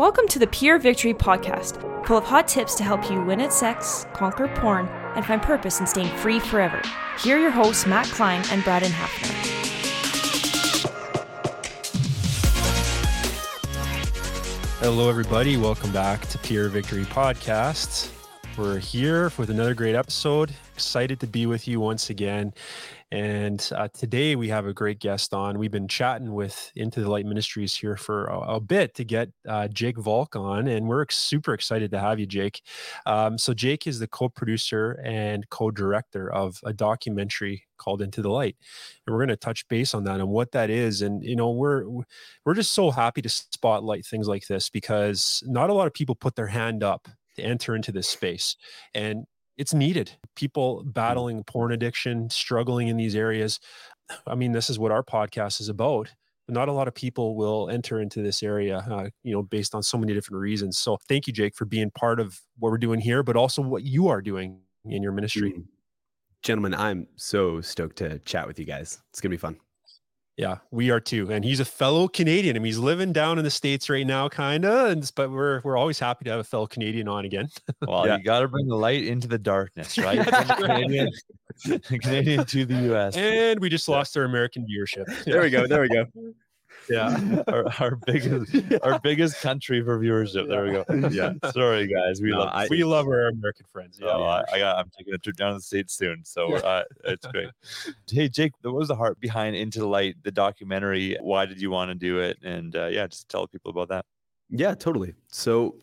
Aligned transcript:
Welcome 0.00 0.28
to 0.28 0.38
the 0.38 0.46
Pure 0.46 0.78
Victory 0.78 1.12
Podcast, 1.12 2.06
full 2.06 2.16
of 2.16 2.24
hot 2.24 2.48
tips 2.48 2.74
to 2.76 2.82
help 2.82 3.10
you 3.10 3.20
win 3.22 3.38
at 3.38 3.52
sex, 3.52 4.06
conquer 4.14 4.48
porn, 4.48 4.88
and 5.14 5.26
find 5.26 5.42
purpose 5.42 5.78
in 5.78 5.86
staying 5.86 6.08
free 6.16 6.40
forever. 6.40 6.80
Here 7.18 7.36
are 7.36 7.38
your 7.38 7.50
hosts, 7.50 7.86
Matt 7.86 8.06
Klein 8.06 8.42
and 8.50 8.64
Braden 8.64 8.92
Hafner. 8.92 9.28
Hello, 14.78 15.10
everybody. 15.10 15.58
Welcome 15.58 15.92
back 15.92 16.26
to 16.28 16.38
Pure 16.38 16.70
Victory 16.70 17.04
Podcast. 17.04 18.10
We're 18.56 18.78
here 18.78 19.30
with 19.36 19.50
another 19.50 19.74
great 19.74 19.94
episode. 19.94 20.50
Excited 20.72 21.20
to 21.20 21.26
be 21.26 21.44
with 21.44 21.68
you 21.68 21.78
once 21.78 22.08
again. 22.08 22.54
And 23.12 23.68
uh, 23.74 23.88
today 23.92 24.36
we 24.36 24.48
have 24.50 24.66
a 24.66 24.72
great 24.72 25.00
guest 25.00 25.34
on. 25.34 25.58
We've 25.58 25.70
been 25.70 25.88
chatting 25.88 26.32
with 26.32 26.70
Into 26.76 27.00
the 27.00 27.10
Light 27.10 27.26
Ministries 27.26 27.74
here 27.74 27.96
for 27.96 28.26
a, 28.26 28.38
a 28.54 28.60
bit 28.60 28.94
to 28.94 29.04
get 29.04 29.30
uh, 29.48 29.66
Jake 29.66 29.98
Valk 29.98 30.36
on, 30.36 30.68
and 30.68 30.86
we're 30.86 31.04
super 31.10 31.52
excited 31.52 31.90
to 31.90 31.98
have 31.98 32.20
you, 32.20 32.26
Jake. 32.26 32.62
Um, 33.06 33.36
so, 33.36 33.52
Jake 33.52 33.88
is 33.88 33.98
the 33.98 34.06
co 34.06 34.28
producer 34.28 35.00
and 35.04 35.48
co 35.50 35.72
director 35.72 36.32
of 36.32 36.60
a 36.62 36.72
documentary 36.72 37.64
called 37.78 38.00
Into 38.00 38.22
the 38.22 38.30
Light. 38.30 38.56
And 39.06 39.12
we're 39.12 39.20
going 39.20 39.28
to 39.30 39.36
touch 39.36 39.66
base 39.66 39.92
on 39.92 40.04
that 40.04 40.20
and 40.20 40.28
what 40.28 40.52
that 40.52 40.70
is. 40.70 41.02
And, 41.02 41.24
you 41.24 41.34
know, 41.34 41.50
we're, 41.50 41.84
we're 42.44 42.54
just 42.54 42.72
so 42.72 42.92
happy 42.92 43.22
to 43.22 43.28
spotlight 43.28 44.06
things 44.06 44.28
like 44.28 44.46
this 44.46 44.68
because 44.68 45.42
not 45.46 45.70
a 45.70 45.74
lot 45.74 45.86
of 45.88 45.94
people 45.94 46.14
put 46.14 46.36
their 46.36 46.46
hand 46.46 46.84
up 46.84 47.08
to 47.36 47.42
enter 47.42 47.74
into 47.74 47.90
this 47.90 48.08
space. 48.08 48.54
And 48.94 49.24
it's 49.60 49.74
needed. 49.74 50.10
People 50.34 50.82
mm. 50.82 50.92
battling 50.92 51.44
porn 51.44 51.70
addiction, 51.70 52.30
struggling 52.30 52.88
in 52.88 52.96
these 52.96 53.14
areas. 53.14 53.60
I 54.26 54.34
mean, 54.34 54.52
this 54.52 54.70
is 54.70 54.78
what 54.78 54.90
our 54.90 55.04
podcast 55.04 55.60
is 55.60 55.68
about. 55.68 56.08
But 56.46 56.54
not 56.54 56.68
a 56.68 56.72
lot 56.72 56.88
of 56.88 56.94
people 56.94 57.36
will 57.36 57.68
enter 57.68 58.00
into 58.00 58.22
this 58.22 58.42
area, 58.42 58.78
uh, 58.90 59.10
you 59.22 59.32
know, 59.34 59.42
based 59.42 59.74
on 59.74 59.82
so 59.82 59.98
many 59.98 60.14
different 60.14 60.40
reasons. 60.40 60.78
So, 60.78 60.98
thank 61.08 61.26
you, 61.26 61.32
Jake, 61.32 61.54
for 61.54 61.66
being 61.66 61.90
part 61.90 62.18
of 62.18 62.40
what 62.58 62.70
we're 62.70 62.78
doing 62.78 63.00
here, 63.00 63.22
but 63.22 63.36
also 63.36 63.60
what 63.60 63.84
you 63.84 64.08
are 64.08 64.22
doing 64.22 64.60
in 64.86 65.02
your 65.02 65.12
ministry. 65.12 65.52
Mm. 65.52 65.64
Gentlemen, 66.42 66.72
I'm 66.74 67.06
so 67.16 67.60
stoked 67.60 67.96
to 67.98 68.18
chat 68.20 68.46
with 68.46 68.58
you 68.58 68.64
guys. 68.64 68.98
It's 69.10 69.20
gonna 69.20 69.30
be 69.30 69.36
fun. 69.36 69.58
Yeah, 70.40 70.56
we 70.70 70.90
are 70.90 71.00
too. 71.00 71.30
And 71.30 71.44
he's 71.44 71.60
a 71.60 71.66
fellow 71.66 72.08
Canadian. 72.08 72.56
I 72.56 72.60
mean, 72.60 72.64
he's 72.64 72.78
living 72.78 73.12
down 73.12 73.36
in 73.36 73.44
the 73.44 73.50
States 73.50 73.90
right 73.90 74.06
now, 74.06 74.26
kind 74.30 74.64
of. 74.64 74.90
And 74.90 75.12
but 75.14 75.30
we're 75.30 75.60
we're 75.64 75.76
always 75.76 75.98
happy 75.98 76.24
to 76.24 76.30
have 76.30 76.40
a 76.40 76.44
fellow 76.44 76.66
Canadian 76.66 77.08
on 77.08 77.26
again. 77.26 77.50
Well, 77.86 78.06
yeah. 78.06 78.18
you 78.18 78.24
got 78.24 78.40
to 78.40 78.48
bring 78.48 78.66
the 78.66 78.76
light 78.76 79.04
into 79.04 79.26
the 79.26 79.38
darkness, 79.38 79.98
right? 79.98 80.26
Canadian, 80.56 81.10
Canadian 81.82 82.44
to 82.44 82.64
the 82.64 82.94
US. 82.94 83.16
And 83.16 83.58
we 83.58 83.68
just 83.68 83.88
lost 83.88 84.16
our 84.16 84.24
American 84.24 84.64
viewership. 84.66 85.24
There 85.24 85.42
we 85.42 85.50
go. 85.50 85.66
There 85.66 85.82
we 85.82 85.88
go. 85.88 86.06
Yeah, 86.88 87.42
our, 87.48 87.66
our 87.78 87.96
biggest 88.06 88.54
our 88.82 88.98
biggest 89.00 89.40
country 89.40 89.82
for 89.82 89.98
viewership. 89.98 90.48
There 90.48 90.64
we 90.64 90.72
go. 90.72 91.08
Yeah, 91.08 91.32
sorry 91.52 91.86
guys, 91.86 92.20
we 92.20 92.30
no, 92.30 92.38
love 92.38 92.50
I, 92.52 92.66
we 92.68 92.84
love 92.84 93.06
our 93.06 93.28
American 93.28 93.66
friends. 93.72 93.98
Yeah, 94.00 94.08
oh, 94.10 94.22
I, 94.22 94.44
I, 94.52 94.58
got 94.58 94.78
I'm 94.78 94.90
taking 94.96 95.14
a 95.14 95.18
trip 95.18 95.36
down 95.36 95.52
to 95.52 95.58
the 95.58 95.62
states 95.62 95.94
soon, 95.94 96.24
so 96.24 96.54
uh, 96.56 96.84
it's 97.04 97.26
great. 97.26 97.48
hey 98.10 98.28
Jake, 98.28 98.52
what 98.62 98.74
was 98.74 98.88
the 98.88 98.96
heart 98.96 99.20
behind 99.20 99.56
Into 99.56 99.80
the 99.80 99.86
Light, 99.86 100.16
the 100.22 100.32
documentary? 100.32 101.16
Why 101.20 101.46
did 101.46 101.60
you 101.60 101.70
want 101.70 101.90
to 101.90 101.94
do 101.94 102.18
it? 102.18 102.38
And 102.42 102.74
uh, 102.74 102.86
yeah, 102.86 103.06
just 103.06 103.28
tell 103.28 103.46
people 103.46 103.70
about 103.70 103.88
that. 103.88 104.04
Yeah, 104.50 104.74
totally. 104.74 105.14
So 105.28 105.76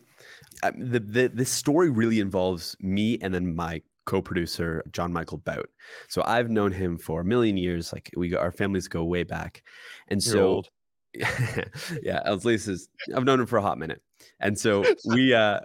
uh, 0.62 0.72
the, 0.76 1.00
the 1.00 1.28
this 1.28 1.50
story 1.50 1.90
really 1.90 2.20
involves 2.20 2.76
me 2.80 3.18
and 3.22 3.32
then 3.32 3.54
my 3.54 3.80
co-producer 4.08 4.82
John 4.90 5.12
Michael 5.12 5.38
Bout. 5.38 5.68
So 6.08 6.22
I've 6.24 6.48
known 6.48 6.72
him 6.72 6.96
for 6.96 7.20
a 7.20 7.24
million 7.24 7.56
years. 7.56 7.92
Like 7.92 8.10
we 8.16 8.34
our 8.34 8.50
families 8.50 8.88
go 8.88 9.04
way 9.04 9.22
back, 9.22 9.62
and 10.08 10.24
You're 10.24 10.32
so 10.32 10.48
old. 10.48 10.70
yeah, 12.02 12.32
least 12.44 12.68
is 12.68 12.88
I've 13.14 13.24
known 13.24 13.40
him 13.40 13.46
for 13.46 13.58
a 13.58 13.62
hot 13.62 13.78
minute. 13.78 14.02
And 14.40 14.58
so 14.58 14.84
we 15.04 15.34
uh 15.34 15.60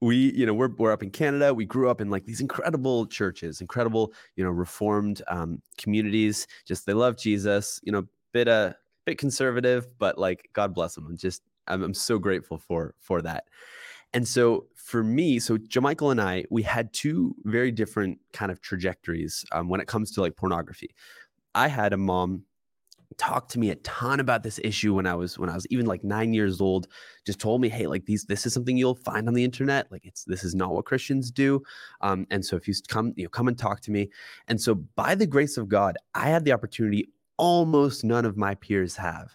we 0.00 0.32
you 0.32 0.46
know 0.46 0.54
we're 0.54 0.70
we're 0.76 0.92
up 0.92 1.02
in 1.02 1.10
Canada. 1.10 1.54
We 1.54 1.64
grew 1.64 1.88
up 1.88 2.00
in 2.00 2.10
like 2.10 2.24
these 2.24 2.40
incredible 2.40 3.06
churches, 3.06 3.60
incredible, 3.60 4.12
you 4.36 4.44
know, 4.44 4.50
reformed 4.50 5.22
um 5.28 5.62
communities. 5.76 6.46
Just 6.66 6.86
they 6.86 6.94
love 6.94 7.16
Jesus, 7.16 7.80
you 7.82 7.92
know, 7.92 8.06
bit 8.32 8.48
a 8.48 8.52
uh, 8.52 8.72
bit 9.06 9.18
conservative, 9.18 9.88
but 9.98 10.18
like 10.18 10.48
God 10.52 10.74
bless 10.74 10.94
them. 10.94 11.06
I'm 11.06 11.16
just 11.16 11.42
I'm, 11.66 11.82
I'm 11.82 11.94
so 11.94 12.18
grateful 12.18 12.58
for 12.58 12.94
for 13.00 13.22
that. 13.22 13.44
And 14.14 14.26
so 14.26 14.66
for 14.74 15.04
me, 15.04 15.38
so 15.38 15.58
Jamichael 15.58 16.10
and 16.10 16.20
I, 16.20 16.44
we 16.50 16.62
had 16.62 16.92
two 16.94 17.34
very 17.44 17.70
different 17.70 18.18
kind 18.32 18.50
of 18.50 18.60
trajectories 18.62 19.44
um, 19.52 19.68
when 19.68 19.80
it 19.80 19.86
comes 19.86 20.12
to 20.12 20.22
like 20.22 20.34
pornography. 20.36 20.94
I 21.54 21.68
had 21.68 21.92
a 21.92 21.98
mom 21.98 22.44
talked 23.16 23.50
to 23.52 23.58
me 23.58 23.70
a 23.70 23.76
ton 23.76 24.20
about 24.20 24.42
this 24.42 24.60
issue 24.62 24.94
when 24.94 25.06
I 25.06 25.14
was 25.14 25.38
when 25.38 25.48
I 25.48 25.54
was 25.54 25.66
even 25.70 25.86
like 25.86 26.04
nine 26.04 26.34
years 26.34 26.60
old. 26.60 26.88
Just 27.24 27.40
told 27.40 27.60
me, 27.60 27.68
hey, 27.68 27.86
like 27.86 28.04
these, 28.04 28.24
this 28.24 28.44
is 28.46 28.52
something 28.52 28.76
you'll 28.76 28.94
find 28.94 29.28
on 29.28 29.34
the 29.34 29.44
internet. 29.44 29.90
Like 29.90 30.04
it's 30.04 30.24
this 30.24 30.44
is 30.44 30.54
not 30.54 30.72
what 30.72 30.84
Christians 30.84 31.30
do. 31.30 31.62
Um, 32.00 32.26
and 32.30 32.44
so 32.44 32.56
if 32.56 32.68
you 32.68 32.74
come, 32.88 33.14
you 33.16 33.24
know, 33.24 33.30
come 33.30 33.48
and 33.48 33.58
talk 33.58 33.80
to 33.82 33.90
me. 33.90 34.10
And 34.48 34.60
so 34.60 34.74
by 34.74 35.14
the 35.14 35.26
grace 35.26 35.56
of 35.56 35.68
God, 35.68 35.96
I 36.14 36.28
had 36.28 36.44
the 36.44 36.52
opportunity 36.52 37.08
almost 37.38 38.04
none 38.04 38.24
of 38.24 38.36
my 38.36 38.54
peers 38.56 38.96
have 38.96 39.34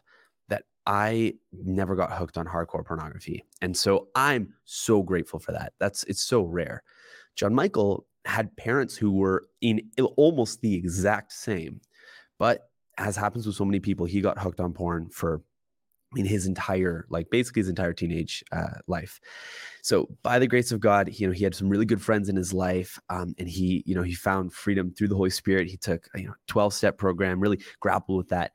that 0.50 0.64
I 0.86 1.34
never 1.52 1.96
got 1.96 2.12
hooked 2.12 2.38
on 2.38 2.46
hardcore 2.46 2.86
pornography. 2.86 3.44
And 3.62 3.76
so 3.76 4.10
I'm 4.14 4.54
so 4.66 5.02
grateful 5.02 5.40
for 5.40 5.54
that. 5.54 5.74
That's 5.80 6.04
it's 6.04 6.24
so 6.24 6.44
rare. 6.44 6.84
John 7.36 7.56
Michael 7.56 8.06
had 8.26 8.56
parents 8.56 8.96
who 8.96 9.12
were 9.12 9.46
in 9.62 9.90
almost 10.16 10.62
the 10.62 10.76
exact 10.76 11.34
same, 11.34 11.82
but 12.38 12.70
as 12.98 13.16
happens 13.16 13.46
with 13.46 13.56
so 13.56 13.66
many 13.66 13.80
people, 13.80 14.06
he 14.06 14.22
got 14.22 14.40
hooked 14.40 14.60
on 14.60 14.74
porn 14.74 15.10
for 15.10 15.42
I 16.14 16.16
mean, 16.16 16.26
his 16.26 16.46
entire, 16.46 17.08
like 17.10 17.32
basically 17.32 17.62
his 17.62 17.70
entire 17.70 17.94
teenage 17.94 18.44
uh, 18.52 18.76
life. 18.86 19.20
So 19.82 20.10
by 20.22 20.38
the 20.38 20.46
grace 20.46 20.72
of 20.72 20.80
God, 20.80 21.10
you 21.12 21.26
know, 21.26 21.34
he 21.34 21.44
had 21.44 21.56
some 21.56 21.70
really 21.70 21.86
good 21.86 22.02
friends 22.02 22.30
in 22.30 22.36
his 22.36 22.54
life, 22.54 23.00
um, 23.10 23.34
and 23.40 23.50
he, 23.50 23.84
you 23.88 23.96
know, 23.96 24.04
he 24.04 24.14
found 24.14 24.54
freedom 24.54 24.92
through 24.92 25.08
the 25.08 25.16
Holy 25.16 25.32
Spirit. 25.32 25.70
He 25.70 25.78
took, 25.78 26.08
you 26.14 26.28
know, 26.28 26.36
twelve 26.48 26.74
step 26.74 27.00
program, 27.00 27.40
really 27.40 27.60
grappled 27.80 28.18
with 28.18 28.30
that. 28.30 28.52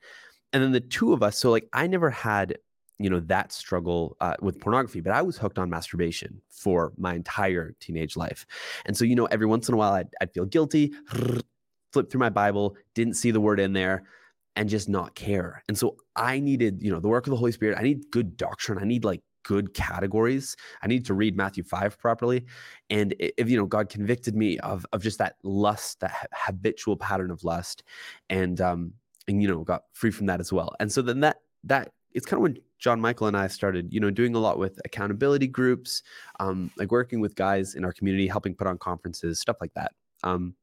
And 0.53 0.63
then 0.63 0.71
the 0.71 0.79
two 0.79 1.11
of 1.11 1.21
us, 1.21 1.37
so 1.37 1.51
like 1.51 1.67
I 1.73 1.85
never 1.87 2.09
had, 2.09 2.57
you 2.97 3.09
know, 3.09 3.19
that 3.21 3.51
struggle 3.51 4.15
uh, 4.21 4.35
with 4.41 4.61
pornography, 4.61 5.01
but 5.01 5.11
I 5.11 5.21
was 5.21 5.37
hooked 5.37 5.59
on 5.59 5.69
masturbation 5.69 6.41
for 6.49 6.93
my 6.97 7.13
entire 7.13 7.75
teenage 7.81 8.15
life. 8.15 8.45
And 8.85 8.95
so, 8.95 9.03
you 9.03 9.15
know, 9.15 9.25
every 9.25 9.45
once 9.45 9.67
in 9.67 9.73
a 9.73 9.77
while, 9.77 9.93
I'd, 9.93 10.09
I'd 10.21 10.33
feel 10.33 10.45
guilty, 10.45 10.93
flip 11.91 12.09
through 12.09 12.19
my 12.19 12.29
Bible, 12.29 12.77
didn't 12.93 13.15
see 13.15 13.31
the 13.31 13.41
word 13.41 13.59
in 13.59 13.73
there 13.73 14.05
and 14.55 14.69
just 14.69 14.89
not 14.89 15.15
care. 15.15 15.63
And 15.67 15.77
so 15.77 15.97
I 16.15 16.39
needed, 16.39 16.81
you 16.81 16.91
know, 16.91 16.99
the 16.99 17.07
work 17.07 17.27
of 17.27 17.31
the 17.31 17.37
Holy 17.37 17.51
Spirit. 17.51 17.77
I 17.77 17.83
need 17.83 18.11
good 18.11 18.35
doctrine. 18.37 18.77
I 18.77 18.85
need 18.85 19.03
like 19.03 19.21
good 19.43 19.73
categories. 19.73 20.55
I 20.81 20.87
need 20.87 21.05
to 21.05 21.13
read 21.13 21.35
Matthew 21.35 21.63
5 21.63 21.97
properly. 21.97 22.45
And 22.89 23.15
if, 23.19 23.49
you 23.49 23.57
know, 23.57 23.65
God 23.65 23.89
convicted 23.89 24.35
me 24.35 24.59
of, 24.59 24.85
of 24.91 25.01
just 25.01 25.17
that 25.19 25.35
lust, 25.43 26.01
that 26.01 26.29
habitual 26.33 26.97
pattern 26.97 27.31
of 27.31 27.43
lust 27.43 27.83
and, 28.29 28.59
um, 28.59 28.93
and, 29.27 29.41
you 29.41 29.47
know, 29.47 29.63
got 29.63 29.83
free 29.93 30.11
from 30.11 30.25
that 30.27 30.39
as 30.39 30.51
well. 30.51 30.75
And 30.79 30.91
so 30.91 31.01
then 31.01 31.21
that, 31.21 31.37
that 31.63 31.91
it's 32.13 32.25
kind 32.25 32.39
of 32.39 32.43
when 32.43 32.57
John 32.79 32.99
Michael 32.99 33.27
and 33.27 33.37
I 33.37 33.47
started, 33.47 33.93
you 33.93 33.99
know, 33.99 34.09
doing 34.09 34.35
a 34.35 34.39
lot 34.39 34.57
with 34.57 34.79
accountability 34.85 35.47
groups, 35.47 36.03
um, 36.39 36.71
like 36.77 36.91
working 36.91 37.19
with 37.19 37.35
guys 37.35 37.75
in 37.75 37.85
our 37.85 37.93
community, 37.93 38.27
helping 38.27 38.55
put 38.55 38.67
on 38.67 38.77
conferences, 38.77 39.39
stuff 39.39 39.57
like 39.61 39.73
that. 39.75 39.91
Um, 40.23 40.55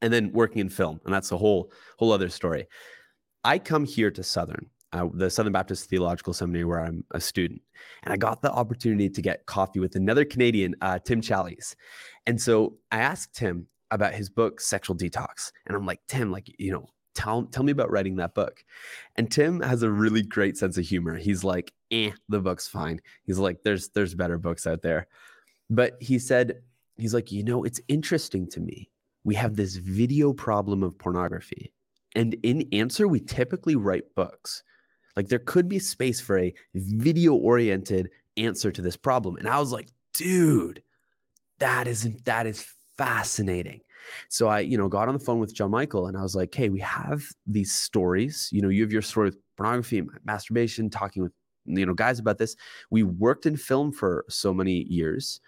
and 0.00 0.12
then 0.12 0.32
working 0.32 0.58
in 0.58 0.68
film, 0.68 1.00
and 1.04 1.14
that's 1.14 1.30
a 1.30 1.38
whole 1.38 1.70
whole 1.98 2.12
other 2.12 2.28
story. 2.28 2.66
I 3.44 3.58
come 3.58 3.84
here 3.84 4.10
to 4.10 4.22
Southern, 4.22 4.66
uh, 4.92 5.08
the 5.12 5.30
Southern 5.30 5.52
Baptist 5.52 5.88
Theological 5.88 6.32
Seminary, 6.32 6.64
where 6.64 6.80
I'm 6.80 7.04
a 7.10 7.20
student, 7.20 7.60
and 8.02 8.12
I 8.12 8.16
got 8.16 8.42
the 8.42 8.52
opportunity 8.52 9.08
to 9.08 9.22
get 9.22 9.46
coffee 9.46 9.80
with 9.80 9.96
another 9.96 10.24
Canadian, 10.24 10.74
uh, 10.80 10.98
Tim 11.00 11.20
Challies. 11.20 11.74
And 12.26 12.40
so 12.40 12.78
I 12.90 13.00
asked 13.00 13.34
Tim 13.34 13.66
about 13.90 14.14
his 14.14 14.30
book, 14.30 14.60
Sexual 14.60 14.96
Detox. 14.96 15.52
And 15.66 15.76
I'm 15.76 15.86
like, 15.86 16.00
Tim, 16.08 16.30
like, 16.30 16.48
you 16.58 16.72
know, 16.72 16.86
tell, 17.14 17.44
tell 17.44 17.62
me 17.62 17.72
about 17.72 17.90
writing 17.90 18.16
that 18.16 18.34
book. 18.34 18.64
And 19.16 19.30
Tim 19.30 19.60
has 19.60 19.82
a 19.82 19.90
really 19.90 20.22
great 20.22 20.56
sense 20.56 20.78
of 20.78 20.86
humor. 20.86 21.16
He's 21.16 21.44
like, 21.44 21.72
eh, 21.90 22.12
the 22.28 22.40
book's 22.40 22.66
fine. 22.66 23.00
He's 23.24 23.38
like, 23.38 23.62
there's, 23.64 23.90
there's 23.90 24.14
better 24.14 24.38
books 24.38 24.66
out 24.66 24.82
there. 24.82 25.08
But 25.68 25.96
he 26.00 26.18
said, 26.18 26.62
he's 26.96 27.14
like, 27.14 27.30
you 27.30 27.44
know, 27.44 27.64
it's 27.64 27.80
interesting 27.88 28.48
to 28.50 28.60
me. 28.60 28.90
We 29.24 29.34
have 29.34 29.56
this 29.56 29.76
video 29.76 30.32
problem 30.32 30.82
of 30.82 30.98
pornography 30.98 31.72
and 32.14 32.34
in 32.42 32.68
answer, 32.72 33.08
we 33.08 33.20
typically 33.20 33.76
write 33.76 34.14
books. 34.14 34.62
Like 35.16 35.28
there 35.28 35.38
could 35.38 35.68
be 35.68 35.78
space 35.78 36.20
for 36.20 36.38
a 36.38 36.54
video 36.74 37.34
oriented 37.34 38.10
answer 38.36 38.70
to 38.72 38.82
this 38.82 38.96
problem. 38.96 39.36
And 39.36 39.48
I 39.48 39.58
was 39.58 39.72
like, 39.72 39.88
dude, 40.14 40.82
that 41.58 41.86
isn't 41.86 42.24
that 42.24 42.46
is 42.46 42.66
fascinating. 42.96 43.80
So 44.28 44.48
I, 44.48 44.60
you 44.60 44.76
know, 44.76 44.88
got 44.88 45.08
on 45.08 45.14
the 45.14 45.20
phone 45.20 45.38
with 45.38 45.54
John 45.54 45.70
Michael 45.70 46.06
and 46.06 46.16
I 46.16 46.22
was 46.22 46.34
like, 46.34 46.54
hey, 46.54 46.68
we 46.70 46.80
have 46.80 47.24
these 47.46 47.72
stories. 47.72 48.48
You 48.52 48.62
know, 48.62 48.68
you 48.68 48.82
have 48.82 48.92
your 48.92 49.02
story 49.02 49.28
with 49.28 49.38
pornography, 49.56 50.02
masturbation, 50.24 50.90
talking 50.90 51.22
with, 51.22 51.32
you 51.66 51.86
know, 51.86 51.94
guys 51.94 52.18
about 52.18 52.38
this. 52.38 52.56
We 52.90 53.04
worked 53.04 53.46
in 53.46 53.56
film 53.56 53.92
for 53.92 54.24
so 54.28 54.52
many 54.52 54.84
years 54.88 55.40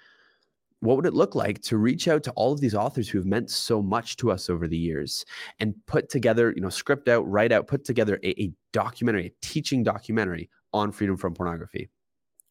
what 0.85 0.97
would 0.97 1.07
it 1.07 1.15
look 1.15 1.35
like 1.35 1.63
to 1.63 1.79
reach 1.79 2.09
out 2.09 2.23
to 2.25 2.31
all 2.33 2.53
of 2.53 2.61
these 2.61 2.75
authors 2.75 3.09
who 3.09 3.17
have 3.17 3.27
meant 3.27 3.51
so 3.51 3.81
much 3.81 4.17
to 4.17 4.31
us 4.31 4.51
over 4.51 4.69
the 4.69 4.77
years 4.77 5.25
and 5.59 5.75
put 5.87 6.11
together, 6.11 6.53
you 6.55 6.61
know, 6.61 6.69
script 6.69 7.09
out, 7.09 7.27
write 7.27 7.53
out, 7.53 7.67
put 7.67 7.85
together 7.85 8.21
a, 8.23 8.43
a 8.43 8.53
documentary, 8.73 9.27
a 9.27 9.33
teaching 9.41 9.83
documentary 9.83 10.51
on 10.75 10.93
freedom 10.93 11.17
from 11.17 11.33
pornography? 11.33 11.89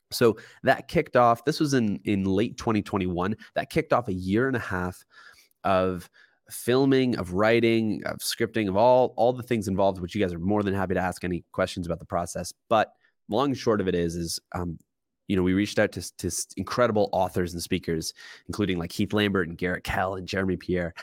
So 0.09 0.37
that 0.63 0.87
kicked 0.87 1.15
off. 1.15 1.45
This 1.45 1.59
was 1.59 1.75
in 1.75 1.99
in 2.05 2.25
late 2.25 2.57
2021. 2.57 3.35
That 3.53 3.69
kicked 3.69 3.93
off 3.93 4.07
a 4.07 4.13
year 4.13 4.47
and 4.47 4.55
a 4.55 4.59
half 4.59 5.03
of 5.63 6.09
filming, 6.49 7.15
of 7.17 7.33
writing, 7.33 8.01
of 8.05 8.17
scripting, 8.17 8.67
of 8.67 8.75
all 8.75 9.13
all 9.15 9.33
the 9.33 9.43
things 9.43 9.67
involved. 9.67 10.01
Which 10.01 10.15
you 10.15 10.21
guys 10.21 10.33
are 10.33 10.39
more 10.39 10.63
than 10.63 10.73
happy 10.73 10.95
to 10.95 10.99
ask 10.99 11.23
any 11.23 11.43
questions 11.51 11.85
about 11.85 11.99
the 11.99 12.05
process. 12.05 12.51
But 12.67 12.91
long 13.29 13.49
and 13.49 13.57
short 13.57 13.79
of 13.79 13.87
it 13.87 13.95
is, 13.95 14.15
is 14.15 14.39
um, 14.53 14.79
you 15.33 15.37
know, 15.37 15.41
we 15.41 15.53
reached 15.53 15.79
out 15.79 15.91
to, 15.93 16.17
to 16.17 16.31
incredible 16.57 17.09
authors 17.11 17.53
and 17.53 17.61
speakers, 17.63 18.13
including 18.47 18.77
like 18.77 18.91
Heath 18.91 19.13
Lambert 19.13 19.47
and 19.47 19.57
Garrett 19.57 19.83
Kell 19.83 20.13
and 20.13 20.27
Jeremy 20.27 20.57
Pierre, 20.57 20.93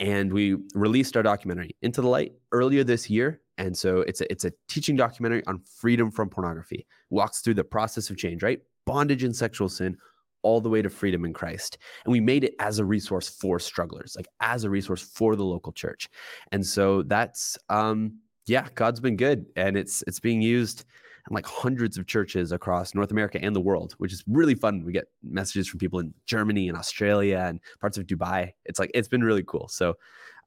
and 0.00 0.32
we 0.32 0.56
released 0.74 1.16
our 1.16 1.22
documentary 1.22 1.76
Into 1.80 2.00
the 2.00 2.08
Light 2.08 2.32
earlier 2.50 2.82
this 2.82 3.08
year. 3.08 3.40
And 3.56 3.78
so 3.78 4.00
it's 4.00 4.20
a 4.20 4.32
it's 4.32 4.44
a 4.44 4.52
teaching 4.66 4.96
documentary 4.96 5.46
on 5.46 5.60
freedom 5.60 6.10
from 6.10 6.28
pornography. 6.28 6.88
Walks 7.10 7.40
through 7.40 7.54
the 7.54 7.62
process 7.62 8.10
of 8.10 8.16
change, 8.16 8.42
right? 8.42 8.60
Bondage 8.84 9.22
and 9.22 9.34
sexual 9.34 9.68
sin, 9.68 9.96
all 10.42 10.60
the 10.60 10.68
way 10.68 10.82
to 10.82 10.90
freedom 10.90 11.24
in 11.24 11.32
Christ. 11.32 11.78
And 12.04 12.10
we 12.10 12.18
made 12.18 12.42
it 12.42 12.56
as 12.58 12.80
a 12.80 12.84
resource 12.84 13.28
for 13.28 13.60
strugglers, 13.60 14.16
like 14.16 14.26
as 14.40 14.64
a 14.64 14.70
resource 14.70 15.02
for 15.02 15.36
the 15.36 15.44
local 15.44 15.70
church. 15.70 16.08
And 16.50 16.66
so 16.66 17.04
that's 17.04 17.56
um 17.68 18.18
yeah, 18.48 18.66
God's 18.74 18.98
been 18.98 19.16
good 19.16 19.46
and 19.54 19.76
it's 19.76 20.02
it's 20.08 20.18
being 20.18 20.42
used 20.42 20.84
in 21.28 21.34
like 21.34 21.46
hundreds 21.46 21.98
of 21.98 22.06
churches 22.06 22.52
across 22.52 22.94
North 22.94 23.10
America 23.10 23.38
and 23.42 23.54
the 23.54 23.60
world, 23.60 23.94
which 23.98 24.12
is 24.12 24.24
really 24.26 24.54
fun. 24.54 24.84
We 24.84 24.92
get 24.92 25.08
messages 25.22 25.68
from 25.68 25.78
people 25.78 25.98
in 25.98 26.12
Germany 26.26 26.68
and 26.68 26.76
Australia 26.76 27.44
and 27.46 27.60
parts 27.80 27.98
of 27.98 28.06
Dubai. 28.06 28.52
It's 28.64 28.78
like 28.78 28.90
it's 28.94 29.08
been 29.08 29.24
really 29.24 29.44
cool. 29.46 29.68
So 29.68 29.96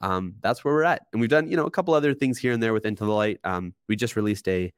um, 0.02 0.36
that's 0.42 0.64
where 0.64 0.74
we're 0.74 0.84
at. 0.84 1.04
And 1.14 1.22
we've 1.22 1.30
done, 1.30 1.50
you 1.50 1.58
know, 1.58 1.66
a 1.66 1.72
couple 1.72 1.94
other 1.94 2.14
things 2.14 2.38
here 2.38 2.52
and 2.52 2.62
there 2.62 2.74
with 2.74 2.86
Into 2.86 3.06
the 3.06 3.12
Light. 3.12 3.40
Um, 3.44 3.74
we 3.88 3.96
just 3.96 4.16
released 4.16 4.48
a 4.48 4.74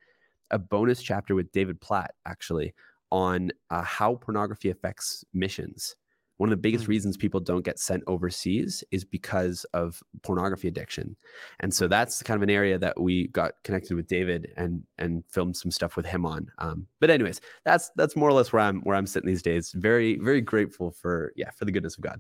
a 0.52 0.60
bonus 0.60 1.02
chapter 1.02 1.34
with 1.36 1.52
David 1.52 1.82
Platt 1.82 2.14
actually 2.26 2.74
on 3.12 3.52
uh, 3.70 3.82
how 3.82 4.16
pornography 4.16 4.70
affects 4.70 5.24
missions. 5.34 5.96
One 6.44 6.50
of 6.52 6.58
the 6.58 6.62
biggest 6.62 6.84
mm. 6.84 6.90
reasons 6.90 7.16
people 7.16 7.40
don't 7.40 7.64
get 7.64 7.80
sent 7.80 8.04
overseas 8.06 8.84
is 8.92 9.06
because 9.06 9.64
of 9.74 10.04
pornography 10.24 10.68
addiction. 10.68 11.16
And 11.62 11.74
so 11.74 11.88
that's 11.88 12.22
kind 12.22 12.36
of 12.36 12.44
an 12.44 12.50
area 12.50 12.78
that 12.80 13.00
we 13.00 13.28
got 13.30 13.54
connected 13.64 13.96
with 13.96 14.08
David 14.08 14.52
and 14.58 14.84
and 14.98 15.24
filmed 15.30 15.56
some 15.56 15.72
stuff 15.72 15.96
with 15.96 16.06
him 16.06 16.26
on. 16.26 16.52
Um, 16.58 16.88
but 17.00 17.10
anyways, 17.10 17.40
that's 17.64 17.92
that's 17.96 18.18
more 18.18 18.28
or 18.28 18.34
less 18.34 18.52
where 18.52 18.62
I'm 18.62 18.82
where 18.82 18.98
I'm 18.98 19.08
sitting 19.08 19.30
these 19.30 19.42
days. 19.42 19.72
Very 19.72 20.18
very 20.18 20.42
grateful 20.42 20.92
for 20.92 21.32
yeah 21.38 21.50
for 21.52 21.64
the 21.64 21.72
goodness 21.72 21.96
of 21.96 22.04
God. 22.04 22.20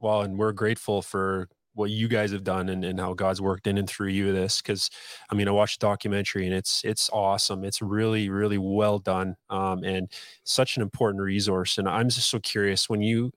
Well, 0.00 0.22
and 0.22 0.36
we're 0.36 0.50
grateful 0.50 1.00
for 1.00 1.48
what 1.74 1.90
you 1.90 2.08
guys 2.08 2.32
have 2.32 2.42
done 2.42 2.68
and, 2.68 2.84
and 2.84 2.98
how 2.98 3.14
God's 3.14 3.40
worked 3.40 3.68
in 3.68 3.78
and 3.78 3.88
through 3.88 4.08
you 4.08 4.32
this 4.32 4.60
because 4.60 4.90
I 5.30 5.36
mean 5.36 5.46
I 5.46 5.52
watched 5.52 5.80
the 5.80 5.86
documentary 5.86 6.46
and 6.46 6.54
it's 6.54 6.82
it's 6.84 7.08
awesome 7.12 7.62
it's 7.62 7.80
really 7.80 8.28
really 8.28 8.58
well 8.58 8.98
done 8.98 9.36
um, 9.50 9.84
and 9.84 10.10
such 10.42 10.76
an 10.76 10.82
important 10.82 11.22
resource 11.22 11.78
and 11.78 11.88
I'm 11.88 12.08
just 12.08 12.28
so 12.28 12.40
curious 12.40 12.90
when 12.90 13.02
you 13.02 13.30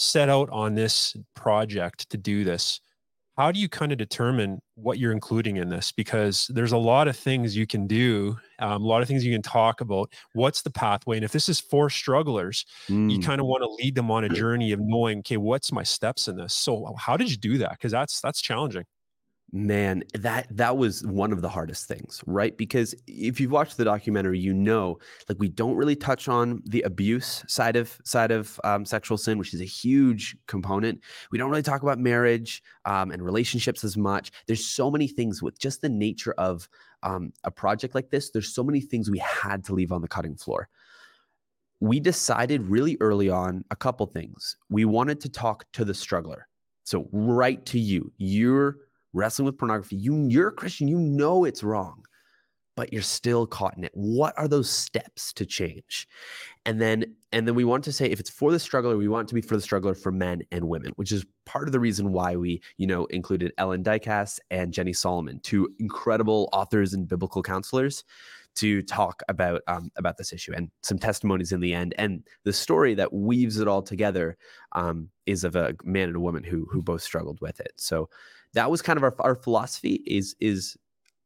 set 0.00 0.28
out 0.28 0.48
on 0.50 0.74
this 0.74 1.14
project 1.34 2.08
to 2.10 2.16
do 2.16 2.42
this 2.42 2.80
how 3.40 3.50
do 3.50 3.58
you 3.58 3.70
kind 3.70 3.90
of 3.90 3.96
determine 3.96 4.60
what 4.74 4.98
you're 4.98 5.12
including 5.12 5.56
in 5.56 5.70
this? 5.70 5.92
Because 5.92 6.50
there's 6.52 6.72
a 6.72 6.76
lot 6.76 7.08
of 7.08 7.16
things 7.16 7.56
you 7.56 7.66
can 7.66 7.86
do 7.86 8.36
um, 8.58 8.82
a 8.82 8.86
lot 8.86 9.00
of 9.00 9.08
things 9.08 9.24
you 9.24 9.32
can 9.32 9.40
talk 9.40 9.80
about. 9.80 10.12
What's 10.34 10.60
the 10.60 10.70
pathway? 10.70 11.16
And 11.16 11.24
if 11.24 11.32
this 11.32 11.48
is 11.48 11.58
for 11.58 11.88
strugglers 11.88 12.66
mm. 12.88 13.10
you 13.10 13.18
kind 13.18 13.40
of 13.40 13.46
want 13.46 13.62
to 13.62 13.68
lead 13.82 13.94
them 13.94 14.10
on 14.10 14.24
a 14.24 14.28
journey 14.28 14.72
of 14.72 14.80
knowing 14.80 15.20
okay 15.20 15.38
what's 15.38 15.72
my 15.72 15.82
steps 15.82 16.28
in 16.28 16.36
this? 16.36 16.52
So 16.52 16.94
how 16.98 17.16
did 17.16 17.30
you 17.30 17.38
do 17.38 17.56
that? 17.58 17.72
Because 17.72 17.92
that's 17.92 18.20
that's 18.20 18.42
challenging 18.42 18.84
man 19.52 20.04
that 20.14 20.46
that 20.50 20.76
was 20.76 21.04
one 21.06 21.32
of 21.32 21.42
the 21.42 21.48
hardest 21.48 21.86
things 21.86 22.22
right? 22.26 22.56
Because 22.56 22.94
if 23.06 23.40
you've 23.40 23.50
watched 23.50 23.76
the 23.76 23.84
documentary 23.84 24.38
you 24.38 24.52
know 24.52 24.98
like 25.28 25.38
we 25.38 25.48
don't 25.48 25.74
really 25.74 25.96
touch 25.96 26.28
on 26.28 26.62
the 26.66 26.82
abuse 26.82 27.44
side 27.48 27.76
of 27.76 27.98
side 28.04 28.30
of 28.30 28.60
um, 28.64 28.84
sexual 28.84 29.18
sin 29.18 29.38
which 29.38 29.54
is 29.54 29.60
a 29.60 29.64
huge 29.64 30.36
component. 30.46 31.00
We 31.30 31.38
don't 31.38 31.50
really 31.50 31.62
talk 31.62 31.82
about 31.82 31.98
marriage 31.98 32.62
um, 32.84 33.10
and 33.10 33.22
relationships 33.22 33.84
as 33.84 33.96
much. 33.96 34.30
There's 34.46 34.64
so 34.64 34.90
many 34.90 35.08
things 35.08 35.42
with 35.42 35.58
just 35.58 35.82
the 35.82 35.88
nature 35.88 36.34
of 36.38 36.68
um, 37.02 37.32
a 37.44 37.50
project 37.50 37.94
like 37.94 38.10
this 38.10 38.30
there's 38.30 38.54
so 38.54 38.62
many 38.62 38.80
things 38.80 39.10
we 39.10 39.18
had 39.18 39.64
to 39.64 39.74
leave 39.74 39.92
on 39.92 40.02
the 40.02 40.08
cutting 40.08 40.36
floor. 40.36 40.68
We 41.80 41.98
decided 41.98 42.68
really 42.68 42.98
early 43.00 43.30
on 43.30 43.64
a 43.70 43.76
couple 43.76 44.06
things. 44.06 44.56
We 44.68 44.84
wanted 44.84 45.20
to 45.22 45.30
talk 45.30 45.64
to 45.72 45.84
the 45.84 45.94
struggler. 45.94 46.46
So 46.84 47.08
right 47.12 47.64
to 47.66 47.78
you. 47.78 48.12
You're 48.18 48.76
wrestling 49.12 49.46
with 49.46 49.58
pornography, 49.58 49.96
you 49.96 50.26
you're 50.28 50.48
a 50.48 50.52
Christian, 50.52 50.88
you 50.88 50.98
know 50.98 51.44
it's 51.44 51.62
wrong, 51.62 52.04
but 52.76 52.92
you're 52.92 53.02
still 53.02 53.46
caught 53.46 53.76
in 53.76 53.84
it. 53.84 53.92
What 53.94 54.34
are 54.38 54.48
those 54.48 54.70
steps 54.70 55.32
to 55.34 55.46
change? 55.46 56.08
And 56.64 56.80
then 56.80 57.16
and 57.32 57.46
then 57.46 57.54
we 57.54 57.64
want 57.64 57.84
to 57.84 57.92
say 57.92 58.06
if 58.06 58.20
it's 58.20 58.30
for 58.30 58.52
the 58.52 58.58
struggler, 58.58 58.96
we 58.96 59.08
want 59.08 59.28
to 59.28 59.34
be 59.34 59.40
for 59.40 59.56
the 59.56 59.62
struggler 59.62 59.94
for 59.94 60.12
men 60.12 60.42
and 60.50 60.68
women, 60.68 60.92
which 60.96 61.12
is 61.12 61.24
part 61.46 61.68
of 61.68 61.72
the 61.72 61.80
reason 61.80 62.12
why 62.12 62.36
we, 62.36 62.62
you 62.76 62.86
know, 62.86 63.06
included 63.06 63.52
Ellen 63.58 63.84
Dykas 63.84 64.38
and 64.50 64.72
Jenny 64.72 64.92
Solomon, 64.92 65.40
two 65.42 65.68
incredible 65.78 66.48
authors 66.52 66.94
and 66.94 67.08
biblical 67.08 67.42
counselors 67.42 68.04
to 68.56 68.82
talk 68.82 69.22
about 69.28 69.62
um, 69.68 69.90
about 69.96 70.16
this 70.16 70.32
issue 70.32 70.52
and 70.54 70.70
some 70.82 70.98
testimonies 70.98 71.52
in 71.52 71.60
the 71.60 71.72
end. 71.72 71.94
And 71.98 72.24
the 72.44 72.52
story 72.52 72.94
that 72.94 73.12
weaves 73.12 73.58
it 73.58 73.68
all 73.68 73.82
together 73.82 74.36
um, 74.72 75.08
is 75.26 75.44
of 75.44 75.56
a 75.56 75.74
man 75.84 76.08
and 76.08 76.16
a 76.16 76.20
woman 76.20 76.44
who 76.44 76.66
who 76.70 76.82
both 76.82 77.02
struggled 77.02 77.40
with 77.40 77.60
it. 77.60 77.72
So 77.76 78.08
that 78.54 78.70
was 78.70 78.82
kind 78.82 78.96
of 78.96 79.02
our, 79.02 79.14
our 79.20 79.34
philosophy 79.34 80.02
is 80.06 80.34
is 80.40 80.76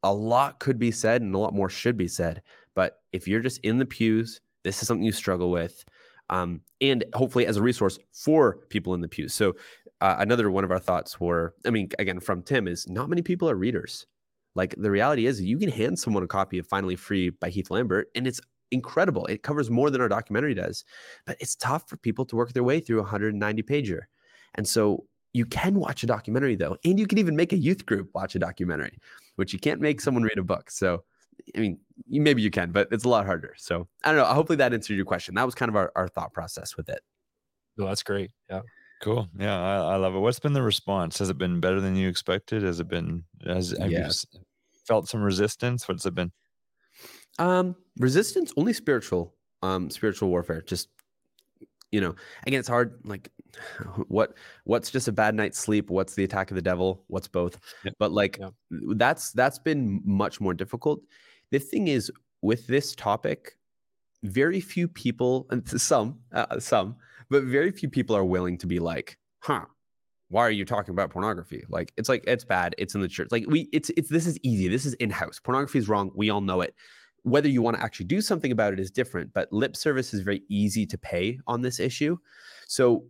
a 0.03 0.13
lot 0.13 0.61
could 0.61 0.79
be 0.79 0.91
said 0.91 1.23
and 1.23 1.35
a 1.35 1.39
lot 1.39 1.55
more 1.55 1.69
should 1.69 1.97
be 1.97 2.09
said 2.09 2.43
but 2.75 3.01
if 3.13 3.27
you're 3.27 3.41
just 3.41 3.61
in 3.61 3.79
the 3.79 3.87
pews 3.87 4.41
this 4.63 4.81
is 4.81 4.89
something 4.89 5.05
you 5.05 5.13
struggle 5.13 5.51
with 5.51 5.85
um, 6.31 6.61
and 6.81 7.05
hopefully 7.15 7.47
as 7.47 7.57
a 7.57 7.63
resource 7.63 7.99
for 8.13 8.59
people 8.69 8.95
in 8.95 9.01
the 9.01 9.09
pews. 9.09 9.35
So 9.35 9.55
uh, 10.01 10.17
another 10.19 10.51
one 10.51 10.65
of 10.65 10.71
our 10.71 10.79
thoughts 10.79 11.21
were 11.21 11.55
i 11.65 11.71
mean 11.71 11.89
again 11.99 12.21
from 12.21 12.43
tim 12.43 12.67
is 12.67 12.89
not 12.89 13.09
many 13.09 13.23
people 13.23 13.49
are 13.49 13.55
readers. 13.55 14.07
Like 14.55 14.75
the 14.79 14.91
reality 14.91 15.27
is 15.27 15.41
you 15.41 15.59
can 15.59 15.71
hand 15.71 15.99
someone 15.99 16.23
a 16.23 16.29
copy 16.29 16.59
of 16.59 16.67
finally 16.67 16.97
free 16.97 17.31
by 17.31 17.49
heath 17.49 17.71
lambert 17.71 18.09
and 18.15 18.27
it's 18.27 18.41
incredible. 18.71 19.27
It 19.27 19.43
covers 19.43 19.71
more 19.71 19.91
than 19.91 20.01
our 20.01 20.09
documentary 20.09 20.55
does 20.55 20.85
but 21.27 21.37
it's 21.41 21.57
tough 21.57 21.89
for 21.89 21.97
people 21.97 22.25
to 22.27 22.37
work 22.37 22.53
their 22.53 22.65
way 22.65 22.81
through 22.81 22.99
a 22.99 23.03
190 23.03 23.63
pager. 23.63 24.03
And 24.55 24.67
so 24.67 25.05
you 25.35 25.45
can 25.45 25.75
watch 25.75 26.03
a 26.03 26.07
documentary 26.07 26.55
though, 26.55 26.79
and 26.85 26.99
you 26.99 27.07
can 27.07 27.19
even 27.19 27.37
make 27.37 27.53
a 27.53 27.59
youth 27.59 27.85
group 27.85 28.09
watch 28.15 28.35
a 28.37 28.39
documentary, 28.39 28.99
which 29.35 29.53
you 29.53 29.59
can't 29.59 29.81
make 29.81 30.01
someone 30.01 30.23
read 30.23 30.39
a 30.39 30.43
book. 30.43 30.71
So, 30.71 31.03
I 31.55 31.61
mean, 31.61 31.79
maybe 32.09 32.41
you 32.41 32.51
can, 32.51 32.71
but 32.71 32.89
it's 32.93 33.05
a 33.05 33.09
lot 33.09 33.27
harder. 33.27 33.55
So, 33.59 33.89
I 34.05 34.13
don't 34.13 34.17
know. 34.19 34.25
Hopefully 34.25 34.57
that 34.57 34.73
answered 34.73 34.95
your 34.95 35.05
question. 35.05 35.35
That 35.35 35.45
was 35.45 35.55
kind 35.55 35.69
of 35.69 35.77
our, 35.77 35.93
our 35.97 36.09
thought 36.09 36.33
process 36.33 36.77
with 36.77 36.89
it. 36.89 37.01
No, 37.77 37.87
that's 37.87 38.05
great. 38.05 38.31
Yeah. 38.49 38.61
Cool. 39.03 39.29
Yeah, 39.37 39.61
I, 39.61 39.95
I, 39.95 39.97
love 39.97 40.15
it. 40.15 40.21
What's 40.21 40.39
been 40.39 40.53
the 40.53 40.63
response? 40.63 41.19
Has 41.19 41.29
it 41.29 41.37
been 41.37 41.61
better 41.61 41.81
than 41.81 41.97
you 41.97 42.09
expected? 42.09 42.63
Has 42.63 42.81
it 42.81 42.89
been? 42.89 43.25
Has 43.45 43.77
have 43.79 43.91
yeah. 43.91 44.07
you 44.07 44.41
felt 44.87 45.09
some 45.09 45.21
resistance? 45.21 45.87
What's 45.89 46.07
it 46.07 46.15
been? 46.15 46.33
Um, 47.39 47.75
resistance 47.99 48.53
only 48.57 48.73
spiritual. 48.73 49.35
Um, 49.63 49.91
spiritual 49.91 50.31
warfare. 50.31 50.63
Just 50.63 50.89
you 51.93 52.01
know, 52.01 52.15
again, 52.47 52.59
it's 52.59 52.69
hard. 52.69 52.99
Like, 53.05 53.31
what 54.09 54.35
what's 54.65 54.91
just 54.91 55.09
a 55.09 55.13
bad 55.13 55.35
night's 55.35 55.59
sleep? 55.59 55.91
What's 55.91 56.15
the 56.15 56.25
attack 56.25 56.51
of 56.51 56.57
the 56.57 56.63
devil? 56.63 57.05
What's 57.07 57.29
both? 57.29 57.59
Yeah. 57.85 57.93
But 57.99 58.13
like, 58.13 58.39
yeah. 58.39 58.51
that's 58.97 59.33
that's 59.33 59.59
been 59.59 60.01
much 60.05 60.41
more 60.41 60.55
difficult. 60.55 61.01
The 61.51 61.59
thing 61.59 61.89
is, 61.89 62.11
with 62.43 62.67
this 62.67 62.95
topic, 62.95 63.57
very 64.23 64.61
few 64.61 64.89
people, 64.89 65.47
and 65.51 65.67
some, 65.81 66.19
uh, 66.33 66.59
some, 66.59 66.97
but 67.31 67.45
very 67.45 67.71
few 67.71 67.89
people 67.89 68.17
are 68.17 68.25
willing 68.25 68.59
to 68.59 68.67
be 68.67 68.79
like, 68.79 69.19
huh. 69.41 69.65
Why 70.31 70.41
are 70.41 70.51
you 70.51 70.65
talking 70.65 70.91
about 70.91 71.11
pornography? 71.11 71.65
Like 71.69 71.93
it's 71.97 72.09
like 72.09 72.25
it's 72.27 72.45
bad. 72.45 72.75
It's 72.77 72.97
in 72.97 73.03
the 73.03 73.07
church. 73.07 73.29
Like 73.31 73.45
we, 73.47 73.69
it's 73.73 73.91
it's 73.97 74.09
this 74.09 74.27
is 74.27 74.37
easy. 74.43 74.67
This 74.67 74.85
is 74.85 74.95
in 74.95 75.11
house. 75.11 75.39
Pornography 75.39 75.79
is 75.79 75.89
wrong. 75.89 76.11
We 76.15 76.31
all 76.31 76.41
know 76.41 76.63
it 76.63 76.75
whether 77.25 77.49
you 77.49 77.63
want 77.63 77.77
to 77.77 77.83
actually 77.83 78.07
do 78.07 78.21
something 78.21 78.53
about 78.53 78.73
it 78.73 78.79
is 78.79 78.91
different, 78.91 79.33
but 79.33 79.53
lip 79.53 79.77
service 79.77 80.15
is 80.15 80.21
very 80.21 80.43
easy 80.49 80.87
to 80.87 80.99
pay 80.99 81.39
on 81.47 81.63
this 81.63 81.81
issue. 81.81 82.17
So 82.69 83.07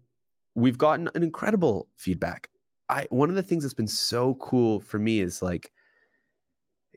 we've 0.55 0.79
gotten 0.79 1.11
an 1.15 1.23
incredible 1.23 1.89
feedback. 1.97 2.49
I 2.89 3.07
one 3.11 3.29
of 3.29 3.35
the 3.35 3.43
things 3.43 3.65
that's 3.65 3.75
been 3.75 3.89
so 3.89 4.35
cool 4.35 4.81
for 4.81 4.99
me 4.99 5.21
is 5.21 5.43
like 5.43 5.73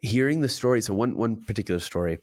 hearing 0.01 0.41
the 0.41 0.49
story. 0.49 0.81
So 0.81 0.93
one 0.93 1.17
one 1.17 1.43
particular 1.43 1.79
story, 1.79 2.19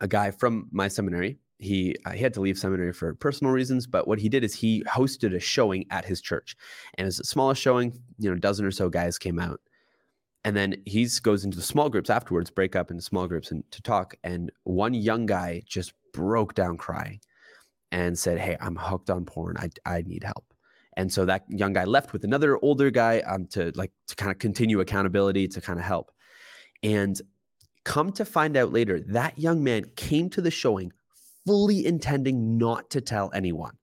a 0.00 0.08
guy 0.08 0.30
from 0.30 0.68
my 0.72 0.88
seminary, 0.88 1.38
he 1.58 1.94
uh, 2.06 2.12
he 2.12 2.20
had 2.20 2.32
to 2.34 2.40
leave 2.40 2.58
seminary 2.58 2.92
for 2.92 3.14
personal 3.14 3.52
reasons, 3.52 3.86
but 3.86 4.08
what 4.08 4.18
he 4.18 4.28
did 4.28 4.44
is 4.44 4.54
he 4.54 4.82
hosted 4.84 5.34
a 5.34 5.40
showing 5.40 5.84
at 5.90 6.04
his 6.04 6.20
church, 6.20 6.56
and 6.94 7.04
it 7.04 7.08
was 7.08 7.28
smallest 7.28 7.60
showing. 7.60 7.92
You 8.18 8.30
know, 8.30 8.36
a 8.36 8.40
dozen 8.40 8.64
or 8.64 8.70
so 8.70 8.88
guys 8.88 9.18
came 9.18 9.38
out, 9.38 9.60
and 10.46 10.56
then 10.56 10.76
he 10.86 11.08
goes 11.24 11.44
into 11.44 11.56
the 11.56 11.62
small 11.64 11.90
groups 11.90 12.08
afterwards, 12.08 12.50
break 12.50 12.76
up 12.76 12.92
into 12.92 13.02
small 13.02 13.26
groups 13.26 13.50
and 13.50 13.68
to 13.72 13.82
talk. 13.82 14.14
And 14.22 14.52
one 14.62 14.94
young 14.94 15.26
guy 15.26 15.62
just 15.66 15.92
broke 16.14 16.54
down 16.54 16.76
crying 16.76 17.18
and 17.90 18.16
said, 18.16 18.38
Hey, 18.38 18.56
I'm 18.60 18.76
hooked 18.76 19.10
on 19.10 19.24
porn. 19.24 19.56
I, 19.58 19.70
I 19.84 20.02
need 20.02 20.22
help. 20.22 20.44
And 20.96 21.12
so 21.12 21.24
that 21.24 21.42
young 21.48 21.72
guy 21.72 21.82
left 21.82 22.12
with 22.12 22.22
another 22.22 22.60
older 22.62 22.92
guy 22.92 23.24
um, 23.26 23.48
to 23.48 23.72
like 23.74 23.90
to 24.06 24.14
kind 24.14 24.30
of 24.30 24.38
continue 24.38 24.78
accountability 24.78 25.48
to 25.48 25.60
kind 25.60 25.80
of 25.80 25.84
help. 25.84 26.12
And 26.80 27.20
come 27.84 28.12
to 28.12 28.24
find 28.24 28.56
out 28.56 28.72
later, 28.72 29.00
that 29.08 29.36
young 29.40 29.64
man 29.64 29.86
came 29.96 30.30
to 30.30 30.40
the 30.40 30.52
showing 30.52 30.92
fully 31.44 31.84
intending 31.84 32.56
not 32.56 32.88
to 32.90 33.00
tell 33.00 33.32
anyone. 33.34 33.78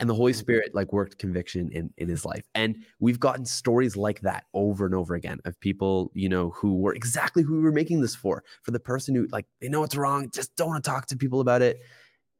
And 0.00 0.08
the 0.08 0.14
Holy 0.14 0.32
Mhm. 0.32 0.36
Spirit 0.36 0.74
like 0.74 0.92
worked 0.92 1.18
conviction 1.18 1.70
in, 1.72 1.92
in 1.96 2.08
his 2.08 2.24
life. 2.24 2.44
And 2.54 2.84
we've 3.00 3.18
gotten 3.18 3.44
stories 3.44 3.96
like 3.96 4.20
that 4.20 4.44
over 4.54 4.86
and 4.86 4.94
over 4.94 5.14
again 5.14 5.38
of 5.44 5.58
people, 5.60 6.10
you 6.14 6.28
know, 6.28 6.50
who 6.50 6.76
were 6.76 6.94
exactly 6.94 7.42
who 7.42 7.54
we 7.56 7.62
were 7.62 7.72
making 7.72 8.00
this 8.00 8.14
for. 8.14 8.44
For 8.62 8.70
the 8.70 8.80
person 8.80 9.14
who 9.14 9.26
like 9.32 9.46
they 9.60 9.68
know 9.68 9.82
it's 9.82 9.96
wrong, 9.96 10.30
just 10.30 10.54
don't 10.56 10.68
want 10.68 10.84
to 10.84 10.90
talk 10.90 11.06
to 11.06 11.16
people 11.16 11.40
about 11.40 11.62
it. 11.62 11.80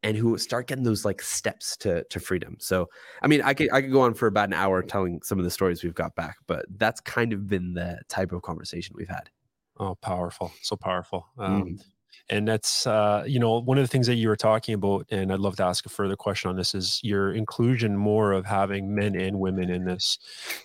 And 0.05 0.17
who 0.17 0.39
start 0.39 0.69
getting 0.69 0.85
those 0.85 1.05
like 1.05 1.21
steps 1.21 1.77
to 1.79 2.05
to 2.05 2.21
freedom. 2.21 2.57
So 2.61 2.89
I 3.21 3.27
mean, 3.27 3.43
I 3.43 3.53
could 3.53 3.69
I 3.73 3.81
could 3.83 3.91
go 3.91 4.03
on 4.03 4.15
for 4.15 4.29
about 4.29 4.49
an 4.49 4.55
hour 4.55 4.81
telling 4.81 5.21
some 5.25 5.41
of 5.41 5.45
the 5.45 5.51
stories 5.51 5.83
we've 5.83 5.93
got 5.93 6.15
back, 6.15 6.37
but 6.47 6.67
that's 6.79 7.01
kind 7.01 7.33
of 7.33 7.49
been 7.49 7.75
the 7.75 8.01
type 8.09 8.31
of 8.31 8.43
conversation 8.43 8.95
we've 8.97 9.09
had. 9.09 9.29
Oh, 9.81 9.97
powerful. 9.97 10.53
So 10.63 10.77
powerful. 10.77 11.27
Mm. 11.37 11.81
And 12.31 12.47
that's, 12.47 12.87
uh, 12.87 13.25
you 13.27 13.39
know, 13.39 13.59
one 13.61 13.79
of 13.79 13.85
the 13.85 13.89
things 13.89 14.07
that 14.07 14.17
you 14.17 14.29
were 14.29 14.37
talking 14.37 14.75
about, 14.75 15.07
and 15.11 15.33
I'd 15.33 15.41
love 15.41 15.57
to 15.57 15.65
ask 15.65 15.87
a 15.87 15.89
further 15.89 16.17
question 16.17 16.51
on 16.51 16.57
this 16.57 16.75
is 16.75 17.01
your 17.03 17.33
inclusion 17.33 17.97
more 17.97 18.33
of 18.33 18.45
having 18.45 18.95
men 18.95 19.17
and 19.19 19.39
women 19.39 19.71
in 19.71 19.85
this. 19.85 20.19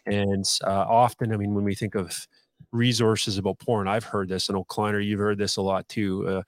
And 0.06 0.46
uh, 0.66 0.86
often, 0.88 1.34
I 1.34 1.38
mean, 1.38 1.54
when 1.54 1.64
we 1.64 1.76
think 1.76 1.96
of 1.96 2.28
resources 2.72 3.38
about 3.38 3.60
porn, 3.60 3.88
I've 3.88 4.04
heard 4.04 4.28
this, 4.28 4.50
and 4.50 4.58
O'Connor, 4.58 5.00
you've 5.00 5.20
heard 5.20 5.38
this 5.38 5.56
a 5.56 5.62
lot 5.62 5.88
too. 5.88 6.28
Uh, 6.28 6.44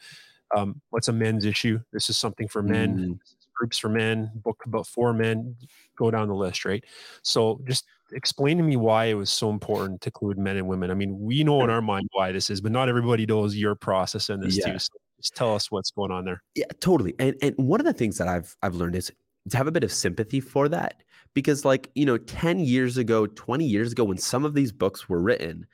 um, 0.55 0.81
what's 0.89 1.07
a 1.07 1.13
men's 1.13 1.45
issue? 1.45 1.79
This 1.93 2.09
is 2.09 2.17
something 2.17 2.47
for 2.47 2.61
men. 2.61 2.97
Mm. 2.97 3.19
Groups 3.55 3.77
for 3.77 3.89
men. 3.89 4.31
Book 4.35 4.61
about 4.65 4.85
for 4.85 5.13
men. 5.13 5.55
Go 5.95 6.11
down 6.11 6.27
the 6.27 6.35
list, 6.35 6.65
right? 6.65 6.83
So 7.21 7.61
just 7.65 7.85
explain 8.11 8.57
to 8.57 8.63
me 8.63 8.75
why 8.75 9.05
it 9.05 9.15
was 9.15 9.29
so 9.29 9.49
important 9.49 10.01
to 10.01 10.07
include 10.07 10.37
men 10.37 10.57
and 10.57 10.67
women. 10.67 10.91
I 10.91 10.93
mean, 10.93 11.19
we 11.19 11.43
know 11.43 11.61
in 11.63 11.69
our 11.69 11.81
mind 11.81 12.07
why 12.11 12.31
this 12.31 12.49
is, 12.49 12.61
but 12.61 12.71
not 12.71 12.89
everybody 12.89 13.25
knows 13.25 13.55
your 13.55 13.75
process 13.75 14.29
in 14.29 14.39
this 14.41 14.57
Yeah. 14.57 14.73
too. 14.73 14.79
So 14.79 14.89
just 15.17 15.35
tell 15.35 15.55
us 15.55 15.71
what's 15.71 15.91
going 15.91 16.11
on 16.11 16.25
there. 16.25 16.41
Yeah, 16.55 16.65
totally. 16.79 17.15
And 17.19 17.35
and 17.41 17.55
one 17.57 17.79
of 17.79 17.85
the 17.85 17.93
things 17.93 18.17
that 18.17 18.27
I've 18.27 18.55
I've 18.61 18.75
learned 18.75 18.95
is 18.95 19.11
to 19.49 19.57
have 19.57 19.67
a 19.67 19.71
bit 19.71 19.83
of 19.83 19.91
sympathy 19.91 20.39
for 20.39 20.67
that 20.69 21.03
because 21.33 21.65
like, 21.65 21.91
you 21.95 22.05
know, 22.05 22.17
10 22.17 22.59
years 22.59 22.97
ago, 22.97 23.27
20 23.27 23.65
years 23.65 23.91
ago 23.91 24.03
when 24.03 24.17
some 24.17 24.43
of 24.45 24.53
these 24.55 24.71
books 24.71 25.07
were 25.07 25.21
written, 25.21 25.65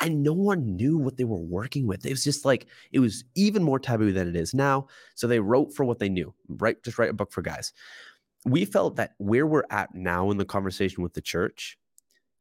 and 0.00 0.22
no 0.22 0.32
one 0.32 0.76
knew 0.76 0.96
what 0.96 1.16
they 1.16 1.24
were 1.24 1.38
working 1.38 1.86
with. 1.86 2.06
It 2.06 2.10
was 2.10 2.24
just 2.24 2.44
like 2.44 2.66
it 2.92 3.00
was 3.00 3.24
even 3.34 3.62
more 3.62 3.78
taboo 3.78 4.12
than 4.12 4.28
it 4.28 4.36
is 4.36 4.54
now. 4.54 4.86
So 5.14 5.26
they 5.26 5.40
wrote 5.40 5.74
for 5.74 5.84
what 5.84 5.98
they 5.98 6.08
knew, 6.08 6.34
right? 6.48 6.82
Just 6.82 6.98
write 6.98 7.10
a 7.10 7.14
book 7.14 7.32
for 7.32 7.42
guys. 7.42 7.72
We 8.46 8.64
felt 8.64 8.96
that 8.96 9.12
where 9.18 9.46
we're 9.46 9.64
at 9.70 9.94
now 9.94 10.30
in 10.30 10.38
the 10.38 10.46
conversation 10.46 11.02
with 11.02 11.12
the 11.12 11.20
church, 11.20 11.76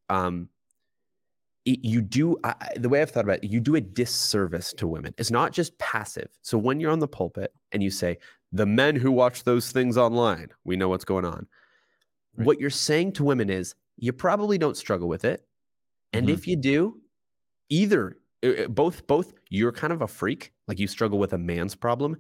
um, 0.10 0.50
it- 1.66 1.84
you 1.84 2.02
do 2.02 2.38
I, 2.44 2.56
the 2.76 2.90
way 2.90 3.02
I've 3.02 3.12
thought 3.12 3.24
about 3.26 3.44
it, 3.44 3.50
you 3.50 3.60
do 3.60 3.76
a 3.76 3.82
disservice 3.82 4.74
to 4.74 4.88
women. 4.88 5.14
It's 5.18 5.32
not 5.32 5.52
just 5.52 5.78
passive. 5.78 6.30
So 6.42 6.58
when 6.58 6.80
you're 6.80 6.92
on 6.92 7.00
the 7.00 7.08
pulpit 7.08 7.54
and 7.72 7.84
you 7.84 7.92
say, 7.92 8.18
the 8.52 8.66
men 8.66 8.96
who 8.96 9.12
watch 9.12 9.44
those 9.44 9.72
things 9.72 9.98
online, 9.98 10.50
we 10.64 10.76
know 10.76 10.90
what's 10.90 11.06
going 11.06 11.26
on. 11.26 11.48
Right. 12.36 12.46
What 12.48 12.60
you're 12.60 12.70
saying 12.70 13.14
to 13.14 13.24
women 13.24 13.50
is, 13.50 13.76
you 13.98 14.14
probably 14.14 14.58
don't 14.58 14.78
struggle 14.78 15.08
with 15.08 15.26
it. 15.26 15.46
And 16.14 16.28
Mhm. 16.28 16.34
if 16.34 16.48
you 16.48 16.56
do, 16.56 17.02
either 17.70 18.18
uh, 18.44 18.48
uh, 18.64 18.68
both 18.68 19.06
both 19.06 19.34
you're 19.50 19.74
kind 19.74 19.92
of 19.94 20.02
a 20.02 20.08
freak, 20.08 20.54
like 20.68 20.80
you 20.80 20.88
struggle 20.88 21.20
with 21.20 21.34
a 21.34 21.38
man's 21.38 21.76
problem, 21.76 22.18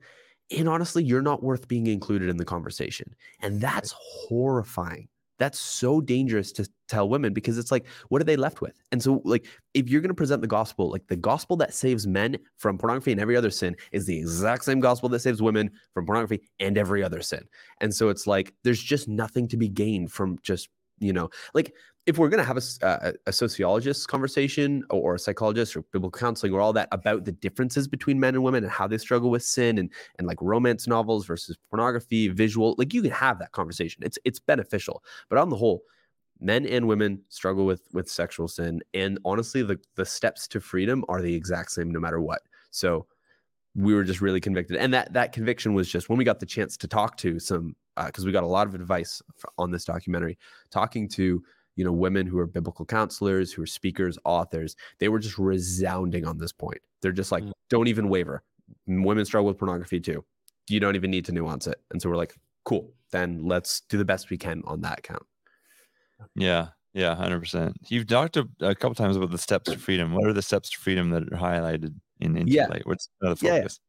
and 0.55 0.67
honestly, 0.67 1.03
you're 1.03 1.21
not 1.21 1.41
worth 1.41 1.67
being 1.67 1.87
included 1.87 2.27
in 2.29 2.37
the 2.37 2.45
conversation. 2.45 3.15
And 3.39 3.61
that's 3.61 3.93
horrifying. 3.97 5.07
That's 5.39 5.59
so 5.59 6.01
dangerous 6.01 6.51
to 6.53 6.69
tell 6.87 7.09
women 7.09 7.33
because 7.33 7.57
it's 7.57 7.71
like, 7.71 7.85
what 8.09 8.21
are 8.21 8.25
they 8.25 8.35
left 8.35 8.61
with? 8.61 8.79
And 8.91 9.01
so, 9.01 9.21
like, 9.23 9.47
if 9.73 9.89
you're 9.89 10.01
going 10.01 10.09
to 10.09 10.15
present 10.15 10.41
the 10.41 10.47
gospel, 10.47 10.91
like 10.91 11.07
the 11.07 11.15
gospel 11.15 11.55
that 11.57 11.73
saves 11.73 12.05
men 12.05 12.37
from 12.57 12.77
pornography 12.77 13.11
and 13.11 13.21
every 13.21 13.35
other 13.35 13.49
sin 13.49 13.75
is 13.91 14.05
the 14.05 14.17
exact 14.17 14.65
same 14.65 14.79
gospel 14.79 15.09
that 15.09 15.19
saves 15.19 15.41
women 15.41 15.71
from 15.93 16.05
pornography 16.05 16.41
and 16.59 16.77
every 16.77 17.03
other 17.03 17.21
sin. 17.21 17.43
And 17.81 17.93
so 17.93 18.09
it's 18.09 18.27
like, 18.27 18.53
there's 18.63 18.81
just 18.83 19.07
nothing 19.07 19.47
to 19.47 19.57
be 19.57 19.69
gained 19.69 20.11
from 20.11 20.37
just, 20.43 20.69
you 20.99 21.13
know, 21.13 21.29
like 21.53 21.73
if 22.09 22.17
we're 22.17 22.27
going 22.27 22.39
to 22.39 22.43
have 22.43 22.57
a, 22.57 22.85
uh, 22.85 23.11
a, 23.11 23.29
a 23.29 23.31
sociologist 23.31 24.07
conversation 24.07 24.83
or, 24.89 25.13
a 25.13 25.19
psychologist 25.19 25.75
or 25.75 25.83
biblical 25.91 26.19
counseling 26.19 26.51
or 26.51 26.59
all 26.59 26.73
that 26.73 26.87
about 26.91 27.23
the 27.23 27.31
differences 27.31 27.87
between 27.87 28.19
men 28.19 28.33
and 28.33 28.43
women 28.43 28.63
and 28.63 28.73
how 28.73 28.87
they 28.87 28.97
struggle 28.97 29.29
with 29.29 29.43
sin 29.43 29.77
and 29.77 29.91
and 30.17 30.25
like 30.25 30.41
romance 30.41 30.87
novels 30.87 31.27
versus 31.27 31.55
pornography, 31.69 32.27
visual, 32.27 32.73
like 32.79 32.95
you 32.95 33.03
can 33.03 33.11
have 33.11 33.37
that 33.37 33.51
conversation. 33.51 34.01
It's 34.03 34.17
it's 34.25 34.39
beneficial. 34.39 35.03
But 35.29 35.37
on 35.37 35.49
the 35.49 35.55
whole, 35.55 35.83
men 36.39 36.65
and 36.65 36.87
women 36.87 37.21
struggle 37.29 37.67
with 37.67 37.83
with 37.93 38.09
sexual 38.09 38.47
sin 38.47 38.81
and 38.95 39.19
honestly 39.23 39.61
the 39.61 39.77
the 39.93 40.05
steps 40.05 40.47
to 40.47 40.59
freedom 40.59 41.05
are 41.09 41.21
the 41.21 41.35
exact 41.35 41.71
same 41.71 41.91
no 41.91 41.99
matter 41.99 42.19
what. 42.19 42.41
So 42.71 43.05
we 43.75 43.93
were 43.93 44.03
just 44.03 44.19
really 44.19 44.41
convicted 44.41 44.77
and 44.77 44.91
that 44.95 45.13
that 45.13 45.31
conviction 45.31 45.75
was 45.75 45.87
just 45.87 46.09
when 46.09 46.17
we 46.17 46.23
got 46.23 46.39
the 46.39 46.45
chance 46.47 46.75
to 46.77 46.87
talk 46.87 47.17
to 47.17 47.39
some 47.39 47.75
because 48.07 48.25
we 48.25 48.31
got 48.31 48.43
a 48.43 48.47
lot 48.47 48.65
of 48.65 48.73
advice 48.73 49.21
on 49.59 49.69
this 49.69 49.85
documentary 49.85 50.39
talking 50.71 51.07
to 51.07 51.43
you 51.79 51.85
know 51.85 51.93
women 51.93 52.27
who 52.27 52.37
are 52.37 52.45
biblical 52.45 52.85
counselors 52.85 53.53
who 53.53 53.61
are 53.63 53.71
speakers 53.79 54.17
authors 54.25 54.75
they 54.99 55.07
were 55.07 55.19
just 55.19 55.37
resounding 55.39 56.25
on 56.27 56.37
this 56.37 56.51
point. 56.51 56.81
They're 57.01 57.19
just 57.21 57.31
like 57.31 57.43
Mm. 57.45 57.53
don't 57.69 57.87
even 57.87 58.09
waver. 58.09 58.43
Women 58.85 59.23
struggle 59.25 59.47
with 59.47 59.57
pornography 59.57 59.99
too. 60.01 60.25
You 60.67 60.79
don't 60.81 60.97
even 60.97 61.09
need 61.09 61.25
to 61.25 61.31
nuance 61.31 61.65
it. 61.67 61.79
And 61.91 62.01
so 62.01 62.09
we're 62.09 62.17
like 62.17 62.35
cool. 62.65 62.91
Then 63.11 63.29
let's 63.53 63.81
do 63.89 63.97
the 63.97 64.05
best 64.11 64.29
we 64.29 64.37
can 64.37 64.61
on 64.65 64.81
that 64.81 65.03
count. 65.03 65.25
Yeah, 66.35 66.67
yeah, 66.93 67.15
hundred 67.15 67.39
percent. 67.39 67.77
You've 67.87 68.07
talked 68.07 68.35
a, 68.35 68.47
a 68.59 68.75
couple 68.75 68.95
times 68.95 69.15
about 69.15 69.31
the 69.31 69.37
steps 69.37 69.71
to 69.71 69.79
freedom. 69.79 70.13
What 70.13 70.27
are 70.27 70.33
the 70.33 70.41
steps 70.41 70.69
to 70.71 70.77
freedom 70.77 71.09
that 71.11 71.23
are 71.23 71.37
highlighted 71.37 71.95
in 72.19 72.35
Into 72.35 72.51
Yeah. 72.53 72.67
What's 72.83 73.09
the 73.21 73.37
Yeah, 73.41 73.55
yeah. 73.55 73.57
focus? 73.59 73.79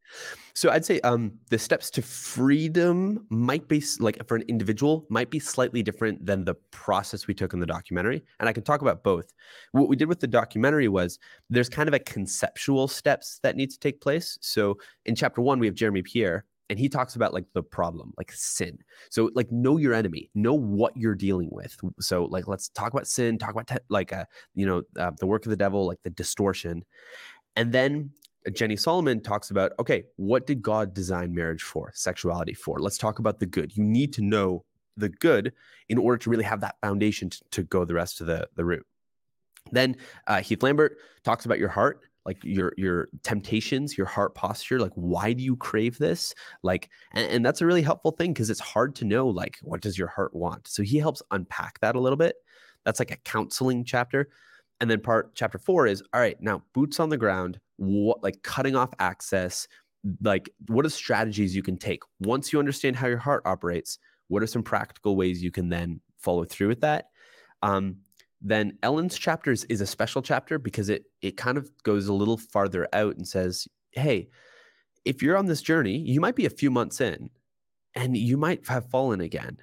So 0.55 0.71
I'd 0.71 0.85
say 0.85 1.01
um, 1.01 1.33
the 1.51 1.59
steps 1.59 1.91
to 1.91 2.03
freedom 2.03 3.27
might 3.31 3.69
be 3.69 3.83
like 3.99 4.27
for 4.27 4.37
an 4.37 4.43
individual 4.49 5.07
might 5.09 5.31
be 5.31 5.39
slightly 5.39 5.83
different 5.83 6.25
than 6.27 6.45
the 6.45 6.55
process 6.71 7.27
we 7.27 7.35
took 7.35 7.53
in 7.53 7.61
the 7.61 7.67
documentary, 7.67 8.23
and 8.39 8.49
I 8.49 8.53
can 8.53 8.65
talk 8.65 8.83
about 8.83 9.03
both. 9.03 9.33
What 9.73 9.89
we 9.89 9.97
did 9.97 10.09
with 10.09 10.21
the 10.21 10.27
documentary 10.27 10.89
was 10.89 11.19
there's 11.49 11.69
kind 11.69 11.89
of 11.89 11.95
a 11.95 11.99
conceptual 12.01 12.89
steps 12.89 13.41
that 13.43 13.57
need 13.57 13.71
to 13.71 13.79
take 13.79 14.01
place. 14.01 14.39
So 14.41 14.79
in 15.05 15.15
chapter 15.15 15.41
one, 15.41 15.59
we 15.59 15.67
have 15.67 15.75
Jeremy 15.75 16.03
Pierre, 16.03 16.45
and 16.69 16.79
he 16.79 16.89
talks 16.89 17.17
about 17.17 17.33
like 17.35 17.47
the 17.53 17.63
problem, 17.63 18.13
like 18.17 18.33
sin. 18.33 18.79
So 19.11 19.31
like 19.35 19.51
know 19.51 19.77
your 19.77 19.95
enemy, 19.95 20.31
know 20.35 20.55
what 20.55 20.97
you're 20.97 21.15
dealing 21.15 21.49
with. 21.53 21.77
So 22.01 22.25
like 22.25 22.49
let's 22.49 22.69
talk 22.69 22.93
about 22.93 23.07
sin, 23.07 23.39
talk 23.39 23.51
about 23.51 23.67
te- 23.69 23.85
like 23.89 24.13
uh, 24.13 24.25
you 24.55 24.67
know 24.67 24.83
uh, 24.99 25.13
the 25.19 25.27
work 25.27 25.47
of 25.47 25.51
the 25.51 25.57
devil, 25.57 25.87
like 25.87 25.99
the 26.05 26.11
distortion, 26.11 26.85
and 27.61 27.73
then 27.73 28.11
Jenny 28.55 28.75
Solomon 28.75 29.21
talks 29.21 29.51
about 29.51 29.73
okay, 29.79 30.05
what 30.17 30.47
did 30.47 30.63
God 30.63 30.95
design 30.95 31.35
marriage 31.35 31.63
for, 31.63 31.93
sexuality 31.95 32.55
for? 32.55 32.81
Let's 32.81 32.97
talk 32.97 33.19
about 33.19 33.39
the 33.39 33.45
good. 33.45 33.77
You 33.77 33.85
need 33.85 34.15
to 34.15 34.23
know 34.23 34.65
the 34.97 35.11
good 35.11 35.53
in 35.91 35.99
order 35.99 36.17
to 36.17 36.31
really 36.31 36.45
have 36.45 36.63
that 36.63 36.77
foundation 36.81 37.29
to, 37.29 37.45
to 37.51 37.63
go 37.65 37.85
the 37.85 37.93
rest 37.93 38.23
of 38.23 38.27
the, 38.27 38.49
the 38.57 38.65
route. 38.65 38.87
Then 39.73 39.97
uh, 40.27 40.41
Heath 40.41 40.63
Lambert 40.63 40.97
talks 41.23 41.45
about 41.45 41.59
your 41.59 41.69
heart, 41.69 42.01
like 42.25 42.39
your 42.43 42.73
your 42.79 43.09
temptations, 43.23 43.99
your 43.99 44.07
heart 44.07 44.35
posture. 44.35 44.81
Like, 44.81 44.93
why 44.95 45.35
do 45.35 45.43
you 45.43 45.55
crave 45.55 45.99
this? 45.99 46.35
Like, 46.63 46.89
and, 47.13 47.31
and 47.31 47.45
that's 47.45 47.61
a 47.61 47.67
really 47.67 47.83
helpful 47.83 48.13
thing 48.13 48.33
because 48.33 48.49
it's 48.49 48.59
hard 48.59 48.97
to 48.97 49.05
know 49.05 49.29
like 49.29 49.59
what 49.61 49.83
does 49.83 49.99
your 49.99 50.09
heart 50.09 50.35
want. 50.35 50.67
So 50.67 50.83
he 50.83 50.97
helps 50.97 51.23
unpack 51.31 51.79
that 51.81 51.95
a 51.95 52.01
little 52.01 52.17
bit. 52.17 52.37
That's 52.87 53.01
like 53.01 53.11
a 53.11 53.17
counseling 53.17 53.85
chapter. 53.85 54.31
And 54.81 54.91
then 54.91 55.01
part 55.01 55.35
chapter 55.35 55.59
four 55.59 55.87
is 55.87 56.03
all 56.15 56.21
right, 56.21 56.41
now 56.41 56.63
boots 56.73 57.01
on 57.01 57.11
the 57.11 57.19
ground, 57.19 57.61
what 57.77 58.23
like 58.23 58.43
cutting 58.43 58.77
off 58.77 58.91
access, 58.99 59.69
like 60.23 60.49
what 60.69 60.87
are 60.87 60.91
strategies 60.91 61.55
you 61.55 61.63
can 61.63 61.77
take 61.77 62.03
once 62.21 62.53
you 62.53 62.59
understand 62.59 62.97
how 62.97 63.07
your 63.07 63.19
heart 63.19 63.43
operates? 63.45 63.99
What 64.29 64.43
are 64.43 64.47
some 64.47 64.63
practical 64.63 65.17
ways 65.17 65.43
you 65.43 65.51
can 65.51 65.69
then 65.69 66.01
follow 66.19 66.45
through 66.45 66.69
with 66.69 66.81
that? 66.81 67.07
Um, 67.63 67.97
then 68.41 68.79
Ellen's 68.83 69.19
chapters 69.19 69.65
is 69.65 69.81
a 69.81 69.87
special 69.87 70.23
chapter 70.23 70.59
because 70.59 70.89
it 70.89 71.05
it 71.21 71.37
kind 71.37 71.59
of 71.59 71.71
goes 71.83 72.09
a 72.09 72.15
little 72.15 72.39
farther 72.39 72.89
out 72.93 73.17
and 73.17 73.29
says, 73.29 73.69
hey, 73.91 74.29
if 75.05 75.23
you're 75.23 75.37
on 75.37 75.47
this 75.47 75.63
journey, 75.63 75.99
you 75.99 76.21
might 76.21 76.37
be 76.37 76.47
a 76.47 76.51
few 76.51 76.71
months 76.71 77.01
in 77.01 77.29
and 77.95 78.17
you 78.17 78.37
might 78.37 78.67
have 78.69 78.89
fallen 78.89 79.21
again. 79.21 79.59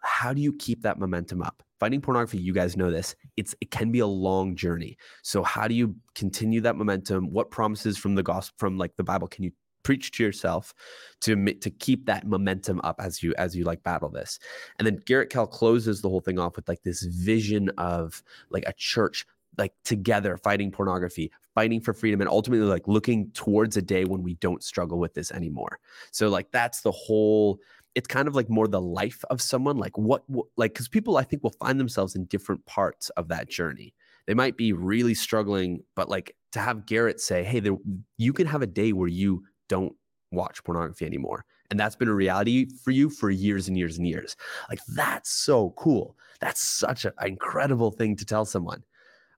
How 0.00 0.32
do 0.32 0.40
you 0.40 0.52
keep 0.52 0.82
that 0.82 0.98
momentum 0.98 1.42
up? 1.42 1.62
Fighting 1.78 2.00
pornography, 2.00 2.38
you 2.38 2.52
guys 2.52 2.76
know 2.76 2.90
this. 2.90 3.14
It's 3.36 3.54
it 3.60 3.70
can 3.70 3.92
be 3.92 4.00
a 4.00 4.06
long 4.06 4.56
journey. 4.56 4.96
So 5.22 5.42
how 5.42 5.68
do 5.68 5.74
you 5.74 5.94
continue 6.14 6.60
that 6.62 6.76
momentum? 6.76 7.30
What 7.32 7.50
promises 7.50 7.96
from 7.96 8.14
the 8.14 8.22
gospel 8.22 8.54
from 8.58 8.78
like 8.78 8.96
the 8.96 9.04
Bible 9.04 9.28
can 9.28 9.44
you 9.44 9.52
preach 9.84 10.10
to 10.12 10.24
yourself 10.24 10.74
to 11.20 11.54
to 11.54 11.70
keep 11.70 12.04
that 12.06 12.26
momentum 12.26 12.80
up 12.82 12.96
as 12.98 13.22
you 13.22 13.32
as 13.38 13.56
you 13.56 13.64
like 13.64 13.82
battle 13.84 14.08
this? 14.08 14.38
And 14.78 14.86
then 14.86 15.00
Garrett 15.06 15.30
Kell 15.30 15.46
closes 15.46 16.02
the 16.02 16.08
whole 16.08 16.20
thing 16.20 16.38
off 16.38 16.56
with 16.56 16.68
like 16.68 16.82
this 16.82 17.02
vision 17.02 17.70
of 17.78 18.22
like 18.50 18.64
a 18.66 18.72
church 18.72 19.24
like 19.58 19.72
together 19.84 20.36
fighting 20.36 20.70
pornography, 20.70 21.30
fighting 21.54 21.80
for 21.80 21.92
freedom, 21.92 22.20
and 22.20 22.30
ultimately 22.30 22.66
like 22.66 22.86
looking 22.86 23.30
towards 23.32 23.76
a 23.76 23.82
day 23.82 24.04
when 24.04 24.22
we 24.22 24.34
don't 24.36 24.62
struggle 24.62 24.98
with 24.98 25.14
this 25.14 25.30
anymore. 25.32 25.78
So 26.12 26.28
like 26.28 26.50
that's 26.50 26.80
the 26.80 26.92
whole. 26.92 27.58
It's 27.98 28.06
kind 28.06 28.28
of 28.28 28.36
like 28.36 28.48
more 28.48 28.68
the 28.68 28.80
life 28.80 29.24
of 29.28 29.42
someone, 29.42 29.76
like 29.76 29.98
what, 29.98 30.22
what 30.28 30.46
like 30.56 30.72
because 30.72 30.86
people 30.86 31.16
I 31.16 31.24
think 31.24 31.42
will 31.42 31.56
find 31.58 31.80
themselves 31.80 32.14
in 32.14 32.26
different 32.26 32.64
parts 32.64 33.10
of 33.10 33.26
that 33.28 33.48
journey. 33.48 33.92
They 34.28 34.34
might 34.34 34.56
be 34.56 34.72
really 34.72 35.14
struggling, 35.14 35.82
but 35.96 36.08
like 36.08 36.36
to 36.52 36.60
have 36.60 36.86
Garrett 36.86 37.20
say, 37.20 37.42
"Hey, 37.42 37.58
there, 37.58 37.76
you 38.16 38.32
can 38.32 38.46
have 38.46 38.62
a 38.62 38.68
day 38.68 38.92
where 38.92 39.08
you 39.08 39.42
don't 39.68 39.96
watch 40.30 40.62
pornography 40.62 41.06
anymore." 41.06 41.44
And 41.70 41.80
that's 41.80 41.96
been 41.96 42.06
a 42.06 42.14
reality 42.14 42.68
for 42.84 42.92
you 42.92 43.10
for 43.10 43.30
years 43.30 43.66
and 43.66 43.76
years 43.76 43.98
and 43.98 44.06
years. 44.06 44.36
Like 44.70 44.78
that's 44.94 45.30
so 45.32 45.70
cool. 45.70 46.16
That's 46.40 46.62
such 46.62 47.04
an 47.04 47.12
incredible 47.20 47.90
thing 47.90 48.14
to 48.14 48.24
tell 48.24 48.44
someone. 48.44 48.84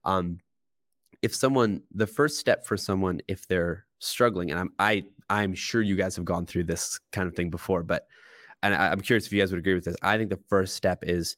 Um, 0.04 0.40
if 1.22 1.34
someone, 1.34 1.82
the 1.94 2.06
first 2.06 2.38
step 2.38 2.66
for 2.66 2.76
someone, 2.76 3.22
if 3.26 3.48
they're 3.48 3.86
struggling, 4.00 4.50
and 4.50 4.60
I'm 4.60 4.72
I 4.78 5.04
I'm 5.30 5.54
sure 5.54 5.80
you 5.80 5.96
guys 5.96 6.14
have 6.16 6.26
gone 6.26 6.44
through 6.44 6.64
this 6.64 7.00
kind 7.10 7.26
of 7.26 7.34
thing 7.34 7.48
before, 7.48 7.82
but 7.82 8.06
and 8.62 8.74
I, 8.74 8.90
I'm 8.90 9.00
curious 9.00 9.26
if 9.26 9.32
you 9.32 9.40
guys 9.40 9.50
would 9.52 9.58
agree 9.58 9.74
with 9.74 9.84
this. 9.84 9.96
I 10.02 10.16
think 10.16 10.30
the 10.30 10.40
first 10.48 10.74
step 10.74 11.04
is 11.04 11.36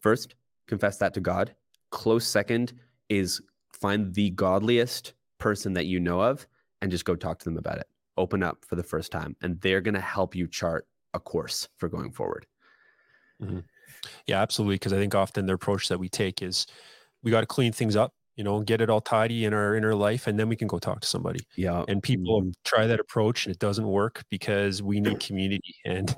first 0.00 0.34
confess 0.66 0.98
that 0.98 1.14
to 1.14 1.20
God. 1.20 1.54
Close 1.90 2.26
second 2.26 2.72
is 3.08 3.40
find 3.72 4.12
the 4.14 4.30
godliest 4.30 5.14
person 5.38 5.72
that 5.74 5.86
you 5.86 6.00
know 6.00 6.20
of 6.20 6.46
and 6.82 6.90
just 6.90 7.04
go 7.04 7.14
talk 7.14 7.38
to 7.38 7.44
them 7.44 7.58
about 7.58 7.78
it. 7.78 7.86
Open 8.16 8.42
up 8.42 8.64
for 8.64 8.76
the 8.76 8.82
first 8.82 9.12
time, 9.12 9.36
and 9.42 9.60
they're 9.60 9.80
going 9.80 9.94
to 9.94 10.00
help 10.00 10.34
you 10.34 10.46
chart 10.46 10.86
a 11.14 11.20
course 11.20 11.68
for 11.76 11.88
going 11.88 12.10
forward. 12.10 12.46
Mm-hmm. 13.42 13.60
Yeah, 14.26 14.40
absolutely. 14.40 14.76
Because 14.76 14.92
I 14.92 14.96
think 14.96 15.14
often 15.14 15.46
the 15.46 15.52
approach 15.52 15.88
that 15.88 15.98
we 15.98 16.08
take 16.08 16.42
is 16.42 16.66
we 17.22 17.30
got 17.30 17.40
to 17.40 17.46
clean 17.46 17.72
things 17.72 17.96
up, 17.96 18.14
you 18.36 18.44
know, 18.44 18.60
get 18.60 18.80
it 18.82 18.90
all 18.90 19.00
tidy 19.00 19.46
in 19.46 19.54
our 19.54 19.74
inner 19.74 19.94
life, 19.94 20.26
and 20.26 20.38
then 20.38 20.48
we 20.48 20.56
can 20.56 20.68
go 20.68 20.78
talk 20.78 21.00
to 21.00 21.06
somebody. 21.08 21.40
Yeah. 21.56 21.84
And 21.88 22.02
people 22.02 22.42
Mhm. 22.42 22.52
try 22.64 22.86
that 22.86 23.00
approach, 23.00 23.46
and 23.46 23.54
it 23.54 23.58
doesn't 23.58 23.86
work 23.86 24.24
because 24.30 24.82
we 24.82 25.00
need 25.00 25.20
community, 25.20 25.74
and 25.86 26.14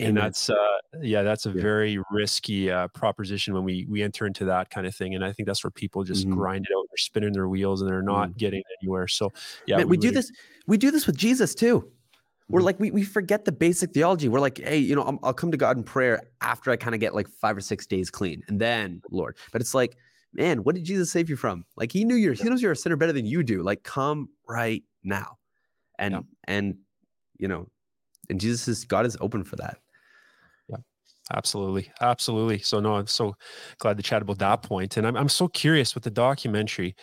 and 0.00 0.16
that's 0.16 0.48
uh, 0.48 0.56
yeah, 1.02 1.22
that's 1.22 1.44
a 1.44 1.50
Yeah. 1.50 1.60
very 1.62 1.98
risky 2.10 2.70
uh, 2.70 2.88
proposition 2.88 3.52
when 3.52 3.64
we 3.64 3.86
we 3.88 4.02
enter 4.02 4.26
into 4.26 4.46
that 4.46 4.70
kind 4.70 4.86
of 4.86 4.94
thing. 4.94 5.14
And 5.14 5.22
I 5.24 5.32
think 5.32 5.46
that's 5.46 5.62
where 5.62 5.70
people 5.70 6.04
just 6.04 6.26
Mhm. 6.26 6.32
grind 6.34 6.64
it 6.68 6.74
out. 6.76 6.86
They're 6.90 6.96
spinning 6.96 7.32
their 7.32 7.48
wheels, 7.48 7.82
and 7.82 7.90
they're 7.90 8.02
not 8.02 8.36
getting 8.38 8.62
anywhere. 8.80 9.06
So 9.08 9.30
yeah, 9.66 9.76
Man, 9.76 9.88
we, 9.88 9.98
do 9.98 10.08
would- 10.08 10.16
this. 10.16 10.32
We 10.66 10.78
do 10.78 10.90
this 10.90 11.06
with 11.06 11.16
Jesus 11.18 11.54
too. 11.54 11.90
We're 12.48 12.60
Mhm. 12.60 12.64
like 12.64 12.80
we, 12.80 12.90
we 12.90 13.02
forget 13.04 13.44
the 13.44 13.52
basic 13.52 13.92
theology. 13.92 14.28
We're 14.28 14.40
like, 14.40 14.58
hey, 14.58 14.78
you 14.78 14.94
know, 14.96 15.02
I'm, 15.02 15.18
I'll 15.22 15.32
come 15.34 15.50
to 15.50 15.56
God 15.58 15.76
in 15.76 15.84
prayer 15.84 16.22
after 16.40 16.70
I 16.70 16.76
kind 16.76 16.94
of 16.94 17.00
get 17.00 17.14
like 17.14 17.28
five 17.28 17.56
or 17.56 17.60
six 17.60 17.86
days 17.86 18.10
clean, 18.10 18.42
and 18.48 18.58
then 18.60 19.02
Lord. 19.10 19.36
But 19.52 19.60
it's 19.60 19.74
like, 19.74 19.96
man, 20.32 20.64
what 20.64 20.74
did 20.74 20.84
Jesus 20.84 21.10
save 21.10 21.28
you 21.28 21.36
from? 21.36 21.64
Like 21.76 21.92
He 21.92 22.04
knew 22.04 22.14
you're 22.14 22.34
He 22.34 22.48
knows 22.48 22.62
you're 22.62 22.72
a 22.72 22.76
sinner 22.76 22.96
better 22.96 23.12
than 23.12 23.26
you 23.26 23.42
do. 23.42 23.62
Like, 23.62 23.82
come 23.82 24.28
right 24.48 24.82
now, 25.02 25.38
and 25.98 26.14
Yeah. 26.14 26.20
and 26.44 26.78
you 27.38 27.48
know, 27.48 27.68
and 28.30 28.40
Jesus 28.40 28.68
is 28.68 28.84
God 28.84 29.06
is 29.06 29.16
open 29.20 29.44
for 29.44 29.56
that. 29.56 29.78
Yeah, 30.68 30.76
Absolutely. 31.32 31.90
Absolutely. 32.00 32.58
So 32.60 32.80
no, 32.80 32.94
I'm 32.96 33.06
so 33.06 33.34
glad 33.78 33.96
to 33.96 34.02
chat 34.02 34.22
about 34.22 34.38
that 34.38 34.62
point. 34.62 34.96
And 34.96 35.06
I'm 35.06 35.16
I'm 35.16 35.28
so 35.28 35.48
curious 35.48 35.94
with 35.94 36.04
the 36.04 36.10
documentary. 36.10 36.94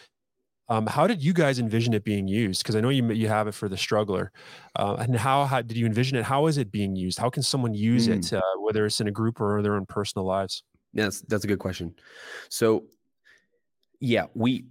Um, 0.70 0.86
how 0.86 1.08
did 1.08 1.24
you 1.24 1.34
guys 1.34 1.58
envision 1.58 1.96
it 1.96 2.04
being 2.04 2.28
used? 2.28 2.62
Because 2.62 2.76
I 2.76 2.82
know 2.82 2.90
you 2.90 3.12
you 3.12 3.28
have 3.28 3.48
it 3.48 3.54
for 3.54 3.68
the 3.68 3.78
struggler, 3.78 4.32
uh, 4.76 4.98
and 5.00 5.16
how, 5.16 5.46
how 5.46 5.64
did 5.64 5.76
you 5.76 5.88
envision 5.88 6.16
it? 6.16 6.24
How 6.24 6.46
is 6.46 6.60
it 6.60 6.72
being 6.72 6.96
used? 6.96 7.18
How 7.18 7.30
can 7.32 7.42
someone 7.42 7.74
use 7.74 8.08
it, 8.08 8.32
uh, 8.32 8.42
whether 8.60 8.86
it's 8.86 9.02
in 9.02 9.08
a 9.08 9.12
group 9.12 9.42
or 9.42 9.64
their 9.64 9.76
own 9.76 9.88
personal 9.88 10.26
lives? 10.28 10.64
Yes, 10.94 11.24
that's 11.28 11.44
a 11.44 11.48
good 11.48 11.58
question. 11.58 11.96
So, 12.50 12.86
yeah, 14.00 14.25
we 14.34 14.65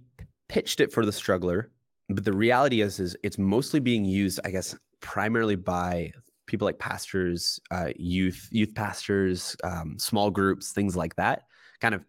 pitched 0.47 0.79
it 0.79 0.91
for 0.91 1.05
the 1.05 1.11
struggler, 1.11 1.71
but 2.09 2.25
the 2.25 2.33
reality 2.33 2.81
is, 2.81 2.99
is 2.99 3.15
it's 3.23 3.37
mostly 3.37 3.79
being 3.79 4.05
used, 4.05 4.39
I 4.43 4.51
guess, 4.51 4.75
primarily 5.01 5.55
by 5.55 6.11
people 6.47 6.65
like 6.65 6.79
pastors, 6.79 7.59
uh, 7.69 7.89
youth, 7.95 8.47
youth 8.51 8.73
pastors, 8.73 9.55
um, 9.63 9.97
small 9.99 10.31
groups, 10.31 10.71
things 10.71 10.95
like 10.95 11.15
that. 11.15 11.43
Kind 11.79 11.93
of, 11.93 12.03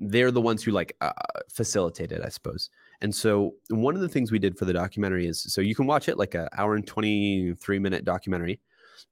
they're 0.00 0.30
the 0.30 0.40
ones 0.40 0.62
who 0.62 0.70
like 0.70 0.96
uh, 1.00 1.12
facilitate 1.50 2.12
it, 2.12 2.22
I 2.24 2.30
suppose. 2.30 2.70
And 3.00 3.14
so, 3.14 3.54
one 3.68 3.94
of 3.94 4.00
the 4.00 4.08
things 4.08 4.32
we 4.32 4.38
did 4.38 4.58
for 4.58 4.64
the 4.64 4.72
documentary 4.72 5.26
is, 5.26 5.42
so 5.42 5.60
you 5.60 5.74
can 5.74 5.86
watch 5.86 6.08
it 6.08 6.18
like 6.18 6.34
an 6.34 6.48
hour 6.56 6.74
and 6.74 6.86
twenty 6.86 7.54
three 7.60 7.78
minute 7.78 8.04
documentary, 8.04 8.60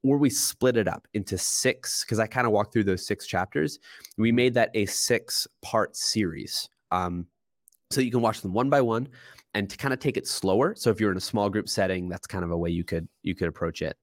or 0.02 0.16
we 0.16 0.30
split 0.30 0.76
it 0.76 0.88
up 0.88 1.06
into 1.14 1.36
six 1.36 2.04
because 2.04 2.18
I 2.18 2.26
kind 2.26 2.46
of 2.46 2.52
walked 2.52 2.72
through 2.72 2.84
those 2.84 3.06
six 3.06 3.26
chapters 3.26 3.78
we 4.16 4.32
made 4.32 4.54
that 4.54 4.70
a 4.74 4.86
six 4.86 5.46
part 5.62 5.96
series 5.96 6.68
um, 6.90 7.26
so 7.92 8.00
you 8.00 8.10
can 8.10 8.22
watch 8.22 8.40
them 8.40 8.52
one 8.52 8.70
by 8.70 8.80
one 8.80 9.08
and 9.54 9.68
to 9.68 9.76
kind 9.76 9.92
of 9.92 10.00
take 10.00 10.16
it 10.16 10.26
slower. 10.26 10.74
So 10.76 10.90
if 10.90 11.00
you're 11.00 11.10
in 11.10 11.16
a 11.16 11.20
small 11.20 11.50
group 11.50 11.68
setting 11.68 12.08
that's 12.08 12.26
kind 12.26 12.44
of 12.44 12.50
a 12.50 12.56
way 12.56 12.70
you 12.70 12.84
could 12.84 13.08
you 13.22 13.34
could 13.34 13.48
approach 13.48 13.82
it. 13.82 13.96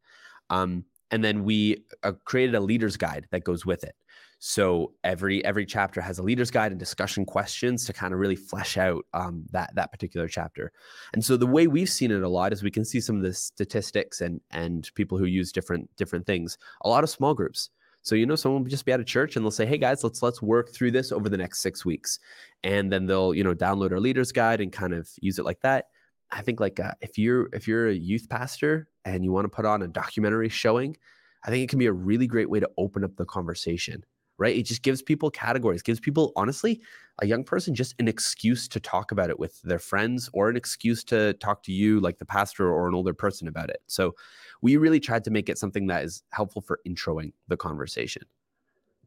Um, 0.49 0.86
and 1.12 1.23
then 1.23 1.43
we 1.43 1.84
uh, 2.04 2.13
created 2.23 2.56
a 2.56 2.60
leader's 2.60 2.97
guide 2.97 3.28
that 3.32 3.43
goes 3.43 3.65
with 3.65 3.84
it. 3.84 3.95
So 4.41 4.93
every 5.04 5.43
every 5.43 5.65
chapter 5.65 5.99
has 5.99 6.17
a 6.17 6.23
leader's 6.23 6.49
guide 6.49 6.71
and 6.71 6.80
discussion 6.80 7.25
questions 7.25 7.86
to 7.86 7.93
kind 7.93 8.13
of 8.13 8.19
really 8.19 8.38
flesh 8.38 8.78
out 8.78 9.06
um, 9.13 9.45
that 9.52 9.75
that 9.75 9.91
particular 9.91 10.30
chapter. 10.30 10.71
And 11.13 11.23
so 11.23 11.36
the 11.36 11.45
way 11.45 11.67
we've 11.67 11.89
seen 11.89 12.10
it 12.12 12.23
a 12.23 12.30
lot 12.30 12.54
is 12.54 12.63
we 12.63 12.71
can 12.71 12.86
see 12.86 13.02
some 13.02 13.17
of 13.17 13.21
the 13.21 13.34
statistics 13.34 14.21
and 14.21 14.39
and 14.52 14.89
people 14.95 15.17
who 15.17 15.25
use 15.25 15.52
different 15.52 15.89
different 15.97 16.25
things. 16.25 16.58
A 16.86 16.89
lot 16.89 17.04
of 17.04 17.10
small 17.10 17.34
groups 17.34 17.69
so 18.10 18.15
you 18.15 18.26
know, 18.26 18.36
someone 18.36 18.63
will 18.63 18.69
just 18.69 18.86
be 18.86 18.91
at 18.91 19.00
a 19.00 19.04
church 19.04 19.36
and 19.36 19.45
they'll 19.45 19.52
say, 19.52 19.67
"Hey 19.67 19.78
guys, 19.78 20.04
let's 20.04 20.24
let's 20.24 20.41
work 20.41 20.74
through 20.74 20.89
this 20.89 21.12
over 21.12 21.30
the 21.30 21.38
next 21.38 21.62
six 21.62 21.86
weeks," 21.86 22.17
and 22.63 22.91
then 22.91 23.06
they'll 23.06 23.36
you 23.36 23.43
know 23.43 23.54
download 23.54 23.91
our 23.91 24.00
leaders 24.00 24.32
guide 24.32 24.62
and 24.62 24.72
kind 24.72 24.95
of 24.95 25.08
use 25.22 25.38
it 25.38 25.45
like 25.45 25.62
that. 25.62 25.86
I 26.32 26.41
think 26.41 26.60
like 26.60 26.80
uh, 26.80 26.93
if 27.02 27.19
you're 27.19 27.50
if 27.54 27.67
you're 27.67 27.89
a 27.89 27.93
youth 27.93 28.28
pastor 28.28 28.88
and 29.06 29.24
you 29.24 29.32
want 29.32 29.45
to 29.45 29.50
put 29.50 29.65
on 29.65 29.84
a 29.84 29.88
documentary 29.88 30.50
showing, 30.50 30.98
I 31.43 31.52
think 31.52 31.63
it 31.63 31.69
can 31.69 31.78
be 31.78 31.86
a 31.86 31.93
really 31.93 32.26
great 32.26 32.50
way 32.50 32.60
to 32.60 32.69
open 32.78 33.04
up 33.04 33.15
the 33.15 33.26
conversation. 33.26 34.04
Right? 34.39 34.56
It 34.58 34.63
just 34.65 34.82
gives 34.84 35.02
people 35.02 35.30
categories, 35.30 35.84
gives 35.84 35.99
people 35.99 36.32
honestly 36.36 36.82
a 37.21 37.28
young 37.28 37.43
person 37.43 37.75
just 37.75 37.93
an 37.99 38.08
excuse 38.08 38.67
to 38.69 38.80
talk 38.80 39.12
about 39.12 39.30
it 39.30 39.38
with 39.39 39.62
their 39.63 39.80
friends 39.80 40.30
or 40.34 40.49
an 40.49 40.56
excuse 40.56 41.04
to 41.06 41.34
talk 41.34 41.63
to 41.63 41.73
you 41.73 41.99
like 41.99 42.17
the 42.19 42.25
pastor 42.25 42.71
or 42.71 42.88
an 42.88 42.95
older 42.95 43.13
person 43.13 43.47
about 43.47 43.69
it. 43.69 43.82
So 43.88 44.15
we 44.62 44.78
really 44.78 44.99
tried 45.02 45.25
to 45.25 45.32
make 45.32 45.49
it 45.49 45.58
something 45.58 45.88
that 45.88 46.06
is 46.06 46.23
helpful 46.32 46.62
for 46.62 46.80
introing 46.88 47.34
the 47.49 47.58
conversation. 47.58 48.23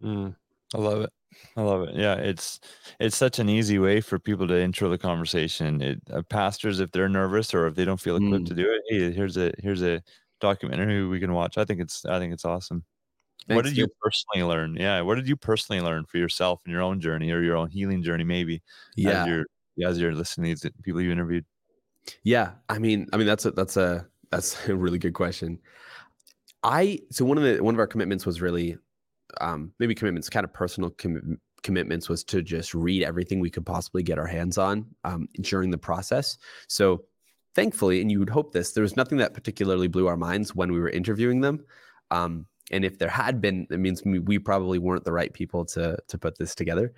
Mm, 0.03 0.37
I 0.75 0.79
love 0.79 1.03
it. 1.03 1.11
I 1.57 1.63
love 1.63 1.89
it. 1.89 1.95
Yeah, 1.95 2.15
it's 2.17 2.61
it's 3.01 3.17
such 3.17 3.39
an 3.39 3.49
easy 3.49 3.79
way 3.79 4.01
for 4.01 4.19
people 4.19 4.47
to 4.49 4.61
intro 4.61 4.89
the 4.89 4.99
conversation. 4.99 5.81
It, 5.81 6.01
uh, 6.11 6.23
pastors, 6.23 6.81
if 6.81 6.91
they're 6.93 7.09
nervous 7.09 7.55
or 7.55 7.67
if 7.67 7.75
they 7.75 7.85
don't 7.85 8.01
feel 8.01 8.17
equipped 8.17 8.47
Mm. 8.47 8.49
to 8.49 8.55
do 8.55 8.71
it, 8.71 8.83
hey, 8.89 9.13
here's 9.13 9.37
a 9.37 9.53
here's 9.59 9.83
a 9.83 10.03
documentary 10.41 11.07
we 11.07 11.21
can 11.21 11.33
watch. 11.33 11.57
I 11.59 11.65
think 11.65 11.81
it's 11.81 12.05
I 12.05 12.19
think 12.19 12.33
it's 12.35 12.45
awesome. 12.45 12.85
What 13.47 13.65
Thanks, 13.65 13.71
did 13.71 13.77
you 13.77 13.87
dude. 13.87 13.99
personally 14.01 14.45
learn? 14.49 14.77
Yeah, 14.77 15.01
what 15.03 15.17
did 15.17 15.29
you 15.29 15.37
personally 15.37 15.81
learn 15.83 16.05
for 16.07 16.19
yourself 16.19 16.63
in 16.67 16.73
your 16.73 16.83
own 16.83 17.01
journey 17.01 17.31
or 17.31 17.43
your 17.43 17.57
own 17.57 17.71
healing 17.71 18.03
journey? 18.03 18.25
Maybe 18.25 18.63
Yeah, 18.97 19.23
as 19.23 19.27
you're 19.29 19.47
as 19.89 19.99
you're 19.99 20.15
listening 20.15 20.55
to 20.57 20.71
people 20.83 21.01
you 21.01 21.11
interviewed. 21.13 21.45
yeah. 22.23 22.53
I 22.69 22.79
mean, 22.79 23.09
I 23.13 23.17
mean 23.17 23.27
that's 23.27 23.45
a 23.47 23.51
that's 23.53 23.77
a 23.77 24.07
that's 24.31 24.69
a 24.69 24.75
really 24.77 24.99
good 24.99 25.15
question. 25.15 25.61
I 26.63 27.01
so 27.11 27.25
one 27.25 27.39
of 27.39 27.45
the 27.45 27.63
one 27.63 27.75
of 27.75 27.81
our 27.81 27.87
commitments 27.87 28.25
was 28.27 28.41
really 28.41 28.77
um 29.41 29.73
maybe 29.79 29.95
commitments 29.95 30.29
kind 30.29 30.45
of 30.45 30.53
personal 30.53 30.91
commi- 30.91 31.39
commitments 31.63 32.09
was 32.09 32.23
to 32.25 32.43
just 32.43 32.75
read 32.75 33.03
everything 33.03 33.41
we 33.41 33.51
could 33.51 33.65
possibly 33.65 34.03
get 34.03 34.19
our 34.19 34.27
hands 34.27 34.59
on 34.59 34.87
um, 35.05 35.29
during 35.41 35.71
the 35.71 35.79
process. 35.79 36.37
So 36.69 37.05
thankfully, 37.55 38.01
and 38.01 38.11
you 38.11 38.19
would 38.19 38.31
hope 38.31 38.53
this, 38.53 38.73
there 38.73 38.83
was 38.83 38.97
nothing 38.97 39.19
that 39.19 39.33
particularly 39.33 39.87
blew 39.87 40.09
our 40.09 40.17
minds 40.17 40.55
when 40.55 40.73
we 40.73 40.81
were 40.81 40.89
interviewing 40.91 41.41
them. 41.41 41.65
Um, 42.11 42.47
and 42.73 42.85
if 42.85 42.99
there 42.99 43.09
had 43.09 43.41
been, 43.41 43.67
it 43.71 43.79
means 43.79 44.03
we, 44.05 44.39
probably 44.39 44.79
weren't 44.79 45.05
the 45.05 45.13
right 45.13 45.33
people 45.33 45.65
to 45.67 45.97
to 46.09 46.19
put 46.19 46.39
this 46.39 46.55
together. 46.55 46.93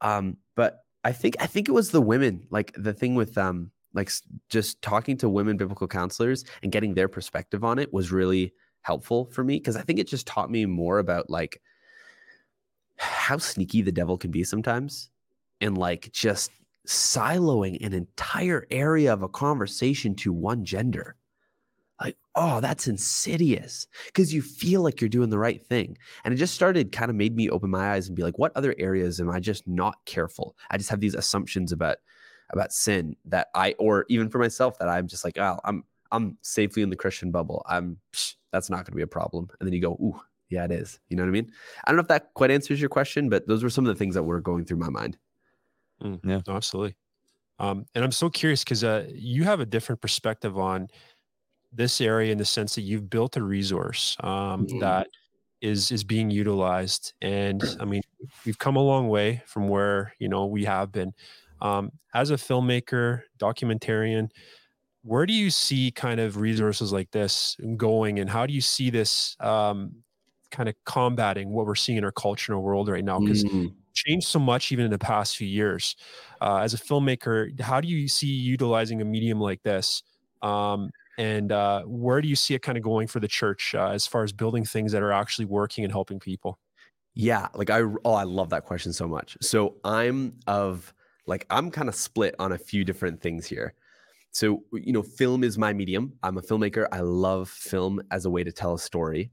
Um, 0.00 0.36
but 0.54 0.84
I 1.02 1.12
think 1.12 1.36
I 1.40 1.46
think 1.46 1.68
it 1.68 1.72
was 1.72 1.90
the 1.90 2.00
women, 2.00 2.46
like 2.50 2.74
the 2.76 2.92
thing 2.92 3.14
with 3.14 3.36
um, 3.38 3.70
like 3.94 4.10
just 4.48 4.82
talking 4.82 5.16
to 5.18 5.28
women 5.28 5.56
biblical 5.56 5.88
counselors 5.88 6.44
and 6.62 6.72
getting 6.72 6.94
their 6.94 7.08
perspective 7.08 7.64
on 7.64 7.78
it 7.78 7.92
was 7.92 8.12
really 8.12 8.52
helpful 8.82 9.26
for 9.26 9.42
me 9.42 9.56
because 9.56 9.76
I 9.76 9.82
think 9.82 9.98
it 9.98 10.08
just 10.08 10.26
taught 10.26 10.50
me 10.50 10.66
more 10.66 10.98
about 10.98 11.30
like 11.30 11.60
how 12.96 13.38
sneaky 13.38 13.82
the 13.82 13.92
devil 13.92 14.18
can 14.18 14.30
be 14.30 14.44
sometimes 14.44 15.10
and 15.60 15.78
like 15.78 16.10
just 16.12 16.50
siloing 16.86 17.84
an 17.84 17.94
entire 17.94 18.66
area 18.70 19.12
of 19.12 19.22
a 19.22 19.28
conversation 19.28 20.14
to 20.16 20.32
one 20.32 20.64
gender. 20.64 21.16
Like, 22.00 22.16
oh, 22.34 22.60
that's 22.60 22.88
insidious 22.88 23.86
because 24.06 24.34
you 24.34 24.42
feel 24.42 24.82
like 24.82 25.00
you're 25.00 25.08
doing 25.08 25.30
the 25.30 25.38
right 25.38 25.64
thing. 25.64 25.96
And 26.24 26.34
it 26.34 26.38
just 26.38 26.54
started 26.54 26.92
kind 26.92 27.10
of 27.10 27.16
made 27.16 27.36
me 27.36 27.48
open 27.48 27.70
my 27.70 27.92
eyes 27.92 28.08
and 28.08 28.16
be 28.16 28.22
like, 28.22 28.38
what 28.38 28.52
other 28.56 28.74
areas 28.78 29.20
am 29.20 29.30
I 29.30 29.38
just 29.40 29.66
not 29.66 30.04
careful? 30.04 30.56
I 30.70 30.76
just 30.76 30.90
have 30.90 31.00
these 31.00 31.14
assumptions 31.14 31.72
about 31.72 31.98
about 32.50 32.72
sin 32.72 33.16
that 33.24 33.48
I 33.54 33.74
or 33.78 34.04
even 34.08 34.28
for 34.28 34.38
myself 34.38 34.78
that 34.78 34.88
I'm 34.88 35.06
just 35.06 35.24
like, 35.24 35.38
oh, 35.38 35.58
I'm 35.64 35.84
I'm 36.12 36.36
safely 36.42 36.82
in 36.82 36.90
the 36.90 36.96
Christian 36.96 37.30
bubble. 37.30 37.64
I'm 37.68 37.98
psh, 38.12 38.34
that's 38.52 38.70
not 38.70 38.78
going 38.78 38.92
to 38.92 38.96
be 38.96 39.02
a 39.02 39.06
problem. 39.06 39.48
And 39.58 39.66
then 39.66 39.72
you 39.72 39.80
go, 39.80 39.92
ooh, 39.92 40.20
yeah, 40.48 40.64
it 40.64 40.72
is. 40.72 41.00
You 41.08 41.16
know 41.16 41.22
what 41.22 41.28
I 41.28 41.32
mean? 41.32 41.52
I 41.84 41.90
don't 41.90 41.96
know 41.96 42.02
if 42.02 42.08
that 42.08 42.34
quite 42.34 42.50
answers 42.50 42.80
your 42.80 42.90
question, 42.90 43.28
but 43.28 43.46
those 43.48 43.62
were 43.62 43.70
some 43.70 43.86
of 43.86 43.94
the 43.94 43.98
things 43.98 44.14
that 44.14 44.22
were 44.24 44.40
going 44.40 44.64
through 44.64 44.78
my 44.78 44.90
mind. 44.90 45.16
mm, 46.02 46.20
Yeah. 46.24 46.40
no, 46.46 46.54
absolutely. 46.54 46.96
Um, 47.58 47.86
and 47.94 48.04
I'm 48.04 48.12
so 48.12 48.30
curious 48.30 48.64
because 48.64 48.84
uh, 48.84 49.08
you 49.12 49.44
have 49.44 49.60
a 49.60 49.66
different 49.66 50.00
perspective 50.00 50.58
on 50.58 50.88
this 51.74 52.00
area 52.00 52.32
in 52.32 52.38
the 52.38 52.44
sense 52.44 52.74
that 52.76 52.82
you've 52.82 53.10
built 53.10 53.36
a 53.36 53.42
resource 53.42 54.16
um, 54.20 54.66
Mhm. 54.66 54.78
that 54.80 55.08
is 55.62 55.90
is 55.92 56.04
being 56.04 56.30
utilized, 56.30 57.14
and 57.22 57.64
I 57.80 57.84
mean 57.86 58.02
we've 58.44 58.58
come 58.58 58.76
a 58.76 58.82
long 58.82 59.08
way 59.08 59.42
from 59.46 59.68
where 59.68 60.14
you 60.18 60.28
know 60.28 60.46
we 60.46 60.64
have 60.64 60.92
been. 60.92 61.14
Um, 61.60 61.92
as 62.14 62.30
a 62.30 62.34
filmmaker, 62.36 63.22
documentarian, 63.38 64.30
where 65.02 65.26
do 65.26 65.32
you 65.32 65.50
see 65.50 65.90
kind 65.92 66.20
of 66.20 66.36
resources 66.38 66.92
like 66.92 67.10
this 67.10 67.56
going 67.76 68.18
and 68.18 68.30
how 68.30 68.46
do 68.46 68.52
you 68.54 68.60
see 68.60 68.90
this 68.90 69.36
um, 69.40 70.02
kind 70.50 70.68
of 70.68 70.74
combating 70.84 71.50
what 71.50 71.66
we're 71.66 71.74
seeing 71.74 71.98
in 71.98 72.04
our 72.04 72.12
culture 72.12 72.52
and 72.52 72.56
our 72.58 72.62
world 72.62 72.88
right 72.88 73.04
now 73.04 73.20
because 73.20 73.44
Mm. 73.44 73.74
changed 73.94 74.26
so 74.26 74.38
much 74.38 74.72
even 74.72 74.84
in 74.84 74.90
the 74.90 74.98
past 74.98 75.36
few 75.36 75.46
years 75.46 75.94
uh, 76.40 76.58
as 76.58 76.74
a 76.74 76.78
filmmaker 76.78 77.58
how 77.60 77.80
do 77.80 77.88
you 77.88 78.08
see 78.08 78.26
utilizing 78.28 79.00
a 79.00 79.04
medium 79.04 79.40
like 79.40 79.62
this 79.62 80.02
um, 80.42 80.90
and 81.18 81.52
uh, 81.52 81.82
where 81.84 82.20
do 82.20 82.28
you 82.28 82.36
see 82.36 82.54
it 82.54 82.62
kind 82.62 82.78
of 82.78 82.84
going 82.84 83.06
for 83.06 83.20
the 83.20 83.28
church 83.28 83.74
uh, 83.74 83.88
as 83.88 84.06
far 84.06 84.24
as 84.24 84.32
building 84.32 84.64
things 84.64 84.92
that 84.92 85.02
are 85.02 85.12
actually 85.12 85.46
working 85.46 85.84
and 85.84 85.92
helping 85.92 86.20
people 86.20 86.58
Yeah, 87.14 87.48
like 87.54 87.70
I 87.70 87.80
oh 88.04 88.14
I 88.14 88.24
love 88.24 88.50
that 88.50 88.64
question 88.64 88.92
so 88.92 89.06
much. 89.06 89.36
So 89.40 89.76
I'm 89.84 90.34
of 90.46 90.92
like 91.26 91.46
I'm 91.50 91.70
kind 91.70 91.88
of 91.88 91.94
split 91.94 92.34
on 92.38 92.52
a 92.52 92.58
few 92.58 92.84
different 92.84 93.20
things 93.20 93.46
here. 93.46 93.74
So 94.32 94.64
you 94.72 94.92
know, 94.92 95.02
film 95.02 95.44
is 95.44 95.58
my 95.58 95.72
medium. 95.72 96.14
I'm 96.22 96.38
a 96.38 96.42
filmmaker. 96.42 96.88
I 96.92 97.00
love 97.00 97.48
film 97.50 98.02
as 98.10 98.24
a 98.26 98.30
way 98.30 98.44
to 98.44 98.52
tell 98.52 98.74
a 98.74 98.78
story. 98.78 99.30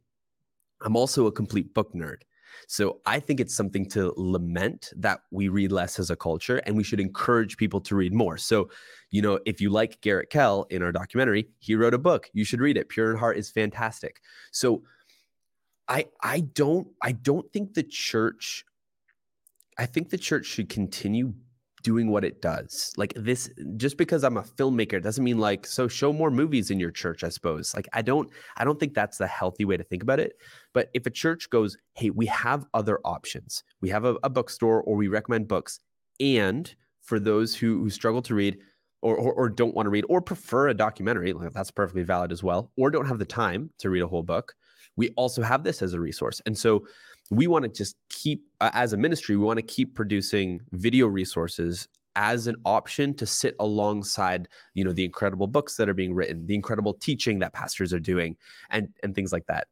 I'm 0.82 0.96
also 0.98 1.28
a 1.28 1.32
complete 1.32 1.74
book 1.74 1.94
nerd. 1.94 2.24
So 2.68 3.02
I 3.06 3.20
think 3.20 3.40
it's 3.40 3.56
something 3.56 3.88
to 3.90 4.14
lament 4.18 4.92
that 4.98 5.22
we 5.32 5.48
read 5.48 5.72
less 5.72 6.00
as 6.00 6.10
a 6.10 6.16
culture 6.16 6.58
and 6.66 6.76
we 6.76 6.84
should 6.84 7.00
encourage 7.00 7.58
people 7.58 7.82
to 7.82 7.96
read 7.96 8.14
more. 8.14 8.38
So, 8.38 8.70
you 9.10 9.22
know, 9.22 9.40
if 9.46 9.62
you 9.62 9.70
like 9.70 10.02
Garrett 10.02 10.30
Kell 10.30 10.66
in 10.70 10.82
our 10.82 10.92
documentary, 10.92 11.50
he 11.60 11.76
wrote 11.76 11.94
a 11.94 11.98
book. 12.00 12.30
You 12.34 12.44
should 12.44 12.62
read 12.62 12.78
it. 12.78 12.90
Pure 12.90 13.12
in 13.12 13.18
Heart 13.18 13.38
is 13.38 13.50
fantastic. 13.50 14.22
So 14.52 14.84
I 15.88 16.06
I 16.22 16.42
don't 16.42 16.88
I 17.02 17.12
don't 17.12 17.52
think 17.52 17.74
the 17.74 17.84
church 17.84 18.66
I 19.78 19.86
think 19.86 20.10
the 20.10 20.18
church 20.18 20.46
should 20.46 20.70
continue 20.70 21.34
doing 21.82 22.10
what 22.10 22.24
it 22.24 22.42
does. 22.42 22.94
Like 22.98 23.14
this 23.16 23.50
just 23.78 23.98
because 23.98 24.24
I'm 24.24 24.38
a 24.38 24.44
filmmaker 24.44 25.02
doesn't 25.02 25.24
mean 25.24 25.38
like 25.38 25.66
so 25.66 25.88
show 25.88 26.14
more 26.14 26.32
movies 26.32 26.72
in 26.72 26.80
your 26.80 26.92
church 26.92 27.24
I 27.24 27.30
suppose. 27.30 27.76
Like 27.76 27.88
I 27.94 28.02
don't 28.02 28.30
I 28.58 28.64
don't 28.64 28.80
think 28.80 28.94
that's 28.94 29.18
the 29.18 29.28
healthy 29.28 29.66
way 29.66 29.78
to 29.78 29.84
think 29.84 30.04
about 30.04 30.20
it. 30.20 30.34
But 30.74 30.90
if 30.94 31.06
a 31.06 31.10
church 31.10 31.50
goes, 31.50 31.78
"Hey, 31.96 32.10
we 32.10 32.26
have 32.28 32.66
other 32.74 33.00
options. 33.06 33.64
We 33.82 33.90
have 33.90 34.06
a, 34.06 34.16
a 34.24 34.30
bookstore 34.30 34.82
or 34.84 34.96
we 34.96 35.08
recommend 35.08 35.48
books 35.48 35.80
and 36.20 36.74
for 37.02 37.20
those 37.20 37.56
who 37.56 37.80
who 37.80 37.90
struggle 37.90 38.22
to 38.24 38.36
read 38.36 38.58
or, 39.02 39.16
or, 39.16 39.34
or 39.34 39.50
don't 39.50 39.76
want 39.76 39.88
to 39.88 39.90
read 39.90 40.06
or 40.10 40.22
prefer 40.22 40.70
a 40.70 40.74
documentary, 40.74 41.34
like 41.34 41.52
that's 41.54 41.72
perfectly 41.72 42.04
valid 42.04 42.32
as 42.32 42.44
well, 42.44 42.72
or 42.78 42.92
don't 42.92 43.08
have 43.08 43.20
the 43.20 43.26
time 43.26 43.72
to 43.80 43.90
read 43.90 44.04
a 44.04 44.08
whole 44.08 44.24
book, 44.24 44.54
we 44.96 45.10
also 45.18 45.42
have 45.42 45.64
this 45.64 45.82
as 45.82 45.94
a 45.94 46.00
resource. 46.00 46.42
And 46.46 46.58
so 46.58 46.86
we 47.32 47.48
want 47.48 47.64
to 47.64 47.70
just 47.70 47.96
keep, 48.10 48.44
uh, 48.60 48.70
as 48.74 48.92
a 48.94 48.98
ministry, 48.98 49.38
we 49.38 49.46
want 49.46 49.58
to 49.58 49.64
keep 49.64 49.96
producing 49.96 50.60
video 50.74 51.08
resources 51.08 51.88
as 52.18 52.46
an 52.46 52.58
option 52.66 53.14
to 53.14 53.26
sit 53.26 53.56
alongside, 53.62 54.50
you 54.74 54.84
know, 54.84 54.92
the 54.92 55.06
incredible 55.06 55.48
books 55.48 55.78
that 55.78 55.88
are 55.88 55.94
being 55.94 56.14
written, 56.14 56.46
the 56.46 56.54
incredible 56.54 56.94
teaching 56.94 57.40
that 57.40 57.54
pastors 57.54 57.94
are 57.94 58.02
doing, 58.02 58.36
and 58.70 58.90
and 59.02 59.16
things 59.16 59.32
like 59.32 59.46
that. 59.48 59.68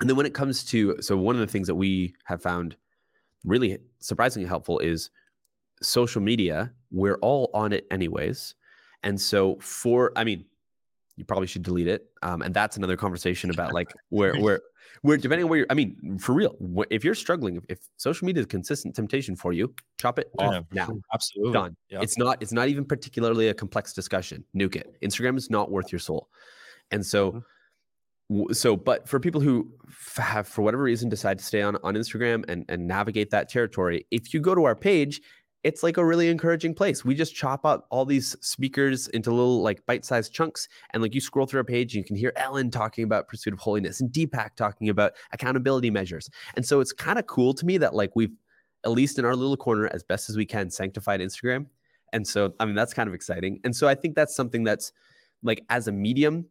And 0.00 0.08
then 0.08 0.16
when 0.16 0.24
it 0.24 0.34
comes 0.34 0.64
to, 0.66 0.96
so 1.00 1.16
one 1.16 1.34
of 1.34 1.40
the 1.40 1.48
things 1.48 1.66
that 1.66 1.74
we 1.74 2.14
have 2.24 2.40
found 2.40 2.76
really 3.44 3.78
surprisingly 3.98 4.48
helpful 4.48 4.78
is 4.78 5.10
social 5.82 6.22
media. 6.22 6.72
We're 6.92 7.18
all 7.22 7.50
on 7.54 7.72
it 7.72 7.88
anyways, 7.90 8.54
and 9.02 9.20
so 9.20 9.56
for, 9.60 10.12
I 10.14 10.22
mean, 10.22 10.44
you 11.16 11.24
probably 11.24 11.46
should 11.46 11.62
delete 11.62 11.86
it. 11.88 12.06
Um, 12.22 12.42
and 12.42 12.52
that's 12.54 12.76
another 12.76 12.96
conversation 12.96 13.50
about 13.50 13.72
like 13.72 13.92
where 14.10 14.34
where 14.40 14.60
where 15.02 15.16
depending 15.16 15.44
on 15.44 15.50
where 15.50 15.58
you're. 15.60 15.66
I 15.70 15.74
mean, 15.74 16.18
for 16.18 16.32
real, 16.34 16.54
if 16.90 17.04
you're 17.04 17.14
struggling, 17.14 17.60
if, 17.68 17.78
social 17.96 18.26
media 18.26 18.40
is 18.40 18.46
a 18.46 18.48
consistent 18.48 18.94
temptation 18.94 19.36
for 19.36 19.52
you, 19.52 19.74
chop 19.98 20.18
it 20.18 20.30
off 20.38 20.66
for 20.68 20.74
now. 20.74 20.86
sure. 20.86 20.96
absolutely 21.12 21.52
Done. 21.52 21.76
Yeah. 21.88 22.00
It's 22.02 22.18
not. 22.18 22.42
It's 22.42 22.52
not 22.52 22.68
even 22.68 22.84
particularly 22.84 23.48
a 23.48 23.54
complex 23.54 23.92
discussion. 23.92 24.44
Nuke 24.56 24.76
it. 24.76 24.96
Instagram 25.02 25.36
is 25.36 25.50
not 25.50 25.70
worth 25.70 25.92
your 25.92 25.98
soul. 25.98 26.28
And 26.90 27.04
so, 27.04 27.42
Mhm. 28.32 28.54
so, 28.54 28.76
but 28.76 29.06
for 29.08 29.20
people 29.20 29.40
who 29.40 29.70
have, 30.16 30.48
for 30.48 30.62
whatever 30.62 30.82
reason, 30.82 31.08
decide 31.08 31.38
to 31.38 31.44
stay 31.44 31.60
on 31.62 31.76
on 31.82 31.94
Instagram 31.94 32.44
and 32.48 32.64
and 32.68 32.86
navigate 32.86 33.30
that 33.30 33.48
territory, 33.48 34.06
if 34.10 34.32
you 34.32 34.40
go 34.40 34.54
to 34.54 34.64
our 34.64 34.74
page, 34.74 35.20
it's 35.64 35.82
like 35.82 35.96
a 35.96 36.04
really 36.04 36.28
encouraging 36.28 36.74
place. 36.74 37.04
We 37.04 37.14
just 37.14 37.34
chop 37.34 37.64
up 37.64 37.86
all 37.90 38.04
these 38.04 38.36
speakers 38.40 39.08
into 39.08 39.30
little 39.30 39.62
like 39.62 39.84
bite-sized 39.86 40.32
chunks, 40.32 40.68
and 40.92 41.02
like 41.02 41.14
you 41.14 41.20
scroll 41.20 41.46
through 41.46 41.60
a 41.60 41.64
page, 41.64 41.94
and 41.94 42.02
you 42.02 42.04
can 42.04 42.16
hear 42.16 42.32
Ellen 42.36 42.70
talking 42.70 43.02
about 43.02 43.28
pursuit 43.28 43.54
of 43.54 43.58
holiness 43.58 44.00
and 44.00 44.10
Deepak 44.10 44.56
talking 44.56 44.90
about 44.90 45.12
accountability 45.32 45.90
measures. 45.90 46.28
And 46.54 46.64
so 46.64 46.80
it's 46.80 46.92
kind 46.92 47.18
of 47.18 47.26
cool 47.26 47.54
to 47.54 47.64
me 47.64 47.78
that 47.78 47.94
like 47.94 48.12
we've 48.14 48.36
at 48.84 48.90
least 48.90 49.18
in 49.18 49.24
our 49.24 49.34
little 49.34 49.56
corner 49.56 49.88
as 49.94 50.02
best 50.02 50.28
as 50.28 50.36
we 50.36 50.44
can 50.44 50.70
sanctified 50.70 51.20
Instagram. 51.20 51.66
And 52.12 52.26
so 52.26 52.52
I 52.60 52.66
mean 52.66 52.74
that's 52.74 52.92
kind 52.92 53.08
of 53.08 53.14
exciting. 53.14 53.60
And 53.64 53.74
so 53.74 53.88
I 53.88 53.94
think 53.94 54.14
that's 54.14 54.36
something 54.36 54.64
that's 54.64 54.92
like 55.42 55.64
as 55.70 55.88
a 55.88 55.92
medium, 55.92 56.44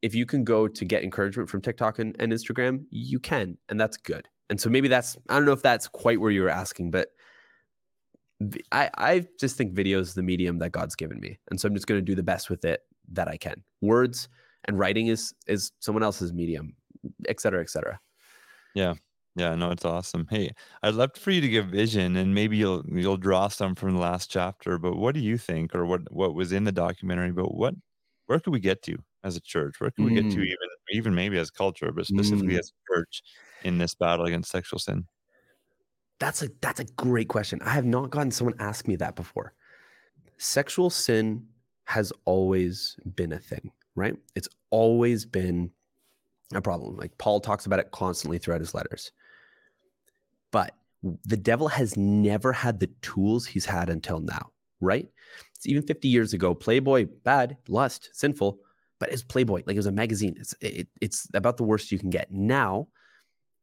if 0.00 0.14
you 0.14 0.24
can 0.24 0.44
go 0.44 0.68
to 0.68 0.84
get 0.84 1.02
encouragement 1.02 1.50
from 1.50 1.60
TikTok 1.60 1.98
and, 1.98 2.14
and 2.20 2.32
Instagram, 2.32 2.84
you 2.90 3.18
can, 3.18 3.58
and 3.68 3.80
that's 3.80 3.96
good. 3.96 4.28
And 4.48 4.60
so 4.60 4.70
maybe 4.70 4.86
that's 4.86 5.16
I 5.28 5.34
don't 5.34 5.44
know 5.44 5.52
if 5.52 5.62
that's 5.62 5.88
quite 5.88 6.20
where 6.20 6.30
you 6.30 6.42
were 6.42 6.48
asking, 6.48 6.92
but 6.92 7.08
I 8.72 8.90
I 8.94 9.26
just 9.38 9.56
think 9.56 9.74
video 9.74 10.00
is 10.00 10.14
the 10.14 10.22
medium 10.22 10.58
that 10.58 10.72
God's 10.72 10.94
given 10.96 11.20
me, 11.20 11.38
and 11.50 11.60
so 11.60 11.68
I'm 11.68 11.74
just 11.74 11.86
going 11.86 11.98
to 12.00 12.04
do 12.04 12.14
the 12.14 12.22
best 12.22 12.48
with 12.50 12.64
it 12.64 12.82
that 13.12 13.28
I 13.28 13.36
can. 13.36 13.62
Words 13.80 14.28
and 14.64 14.78
writing 14.78 15.08
is 15.08 15.34
is 15.46 15.72
someone 15.80 16.02
else's 16.02 16.32
medium, 16.32 16.76
et 17.28 17.40
cetera, 17.40 17.60
et 17.60 17.70
cetera. 17.70 18.00
Yeah, 18.74 18.94
Yeah, 19.36 19.54
no, 19.54 19.70
it's 19.70 19.84
awesome. 19.84 20.26
Hey, 20.30 20.52
I'd 20.82 20.94
love 20.94 21.10
for 21.16 21.30
you 21.30 21.40
to 21.40 21.48
give 21.48 21.66
vision, 21.68 22.16
and 22.16 22.34
maybe 22.34 22.56
you'll 22.56 22.84
you'll 22.88 23.16
draw 23.16 23.48
some 23.48 23.74
from 23.74 23.92
the 23.94 23.98
last 24.00 24.30
chapter. 24.30 24.78
But 24.78 24.96
what 24.96 25.14
do 25.14 25.20
you 25.20 25.38
think, 25.38 25.74
or 25.74 25.86
what 25.86 26.10
what 26.12 26.34
was 26.34 26.52
in 26.52 26.64
the 26.64 26.72
documentary? 26.72 27.32
But 27.32 27.54
what 27.54 27.74
where 28.26 28.40
could 28.40 28.52
we 28.52 28.60
get 28.60 28.82
to 28.82 28.98
as 29.24 29.36
a 29.36 29.40
church? 29.40 29.80
Where 29.80 29.90
can 29.90 30.04
we 30.04 30.12
get 30.12 30.28
to 30.30 30.40
Mm. 30.40 30.42
even 30.42 30.68
even 30.92 31.14
maybe 31.14 31.38
as 31.38 31.50
culture, 31.50 31.92
but 31.92 32.06
specifically 32.06 32.56
Mm. 32.56 32.58
as 32.58 32.70
a 32.72 32.94
church 32.94 33.22
in 33.62 33.78
this 33.78 33.94
battle 33.94 34.26
against 34.26 34.50
sexual 34.50 34.78
sin? 34.80 35.06
That's 36.20 36.42
a 36.42 36.50
that's 36.60 36.80
a 36.80 36.84
great 36.84 37.28
question. 37.28 37.60
I 37.62 37.70
have 37.70 37.86
not 37.86 38.10
gotten 38.10 38.30
someone 38.30 38.54
ask 38.60 38.86
me 38.86 38.96
that 38.96 39.16
before. 39.16 39.54
Sexual 40.36 40.90
sin 40.90 41.46
has 41.84 42.12
always 42.24 42.96
been 43.16 43.32
a 43.32 43.38
thing, 43.38 43.72
right? 43.96 44.16
It's 44.36 44.48
always 44.70 45.24
been 45.24 45.70
a 46.54 46.60
problem. 46.60 46.96
Like 46.96 47.16
Paul 47.18 47.40
talks 47.40 47.66
about 47.66 47.80
it 47.80 47.90
constantly 47.90 48.38
throughout 48.38 48.60
his 48.60 48.74
letters. 48.74 49.12
But 50.52 50.74
the 51.02 51.36
devil 51.36 51.68
has 51.68 51.96
never 51.96 52.52
had 52.52 52.78
the 52.80 52.90
tools 53.00 53.46
he's 53.46 53.64
had 53.64 53.88
until 53.88 54.20
now, 54.20 54.50
right? 54.80 55.08
It's 55.56 55.66
even 55.66 55.82
50 55.82 56.08
years 56.08 56.34
ago, 56.34 56.54
Playboy, 56.54 57.06
bad, 57.24 57.56
lust, 57.68 58.10
sinful, 58.12 58.58
but 58.98 59.10
it's 59.10 59.22
Playboy, 59.22 59.62
like 59.66 59.74
it 59.74 59.78
was 59.78 59.86
a 59.86 59.92
magazine. 59.92 60.36
It's 60.38 60.54
it, 60.60 60.88
it's 61.00 61.26
about 61.32 61.56
the 61.56 61.64
worst 61.64 61.90
you 61.90 61.98
can 61.98 62.10
get. 62.10 62.30
Now, 62.30 62.88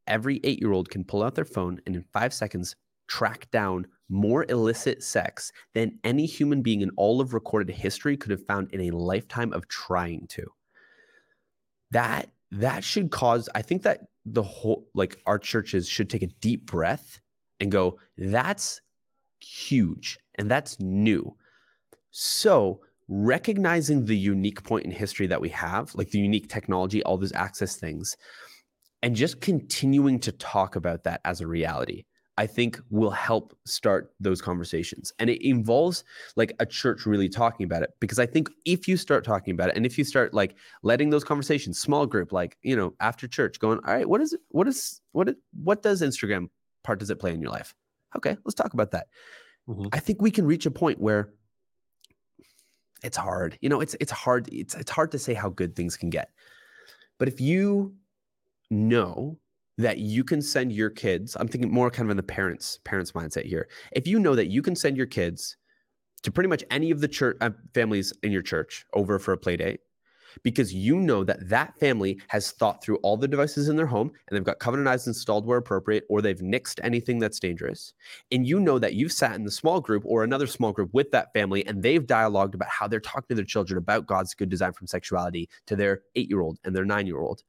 every 0.08 0.40
eight 0.42 0.60
year 0.60 0.72
old 0.72 0.90
can 0.90 1.04
pull 1.04 1.22
out 1.22 1.34
their 1.34 1.44
phone 1.44 1.80
and 1.86 1.94
in 1.94 2.04
five 2.12 2.34
seconds 2.34 2.74
track 3.06 3.50
down 3.50 3.86
more 4.08 4.44
illicit 4.48 5.02
sex 5.02 5.52
than 5.74 5.98
any 6.04 6.26
human 6.26 6.62
being 6.62 6.80
in 6.80 6.90
all 6.96 7.20
of 7.20 7.34
recorded 7.34 7.74
history 7.74 8.16
could 8.16 8.30
have 8.30 8.46
found 8.46 8.72
in 8.72 8.80
a 8.80 8.96
lifetime 8.96 9.52
of 9.52 9.68
trying 9.68 10.26
to. 10.28 10.46
That 11.90 12.30
that 12.50 12.82
should 12.82 13.10
cause, 13.10 13.48
I 13.54 13.62
think 13.62 13.82
that 13.82 14.06
the 14.24 14.42
whole 14.42 14.86
like 14.94 15.20
our 15.26 15.38
churches 15.38 15.88
should 15.88 16.10
take 16.10 16.22
a 16.22 16.26
deep 16.26 16.66
breath 16.66 17.20
and 17.60 17.70
go, 17.70 17.98
that's 18.16 18.80
huge 19.40 20.18
and 20.36 20.50
that's 20.50 20.78
new. 20.80 21.36
So 22.10 22.80
recognizing 23.08 24.04
the 24.04 24.16
unique 24.16 24.62
point 24.62 24.84
in 24.84 24.90
history 24.90 25.26
that 25.26 25.40
we 25.40 25.48
have, 25.50 25.94
like 25.94 26.10
the 26.10 26.18
unique 26.18 26.48
technology, 26.48 27.02
all 27.02 27.16
those 27.16 27.32
access 27.32 27.76
things, 27.76 28.16
and 29.02 29.14
just 29.14 29.40
continuing 29.40 30.18
to 30.20 30.32
talk 30.32 30.76
about 30.76 31.04
that 31.04 31.20
as 31.24 31.40
a 31.40 31.46
reality 31.46 32.04
i 32.36 32.46
think 32.46 32.80
will 32.90 33.10
help 33.10 33.56
start 33.66 34.12
those 34.20 34.40
conversations. 34.40 35.12
And 35.18 35.28
it 35.28 35.46
involves 35.46 36.04
like 36.36 36.52
a 36.60 36.66
church 36.66 37.04
really 37.04 37.28
talking 37.28 37.64
about 37.64 37.82
it. 37.82 37.90
Because 38.00 38.18
i 38.18 38.26
think 38.26 38.48
if 38.64 38.86
you 38.86 38.96
start 38.96 39.24
talking 39.24 39.52
about 39.54 39.70
it 39.70 39.76
and 39.76 39.84
if 39.84 39.98
you 39.98 40.04
start 40.04 40.32
like 40.34 40.56
letting 40.82 41.10
those 41.10 41.24
conversations 41.24 41.80
small 41.80 42.06
group 42.06 42.32
like 42.32 42.56
you 42.62 42.76
know 42.76 42.94
after 43.00 43.26
church 43.26 43.58
going 43.58 43.78
all 43.86 43.94
right 43.94 44.08
what 44.08 44.20
is 44.20 44.32
it 44.32 44.40
what 44.50 44.68
is 44.68 45.00
what 45.12 45.34
what 45.62 45.82
does 45.82 46.00
instagram 46.02 46.48
part 46.84 46.98
does 47.00 47.10
it 47.10 47.18
play 47.18 47.32
in 47.34 47.40
your 47.42 47.50
life? 47.50 47.74
Okay 48.16 48.36
let's 48.44 48.54
talk 48.54 48.72
about 48.72 48.92
that. 48.92 49.08
Mhm. 49.68 49.88
i 49.92 49.98
think 49.98 50.22
we 50.22 50.30
can 50.30 50.46
reach 50.46 50.66
a 50.66 50.70
point 50.70 51.00
where 51.00 51.30
it's 53.02 53.16
hard. 53.16 53.58
You 53.60 53.68
know 53.68 53.80
it's 53.80 53.94
it's 54.00 54.12
hard 54.12 54.48
it's 54.52 54.74
it's 54.74 54.90
hard 54.90 55.12
to 55.12 55.18
say 55.18 55.34
how 55.34 55.48
good 55.48 55.76
things 55.76 55.96
can 55.96 56.10
get. 56.10 56.30
But 57.18 57.28
if 57.28 57.40
you 57.40 57.94
know 58.70 59.38
that 59.76 59.98
you 59.98 60.24
can 60.24 60.42
send 60.42 60.72
your 60.72 60.90
kids 60.90 61.36
i'm 61.38 61.48
thinking 61.48 61.70
more 61.70 61.90
kind 61.90 62.06
of 62.06 62.10
in 62.10 62.16
the 62.16 62.22
parents 62.22 62.80
parents 62.84 63.12
mindset 63.12 63.44
here. 63.44 63.68
If 63.92 64.06
you 64.06 64.18
know 64.18 64.34
that 64.34 64.48
you 64.48 64.62
can 64.62 64.74
send 64.74 64.96
your 64.96 65.06
kids 65.06 65.56
to 66.22 66.32
pretty 66.32 66.48
much 66.48 66.64
any 66.70 66.90
of 66.90 67.00
the 67.00 67.08
church 67.08 67.36
uh, 67.40 67.50
families 67.74 68.12
in 68.22 68.32
your 68.32 68.42
church 68.42 68.84
over 68.94 69.18
for 69.18 69.32
a 69.32 69.38
play 69.38 69.56
date 69.56 69.80
because 70.42 70.74
you 70.74 70.96
know 70.96 71.24
that 71.24 71.48
that 71.48 71.78
family 71.78 72.20
has 72.28 72.50
thought 72.52 72.82
through 72.82 72.96
all 72.96 73.16
the 73.16 73.26
devices 73.26 73.68
in 73.68 73.76
their 73.76 73.86
home 73.86 74.08
and 74.08 74.36
they've 74.36 74.44
got 74.44 74.58
covenant 74.58 74.88
eyes 74.88 75.06
installed 75.06 75.46
where 75.46 75.58
appropriate 75.58 76.04
or 76.08 76.20
they've 76.20 76.40
nixed 76.40 76.80
anything 76.82 77.18
that's 77.18 77.40
dangerous 77.40 77.94
and 78.30 78.46
you 78.46 78.60
know 78.60 78.78
that 78.78 78.94
you've 78.94 79.12
sat 79.12 79.34
in 79.34 79.44
the 79.44 79.50
small 79.50 79.80
group 79.80 80.02
or 80.06 80.22
another 80.22 80.46
small 80.46 80.72
group 80.72 80.90
with 80.92 81.10
that 81.10 81.32
family 81.32 81.66
and 81.66 81.82
they've 81.82 82.06
dialogued 82.06 82.54
about 82.54 82.68
how 82.68 82.86
they're 82.86 83.00
talking 83.00 83.28
to 83.28 83.34
their 83.34 83.44
children 83.44 83.78
about 83.78 84.06
god's 84.06 84.34
good 84.34 84.48
design 84.48 84.72
from 84.72 84.86
sexuality 84.86 85.48
to 85.66 85.76
their 85.76 86.02
eight 86.16 86.28
year 86.28 86.40
old 86.40 86.58
and 86.64 86.74
their 86.74 86.84
nine 86.84 87.06
year 87.06 87.20
old 87.20 87.42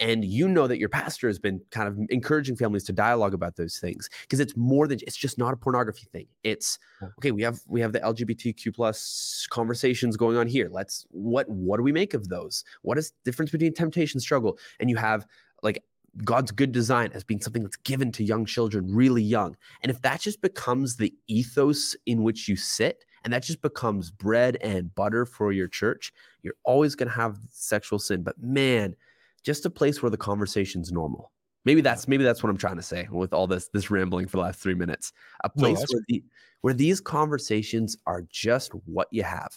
and 0.00 0.24
you 0.24 0.48
know 0.48 0.66
that 0.66 0.78
your 0.78 0.88
pastor 0.88 1.28
has 1.28 1.38
been 1.38 1.60
kind 1.70 1.86
of 1.86 1.98
encouraging 2.08 2.56
families 2.56 2.84
to 2.84 2.92
dialogue 2.92 3.34
about 3.34 3.56
those 3.56 3.78
things 3.78 4.08
because 4.22 4.40
it's 4.40 4.56
more 4.56 4.88
than 4.88 4.98
it's 5.06 5.16
just 5.16 5.38
not 5.38 5.52
a 5.52 5.56
pornography 5.56 6.06
thing. 6.10 6.26
It's 6.42 6.78
okay 7.18 7.30
we 7.30 7.42
have 7.42 7.60
we 7.68 7.80
have 7.80 7.92
the 7.92 8.00
lgbtq 8.00 8.74
plus 8.74 9.46
conversations 9.50 10.16
going 10.16 10.36
on 10.36 10.46
here. 10.46 10.68
Let's 10.72 11.06
what 11.10 11.48
what 11.48 11.76
do 11.76 11.82
we 11.82 11.92
make 11.92 12.14
of 12.14 12.28
those? 12.28 12.64
What 12.82 12.98
is 12.98 13.10
the 13.10 13.30
difference 13.30 13.50
between 13.50 13.74
temptation 13.74 14.20
struggle? 14.20 14.58
And 14.80 14.88
you 14.88 14.96
have 14.96 15.26
like 15.62 15.84
god's 16.24 16.50
good 16.50 16.72
design 16.72 17.10
as 17.14 17.22
being 17.22 17.40
something 17.40 17.62
that's 17.62 17.76
given 17.76 18.10
to 18.12 18.24
young 18.24 18.46
children 18.46 18.92
really 18.92 19.22
young. 19.22 19.56
And 19.82 19.90
if 19.90 20.00
that 20.02 20.20
just 20.20 20.40
becomes 20.40 20.96
the 20.96 21.14
ethos 21.28 21.94
in 22.06 22.22
which 22.22 22.48
you 22.48 22.56
sit 22.56 23.04
and 23.22 23.32
that 23.34 23.42
just 23.42 23.60
becomes 23.60 24.10
bread 24.10 24.56
and 24.62 24.94
butter 24.94 25.26
for 25.26 25.52
your 25.52 25.68
church 25.68 26.12
you're 26.42 26.54
always 26.64 26.94
going 26.94 27.08
to 27.08 27.14
have 27.14 27.36
sexual 27.50 27.98
sin. 27.98 28.22
But 28.22 28.42
man 28.42 28.96
just 29.44 29.66
a 29.66 29.70
place 29.70 30.02
where 30.02 30.10
the 30.10 30.16
conversation's 30.16 30.92
normal. 30.92 31.32
Maybe 31.64 31.80
that's 31.82 32.08
maybe 32.08 32.24
that's 32.24 32.42
what 32.42 32.50
I'm 32.50 32.56
trying 32.56 32.76
to 32.76 32.82
say 32.82 33.06
with 33.10 33.32
all 33.32 33.46
this 33.46 33.68
this 33.72 33.90
rambling 33.90 34.26
for 34.26 34.38
the 34.38 34.42
last 34.42 34.60
three 34.60 34.74
minutes. 34.74 35.12
A 35.44 35.50
place 35.50 35.78
no, 35.78 35.86
where 35.90 36.02
the 36.08 36.24
where 36.62 36.74
these 36.74 37.00
conversations 37.00 37.96
are 38.06 38.22
just 38.30 38.72
what 38.86 39.08
you 39.10 39.22
have, 39.22 39.52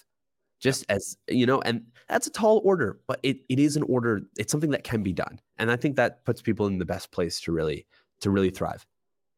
just 0.59 0.85
as 0.89 1.17
you 1.29 1.45
know, 1.45 1.61
and 1.61 1.83
that's 2.09 2.27
a 2.27 2.31
tall 2.31 2.61
order, 2.65 2.99
but 3.07 3.19
it 3.23 3.37
it 3.47 3.59
is 3.59 3.77
an 3.77 3.83
order. 3.83 4.21
It's 4.37 4.51
something 4.51 4.71
that 4.71 4.83
can 4.83 5.01
be 5.01 5.13
done, 5.13 5.39
and 5.57 5.71
I 5.71 5.77
think 5.77 5.95
that 5.95 6.25
puts 6.25 6.41
people 6.41 6.67
in 6.67 6.77
the 6.77 6.85
best 6.85 7.11
place 7.11 7.39
to 7.41 7.53
really 7.53 7.85
to 8.19 8.29
really 8.29 8.49
thrive. 8.49 8.85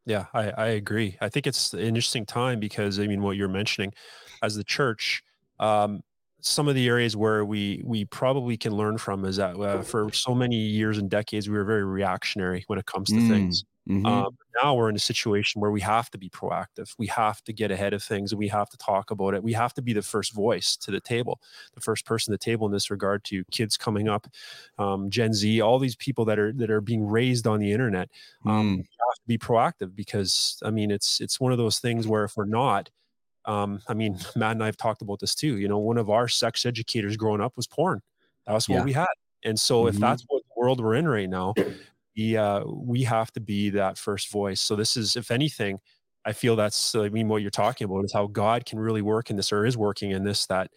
Yeah, 0.06 0.26
I, 0.34 0.52
I 0.52 0.68
agree. 0.68 1.18
I 1.20 1.30
think 1.30 1.48
it's 1.48 1.74
an 1.74 1.80
interesting 1.80 2.26
time 2.26 2.60
because 2.60 3.00
I 3.00 3.08
mean, 3.08 3.22
what 3.22 3.38
you're 3.38 3.48
mentioning, 3.48 3.94
as 4.44 4.56
the 4.56 4.64
church, 4.64 5.24
um, 5.60 6.02
some 6.46 6.68
of 6.68 6.76
the 6.76 6.88
areas 6.88 7.18
where 7.18 7.44
we 7.44 7.82
we 7.84 8.06
probably 8.06 8.56
can 8.56 8.72
learn 8.72 9.00
from 9.00 9.26
is 9.26 9.38
that 9.38 9.60
uh, 9.60 9.82
for 9.82 10.14
so 10.14 10.36
many 10.36 10.56
years 10.56 11.00
and 11.00 11.10
decades 11.10 11.50
we 11.50 11.58
were 11.58 11.64
very 11.64 11.84
reactionary 11.84 12.64
when 12.68 12.78
it 12.78 12.86
comes 12.86 13.10
to 13.10 13.16
mm, 13.16 13.28
things. 13.28 13.66
Mm-hmm. 13.90 14.06
Um, 14.06 14.38
now 14.64 14.76
we're 14.76 14.90
in 14.90 14.96
a 14.96 15.00
situation 15.00 15.60
where 15.60 15.72
we 15.72 15.82
have 15.82 16.10
to 16.12 16.18
be 16.20 16.30
proactive. 16.30 16.94
We 17.00 17.08
have 17.08 17.44
to 17.44 17.54
get 17.54 17.72
ahead 17.72 17.94
of 17.94 18.04
things, 18.04 18.32
and 18.32 18.40
we 18.40 18.48
have 18.48 18.70
to 18.70 18.78
talk 18.78 19.10
about 19.10 19.34
it. 19.34 19.44
We 19.44 19.54
have 19.54 19.74
to 19.74 19.82
be 19.82 19.94
the 19.94 20.04
first 20.04 20.34
voice 20.34 20.78
to 20.78 20.92
the 20.92 21.00
table, 21.00 21.40
the 21.74 21.82
first 21.82 22.06
person 22.06 22.32
to 22.32 22.36
the 22.36 22.44
table 22.44 22.68
in 22.68 22.74
this 22.74 22.92
regard 22.92 23.24
to 23.26 23.44
kids 23.46 23.76
coming 23.76 24.08
up, 24.08 24.28
um, 24.78 25.10
Gen 25.10 25.34
Z, 25.34 25.62
all 25.62 25.80
these 25.80 25.96
people 25.96 26.26
that 26.26 26.38
are 26.38 26.54
that 26.54 26.70
are 26.70 26.82
being 26.82 27.06
raised 27.08 27.48
on 27.48 27.60
the 27.60 27.72
internet. 27.72 28.10
Um, 28.46 28.52
mm. 28.52 28.78
have 28.78 29.16
to 29.16 29.28
be 29.28 29.40
proactive 29.40 29.96
because 29.96 30.62
I 30.64 30.70
mean 30.70 30.92
it's 30.92 31.22
it's 31.22 31.40
one 31.40 31.52
of 31.52 31.58
those 31.58 31.80
things 31.80 32.08
where 32.08 32.24
if 32.24 32.38
we're 32.38 32.46
not, 32.46 32.92
um, 33.48 33.82
I 33.88 33.94
mean, 33.94 34.18
Matt 34.36 34.52
and 34.52 34.64
I 34.64 34.68
have 34.68 34.78
talked 34.78 35.02
about 35.02 35.20
this 35.20 35.36
too. 35.36 35.58
You 35.58 35.68
know, 35.68 35.80
one 35.80 35.98
of 35.98 36.10
our 36.10 36.28
sex 36.28 36.66
educators 36.66 37.18
growing 37.18 37.42
up 37.42 37.54
was 37.56 37.68
porn. 37.68 38.02
That 38.48 38.54
was 38.54 38.70
what 38.70 38.78
yeah. 38.78 38.84
we 38.84 38.94
had. 38.94 39.08
And 39.44 39.60
so, 39.60 39.82
mm-hmm. 39.82 39.96
if 39.96 40.02
that's 40.02 40.24
what 40.28 40.44
the 40.44 40.60
world 40.60 40.82
we're 40.82 40.96
in 40.96 41.08
right 41.08 41.30
now, 41.30 41.54
we 42.18 42.38
uh, 42.38 42.64
we 42.66 43.04
have 43.04 43.32
to 43.34 43.40
be 43.40 43.72
that 43.72 43.98
first 43.98 44.32
voice. 44.32 44.62
So 44.62 44.76
this 44.76 44.98
is, 44.98 45.16
if 45.16 45.32
anything, 45.32 45.80
I 46.26 46.34
feel 46.34 46.56
that's 46.56 46.96
I 46.96 47.10
mean 47.10 47.28
what 47.28 47.42
you're 47.42 47.52
talking 47.52 47.86
about 47.86 48.04
is 48.06 48.14
how 48.14 48.28
God 48.28 48.66
can 48.66 48.80
really 48.80 49.02
work 49.02 49.30
in 49.30 49.36
this 49.36 49.52
or 49.52 49.66
is 49.66 49.78
working 49.78 50.12
in 50.12 50.24
this 50.24 50.46
that 50.48 50.72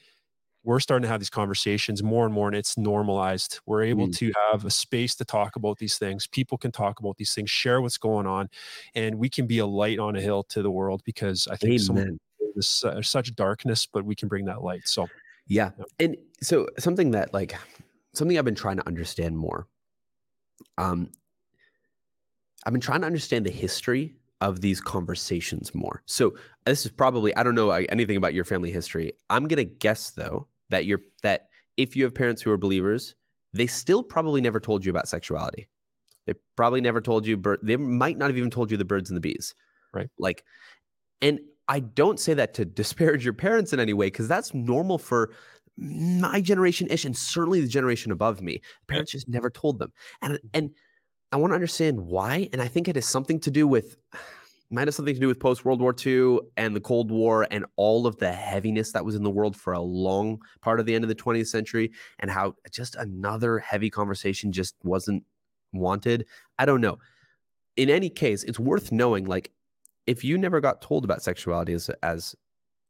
we're 0.65 0.81
starting 0.81 1.03
to 1.03 1.09
have 1.09 1.21
these 1.21 1.31
conversations 1.31 2.03
more 2.03 2.27
and 2.27 2.35
more 2.35 2.49
and 2.49 2.57
it's 2.57 2.77
normalized 2.77 3.61
we're 3.65 3.83
able 3.83 4.09
mm. 4.09 4.17
to 4.17 4.33
have 4.51 4.65
a 4.65 4.71
space 4.71 5.15
to 5.15 5.25
talk 5.25 5.57
about 5.57 5.79
these 5.79 5.97
things 5.97 6.27
people 6.27 6.59
can 6.59 6.71
talk 6.73 7.01
about 7.01 7.17
these 7.17 7.33
things 7.33 7.49
share 7.49 7.81
what's 7.81 7.97
going 7.97 8.27
on 8.27 8.51
and 8.95 9.15
we 9.15 9.31
can 9.31 9.47
be 9.47 9.59
a 9.59 9.67
light 9.67 9.99
on 9.99 10.17
a 10.17 10.21
hill 10.21 10.43
to 10.43 10.61
the 10.61 10.71
world 10.71 11.01
because 11.05 11.49
i 11.51 11.57
think 11.57 11.81
Amen 11.89 12.19
this 12.59 12.85
uh, 12.85 13.01
such 13.01 13.35
darkness, 13.35 13.87
but 13.87 14.05
we 14.05 14.15
can 14.15 14.29
bring 14.29 14.45
that 14.47 14.63
light. 14.63 14.83
So, 14.85 15.09
yeah. 15.47 15.71
yeah. 15.79 15.85
And 16.01 16.17
so 16.43 16.67
something 16.79 17.13
that 17.13 17.33
like 17.33 17.55
something 18.13 18.39
I've 18.39 18.45
been 18.45 18.55
trying 18.55 18.77
to 18.77 18.87
understand 18.87 19.39
more. 19.39 19.67
Um, 20.77 21.11
I've 22.67 22.73
been 22.73 22.83
trying 22.83 23.01
to 23.03 23.07
understand 23.07 23.47
the 23.47 23.51
history 23.51 24.17
of 24.41 24.61
these 24.61 24.81
conversations 24.81 25.75
more. 25.75 26.03
So 26.07 26.35
this 26.67 26.85
is 26.85 26.91
probably 26.91 27.35
I 27.37 27.43
don't 27.43 27.55
know 27.55 27.71
anything 27.71 28.17
about 28.17 28.35
your 28.35 28.45
family 28.45 28.71
history. 28.71 29.13
I'm 29.31 29.49
gonna 29.49 29.65
guess 29.65 30.11
though 30.11 30.49
that 30.69 30.85
you're 30.85 31.01
that 31.23 31.49
if 31.77 31.97
you 31.97 32.05
have 32.05 32.15
parents 32.15 32.43
who 32.43 32.51
are 32.51 32.59
believers, 32.59 33.15
they 33.53 33.67
still 33.67 34.03
probably 34.03 34.41
never 34.41 34.61
told 34.61 34.85
you 34.85 34.91
about 34.91 35.09
sexuality. 35.09 35.69
They 36.27 36.35
probably 36.57 36.81
never 36.81 37.01
told 37.01 37.27
you. 37.27 37.41
They 37.63 37.77
might 37.77 38.19
not 38.19 38.27
have 38.27 38.37
even 38.37 38.51
told 38.51 38.71
you 38.71 38.77
the 38.77 38.85
birds 38.85 39.09
and 39.09 39.17
the 39.17 39.21
bees. 39.21 39.55
Right. 39.95 40.11
Like, 40.19 40.45
and 41.23 41.41
I 41.69 41.81
don't 41.81 42.19
say 42.19 42.35
that 42.35 42.55
to 42.55 42.65
disparage 42.81 43.25
your 43.25 43.35
parents 43.35 43.73
in 43.73 43.81
any 43.81 43.93
way 43.93 44.07
because 44.07 44.29
that's 44.29 44.55
normal 44.55 44.99
for 44.99 45.31
my 45.77 46.41
generation 46.41 46.89
ish 46.91 47.05
and 47.05 47.17
certainly 47.17 47.61
the 47.61 47.69
generation 47.69 48.11
above 48.11 48.41
me. 48.43 48.61
Parents 48.89 49.13
just 49.13 49.29
never 49.29 49.49
told 49.49 49.79
them. 49.79 49.93
And 50.23 50.35
mm-hmm. 50.35 50.47
and 50.55 50.71
I 51.31 51.37
want 51.37 51.51
to 51.51 51.55
understand 51.55 52.01
why. 52.01 52.49
And 52.53 52.63
I 52.63 52.69
think 52.69 52.89
it 52.89 52.97
has 52.97 53.07
something 53.07 53.39
to 53.41 53.51
do 53.51 53.69
with 53.69 53.97
might 54.71 54.87
have 54.87 54.95
something 54.95 55.15
to 55.15 55.21
do 55.21 55.29
with 55.29 55.41
post 55.41 55.65
World 55.65 55.81
War 55.81 55.95
II 56.05 56.41
and 56.59 56.77
the 56.77 56.81
Cold 56.81 57.11
War 57.11 57.47
and 57.51 57.65
all 57.77 58.07
of 58.07 58.19
the 58.19 58.31
heaviness 58.31 58.93
that 58.93 59.03
was 59.03 59.15
in 59.15 59.23
the 59.23 59.31
world 59.31 59.57
for 59.57 59.73
a 59.73 59.81
long 59.81 60.43
part 60.61 60.79
of 60.79 60.85
the 60.85 60.95
end 60.95 61.05
of 61.05 61.09
the 61.09 61.15
20th 61.15 61.47
century 61.47 61.91
and 62.19 62.31
how 62.31 62.55
just 62.71 62.95
another 62.97 63.61
heavy 63.61 63.89
conversation 63.89 64.53
just 64.53 64.75
wasn't 64.83 65.25
wanted. 65.73 66.27
I 66.59 66.67
don't 66.67 66.83
know. 66.83 66.99
In 67.79 67.89
any 67.89 68.11
case, 68.11 68.45
it's 68.45 68.59
worth 68.59 68.93
knowing 68.93 69.25
like 69.25 69.53
if 70.09 70.25
you 70.25 70.39
never 70.39 70.59
got 70.59 70.81
told 70.81 71.05
about 71.05 71.23
sexuality 71.23 71.75
as 71.75 71.91
as 72.03 72.35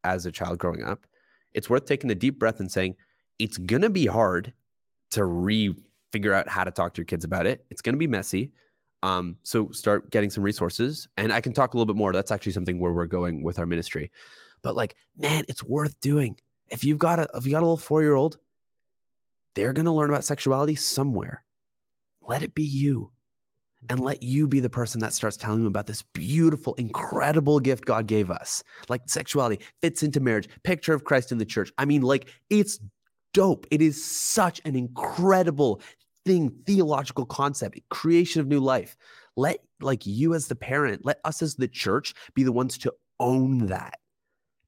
as 0.05 0.25
a 0.25 0.33
child 0.33 0.59
growing 0.59 0.85
up, 0.85 1.05
it's 1.53 1.69
worth 1.69 1.85
taking 1.85 2.11
a 2.13 2.15
deep 2.15 2.39
breath 2.39 2.61
and 2.61 2.71
saying 2.71 2.95
it's 3.41 3.59
gonna 3.59 3.91
be 3.91 4.07
hard 4.07 4.53
to 5.11 5.25
re 5.25 5.75
figure 6.13 6.33
out 6.33 6.49
how 6.49 6.63
to 6.63 6.71
talk 6.71 6.95
to 6.95 7.01
your 7.01 7.07
kids 7.07 7.25
about 7.25 7.45
it. 7.45 7.67
It's 7.71 7.83
gonna 7.83 7.97
be 7.97 8.07
messy. 8.07 8.53
Um, 9.03 9.37
so 9.43 9.71
start 9.73 10.11
getting 10.11 10.31
some 10.31 10.45
resources, 10.45 11.09
and 11.17 11.33
I 11.33 11.41
can 11.41 11.53
talk 11.53 11.75
a 11.75 11.77
little 11.77 11.93
bit 11.93 11.99
more. 11.99 12.13
That's 12.13 12.31
actually 12.31 12.53
something 12.53 12.79
where 12.79 12.93
we're 12.93 13.07
going 13.07 13.43
with 13.43 13.59
our 13.59 13.67
ministry. 13.67 14.13
But 14.63 14.77
like, 14.77 14.95
man, 15.17 15.45
it's 15.49 15.65
worth 15.65 16.01
doing. 16.01 16.39
If 16.69 16.85
you've 16.85 16.99
got 16.99 17.19
a 17.19 17.29
if 17.35 17.45
you 17.47 17.51
got 17.51 17.63
a 17.63 17.67
little 17.67 17.77
four 17.77 18.01
year 18.01 18.15
old, 18.15 18.39
they're 19.55 19.73
gonna 19.73 19.95
learn 19.95 20.11
about 20.11 20.23
sexuality 20.23 20.77
somewhere. 20.77 21.43
Let 22.23 22.45
it 22.45 22.55
be 22.55 22.65
you 22.65 23.11
and 23.89 24.01
let 24.01 24.23
you 24.23 24.47
be 24.47 24.61
the 24.61 24.71
person 24.71 25.01
that 25.01 25.13
starts 25.13 25.37
telling 25.37 25.61
them 25.61 25.69
about 25.69 25.87
this 25.87 26.03
beautiful, 26.03 26.75
incredible 26.75 27.61
gift 27.61 27.85
God 27.85 28.07
gave 28.07 28.31
us. 28.31 28.63
Like 28.89 29.03
sexuality 29.07 29.65
fits 29.81 30.03
into 30.03 30.21
marriage, 30.21 30.49
picture 30.65 30.95
of 30.95 31.05
Christ 31.05 31.33
in 31.33 31.39
the 31.39 31.45
church. 31.45 31.73
I 31.79 31.85
mean, 31.85 32.03
like 32.03 32.31
it's 32.51 32.81
dope. 33.33 33.67
It 33.71 33.81
is 33.81 34.05
such 34.05 34.61
an 34.65 34.75
incredible 34.75 35.81
thing, 36.25 36.51
theological 36.67 37.25
concept, 37.25 37.79
creation 37.89 38.41
of 38.41 38.49
new 38.49 38.61
life. 38.61 38.97
Let 39.37 39.59
like 39.81 40.07
you 40.07 40.35
as 40.35 40.49
the 40.49 40.57
parent, 40.57 41.05
let 41.05 41.21
us 41.25 41.43
as 41.43 41.55
the 41.55 41.69
church 41.69 42.15
be 42.35 42.43
the 42.43 42.53
ones 42.53 42.79
to 42.79 42.93
own 43.21 43.67
that. 43.67 43.99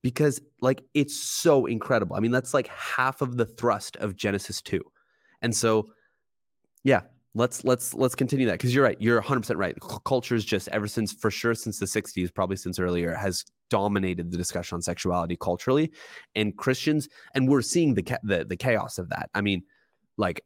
Because 0.02 0.40
like 0.60 0.82
it's 0.94 1.20
so 1.20 1.66
incredible. 1.66 2.16
I 2.16 2.20
mean, 2.20 2.30
that's 2.30 2.54
like 2.54 2.68
half 2.68 3.20
of 3.20 3.36
the 3.36 3.44
thrust 3.44 3.96
of 3.96 4.16
Genesis 4.16 4.62
2. 4.62 4.80
And 5.42 5.54
so 5.54 5.90
yeah, 6.84 7.02
let's 7.34 7.64
let's 7.64 7.94
let's 7.94 8.14
continue 8.14 8.46
that 8.46 8.52
because 8.52 8.74
you're 8.74 8.84
right 8.84 8.96
you're 9.00 9.20
100% 9.22 9.56
right. 9.56 9.76
Culture 10.04 10.34
is 10.34 10.44
just 10.44 10.68
ever 10.68 10.88
since 10.88 11.12
for 11.12 11.30
sure 11.30 11.54
since 11.54 11.78
the 11.78 11.86
60s 11.86 12.32
probably 12.34 12.56
since 12.56 12.78
earlier 12.78 13.14
has 13.14 13.44
dominated 13.68 14.32
the 14.32 14.36
discussion 14.36 14.76
on 14.76 14.82
sexuality 14.82 15.36
culturally. 15.36 15.92
And 16.34 16.56
christians 16.56 17.08
and 17.34 17.48
we're 17.48 17.62
seeing 17.62 17.94
the 17.94 18.18
the, 18.22 18.44
the 18.44 18.56
chaos 18.56 18.98
of 18.98 19.08
that. 19.10 19.30
I 19.34 19.40
mean 19.42 19.62
like 20.16 20.42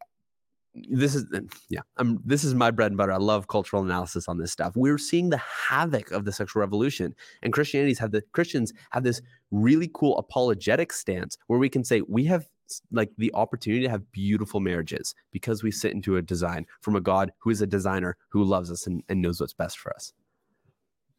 this 0.91 1.15
is 1.15 1.25
yeah 1.71 1.81
I'm, 1.97 2.21
this 2.25 2.45
is 2.45 2.55
my 2.55 2.71
bread 2.71 2.91
and 2.91 2.99
butter. 2.99 3.13
I 3.13 3.19
love 3.19 3.49
cultural 3.49 3.83
analysis 3.83 4.29
on 4.29 4.39
this 4.39 4.53
stuff. 4.53 4.73
We're 4.77 4.99
seeing 4.99 5.31
the 5.31 5.39
havoc 5.39 6.11
of 6.11 6.25
the 6.27 6.33
sexual 6.33 6.61
revolution 6.61 7.15
and 7.43 7.53
christianity's 7.53 7.99
have 7.99 8.11
the 8.11 8.23
christians 8.33 8.75
have 8.91 9.05
this 9.05 9.23
really 9.51 9.91
cool 9.95 10.19
apologetic 10.19 10.93
stance 10.93 11.39
where 11.47 11.59
we 11.59 11.71
can 11.71 11.85
say 11.85 12.03
we 12.09 12.25
have 12.25 12.47
like 12.91 13.11
the 13.19 13.31
opportunity 13.35 13.83
to 13.83 13.91
have 13.91 14.11
beautiful 14.13 14.61
marriages 14.61 15.15
because 15.31 15.63
we 15.63 15.71
sit 15.71 15.93
into 15.93 16.17
a 16.17 16.23
design 16.23 16.67
from 16.81 16.97
a 16.97 17.01
God 17.01 17.33
who 17.39 17.51
is 17.51 17.61
a 17.61 17.67
designer 17.67 18.17
who 18.29 18.45
loves 18.45 18.71
us 18.71 18.87
and, 18.87 19.03
and 19.09 19.21
knows 19.21 19.41
what's 19.41 19.53
best 19.53 19.79
for 19.79 19.95
us. 19.95 20.13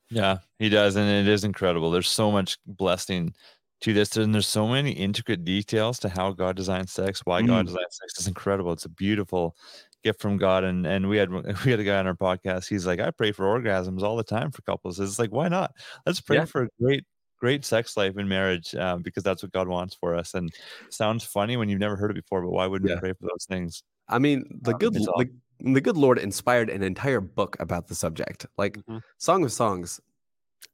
Yeah, 0.09 0.37
he 0.59 0.69
does. 0.69 0.95
And 0.95 1.09
it 1.09 1.31
is 1.31 1.43
incredible. 1.43 1.91
There's 1.91 2.09
so 2.09 2.31
much 2.31 2.57
blessing 2.65 3.33
to 3.81 3.93
this. 3.93 4.15
And 4.17 4.33
there's 4.33 4.47
so 4.47 4.67
many 4.67 4.91
intricate 4.91 5.43
details 5.43 5.99
to 5.99 6.09
how 6.09 6.31
God 6.31 6.55
designed 6.55 6.89
sex, 6.89 7.21
why 7.25 7.41
mm. 7.41 7.47
God 7.47 7.65
designed 7.65 7.85
sex. 7.89 8.13
It's 8.17 8.27
incredible. 8.27 8.73
It's 8.73 8.85
a 8.85 8.89
beautiful 8.89 9.55
gift 10.03 10.21
from 10.21 10.37
God. 10.37 10.63
And 10.63 10.85
and 10.85 11.09
we 11.09 11.17
had 11.17 11.31
we 11.65 11.71
had 11.71 11.79
a 11.79 11.83
guy 11.83 11.97
on 11.97 12.07
our 12.07 12.15
podcast. 12.15 12.67
He's 12.67 12.85
like, 12.85 12.99
I 12.99 13.11
pray 13.11 13.31
for 13.31 13.45
orgasms 13.45 14.03
all 14.03 14.15
the 14.15 14.23
time 14.23 14.51
for 14.51 14.61
couples. 14.61 14.99
It's 14.99 15.19
like, 15.19 15.31
why 15.31 15.47
not? 15.47 15.71
Let's 16.05 16.21
pray 16.21 16.37
yeah. 16.37 16.45
for 16.45 16.63
a 16.63 16.69
great 16.81 17.05
great 17.39 17.65
sex 17.65 17.97
life 17.97 18.17
in 18.17 18.27
marriage 18.27 18.73
um, 18.75 19.01
because 19.01 19.23
that's 19.23 19.43
what 19.43 19.51
God 19.51 19.67
wants 19.67 19.95
for 19.95 20.15
us. 20.15 20.33
And 20.33 20.53
sounds 20.89 21.23
funny 21.23 21.57
when 21.57 21.69
you've 21.69 21.79
never 21.79 21.95
heard 21.95 22.11
it 22.11 22.15
before, 22.15 22.41
but 22.41 22.51
why 22.51 22.67
wouldn't 22.67 22.89
Yeah. 22.89 22.95
we 22.95 22.99
pray 23.01 23.13
for 23.13 23.27
those 23.27 23.45
things? 23.47 23.83
I 24.07 24.19
mean, 24.19 24.43
the 24.61 24.71
Um, 24.73 24.77
good 24.79 24.93
the, 24.93 25.29
the 25.59 25.81
good 25.81 25.97
Lord 25.97 26.19
inspired 26.19 26.69
an 26.69 26.83
entire 26.83 27.21
book 27.21 27.57
about 27.59 27.87
the 27.87 27.95
subject. 27.95 28.45
Like 28.57 28.77
Mhm. 28.85 29.01
Song 29.17 29.43
of 29.43 29.51
Songs, 29.51 29.99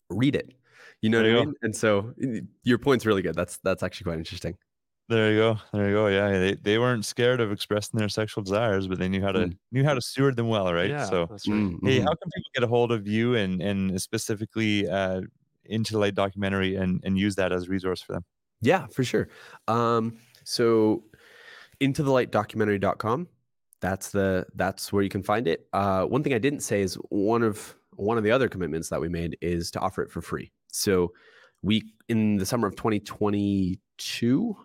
read 0.09 0.35
it. 0.35 0.53
You 1.01 1.09
know 1.09 1.23
There 1.23 1.31
what 1.33 1.37
you 1.37 1.41
I 1.41 1.45
mean? 1.45 1.55
And 1.61 1.75
so 1.75 2.13
your 2.63 2.77
point's 2.77 3.05
really 3.05 3.21
good. 3.21 3.35
That's 3.35 3.57
that's 3.63 3.83
actually 3.83 4.05
quite 4.05 4.17
interesting. 4.19 4.57
There 5.09 5.31
you 5.31 5.37
go. 5.39 5.57
There 5.73 5.89
you 5.89 5.93
go. 5.95 6.07
Yeah, 6.07 6.29
they, 6.39 6.53
they 6.55 6.77
weren't 6.77 7.03
scared 7.05 7.41
of 7.41 7.51
expressing 7.51 7.97
their 7.99 8.07
sexual 8.07 8.43
desires, 8.43 8.87
but 8.87 8.97
they 8.97 9.09
knew 9.09 9.21
how 9.21 9.31
to 9.33 9.39
Mm. 9.47 9.57
knew 9.71 9.83
how 9.83 9.93
to 9.93 10.01
steward 10.01 10.35
them 10.37 10.47
well, 10.47 10.73
right? 10.73 10.89
Yeah, 10.89 11.05
So 11.05 11.25
that's 11.25 11.47
right. 11.49 11.57
Mm, 11.59 11.79
Hey, 11.83 11.99
mhm. 11.99 12.03
how 12.03 12.15
can 12.15 12.29
people 12.35 12.51
get 12.53 12.63
a 12.63 12.67
hold 12.67 12.91
of 12.91 13.07
you 13.07 13.35
and 13.35 13.61
and 13.61 14.01
specifically 14.01 14.87
uh, 14.87 15.21
into 15.65 15.93
the 15.93 15.99
light 15.99 16.15
documentary 16.15 16.75
and 16.75 17.01
and 17.03 17.17
use 17.17 17.35
that 17.35 17.51
as 17.51 17.67
a 17.67 17.69
resource 17.69 18.01
for 18.01 18.13
them? 18.13 18.23
Yeah, 18.61 18.87
for 18.87 19.03
sure. 19.03 19.29
Um, 19.67 20.17
so 20.43 21.03
into 21.79 22.03
the 22.03 22.11
light 22.11 22.31
documentary.com. 22.31 23.27
That's 23.81 24.11
the 24.11 24.45
that's 24.55 24.93
where 24.93 25.03
you 25.03 25.09
can 25.09 25.23
find 25.23 25.47
it. 25.47 25.67
Uh, 25.73 26.05
one 26.05 26.23
thing 26.23 26.33
I 26.33 26.37
didn't 26.37 26.61
say 26.61 26.81
is 26.81 26.95
one 27.09 27.41
of 27.41 27.75
one 27.95 28.17
of 28.17 28.23
the 28.23 28.31
other 28.31 28.47
commitments 28.47 28.89
that 28.89 29.01
we 29.01 29.09
made 29.09 29.37
is 29.41 29.71
to 29.71 29.79
offer 29.79 30.03
it 30.03 30.11
for 30.11 30.21
free. 30.21 30.51
So 30.71 31.11
we 31.63 31.91
in 32.07 32.37
the 32.37 32.45
summer 32.45 32.67
of 32.67 32.75
2022, 32.75 34.57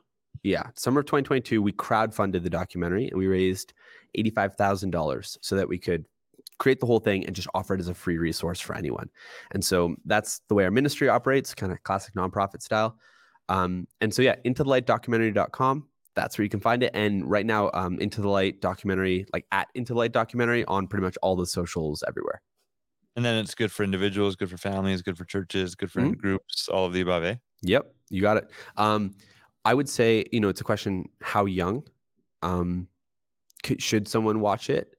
yeah, 0.43 0.65
summer 0.75 1.01
of 1.01 1.07
2022, 1.07 1.63
we 1.63 1.73
crowdfunded 1.73 2.43
the 2.43 2.51
documentary 2.51 3.09
and 3.09 3.19
we 3.19 3.27
raised 3.27 3.73
$85,000 4.17 5.39
so 5.41 5.57
that 5.57 5.69
we 5.69 5.79
could 5.79 6.07
create 6.59 6.81
the 6.81 6.87
whole 6.87 7.01
thing 7.01 7.27
and 7.27 7.37
just 7.37 7.49
offer 7.55 7.75
it 7.75 7.81
as 7.81 7.88
a 7.88 7.95
free 7.95 8.19
resource 8.19 8.61
for 8.61 8.75
anyone. 8.75 9.11
And 9.53 9.64
so 9.64 9.97
that's 10.05 10.40
the 10.49 10.55
way 10.55 10.64
our 10.64 10.71
ministry 10.71 11.09
operates, 11.09 11.55
kind 11.55 11.71
of 11.73 11.83
classic 11.83 12.14
nonprofit 12.14 12.62
style. 12.62 12.99
Um, 13.49 13.87
and 14.01 14.12
so, 14.12 14.23
yeah, 14.23 14.37
into 14.45 14.64
the 14.64 14.69
light 14.71 14.87
documentary.com. 14.87 15.88
That's 16.14 16.38
where 16.38 16.45
you 16.45 16.49
can 16.49 16.61
find 16.61 16.83
it. 16.83 16.92
And 16.95 17.31
right 17.31 17.45
now, 17.45 17.71
um, 17.75 17.99
Into 18.01 18.23
the 18.23 18.29
Light 18.31 18.62
documentary, 18.62 19.27
like 19.35 19.45
at 19.53 19.69
Into 19.75 19.92
the 19.92 19.99
Light 19.99 20.12
documentary 20.12 20.64
on 20.64 20.87
pretty 20.87 21.05
much 21.05 21.19
all 21.21 21.37
the 21.37 21.45
socials 21.45 22.03
everywhere. 22.09 22.40
And 23.16 23.25
then 23.25 23.37
it's 23.37 23.55
good 23.55 23.71
for 23.71 23.85
individuals, 23.85 24.35
good 24.35 24.49
for 24.49 24.57
families, 24.57 25.03
good 25.03 25.19
for 25.19 25.27
churches, 25.27 25.75
good 25.75 25.92
for 25.92 26.01
Mhm. 26.01 26.16
groups, 26.16 26.69
all 26.71 26.87
of 26.87 26.95
the 26.95 27.03
above, 27.03 27.23
eh? 27.25 27.37
Yep, 27.62 27.95
you 28.09 28.23
got 28.23 28.38
it. 28.38 28.51
Um, 28.79 29.14
I 29.66 29.75
would 29.75 29.90
say, 29.90 30.25
you 30.33 30.40
know, 30.40 30.49
it's 30.49 30.61
a 30.62 30.64
question 30.64 31.09
how 31.21 31.45
young 31.45 31.87
um, 32.42 32.88
should 33.79 34.09
someone 34.09 34.40
watch 34.40 34.71
it? 34.71 34.96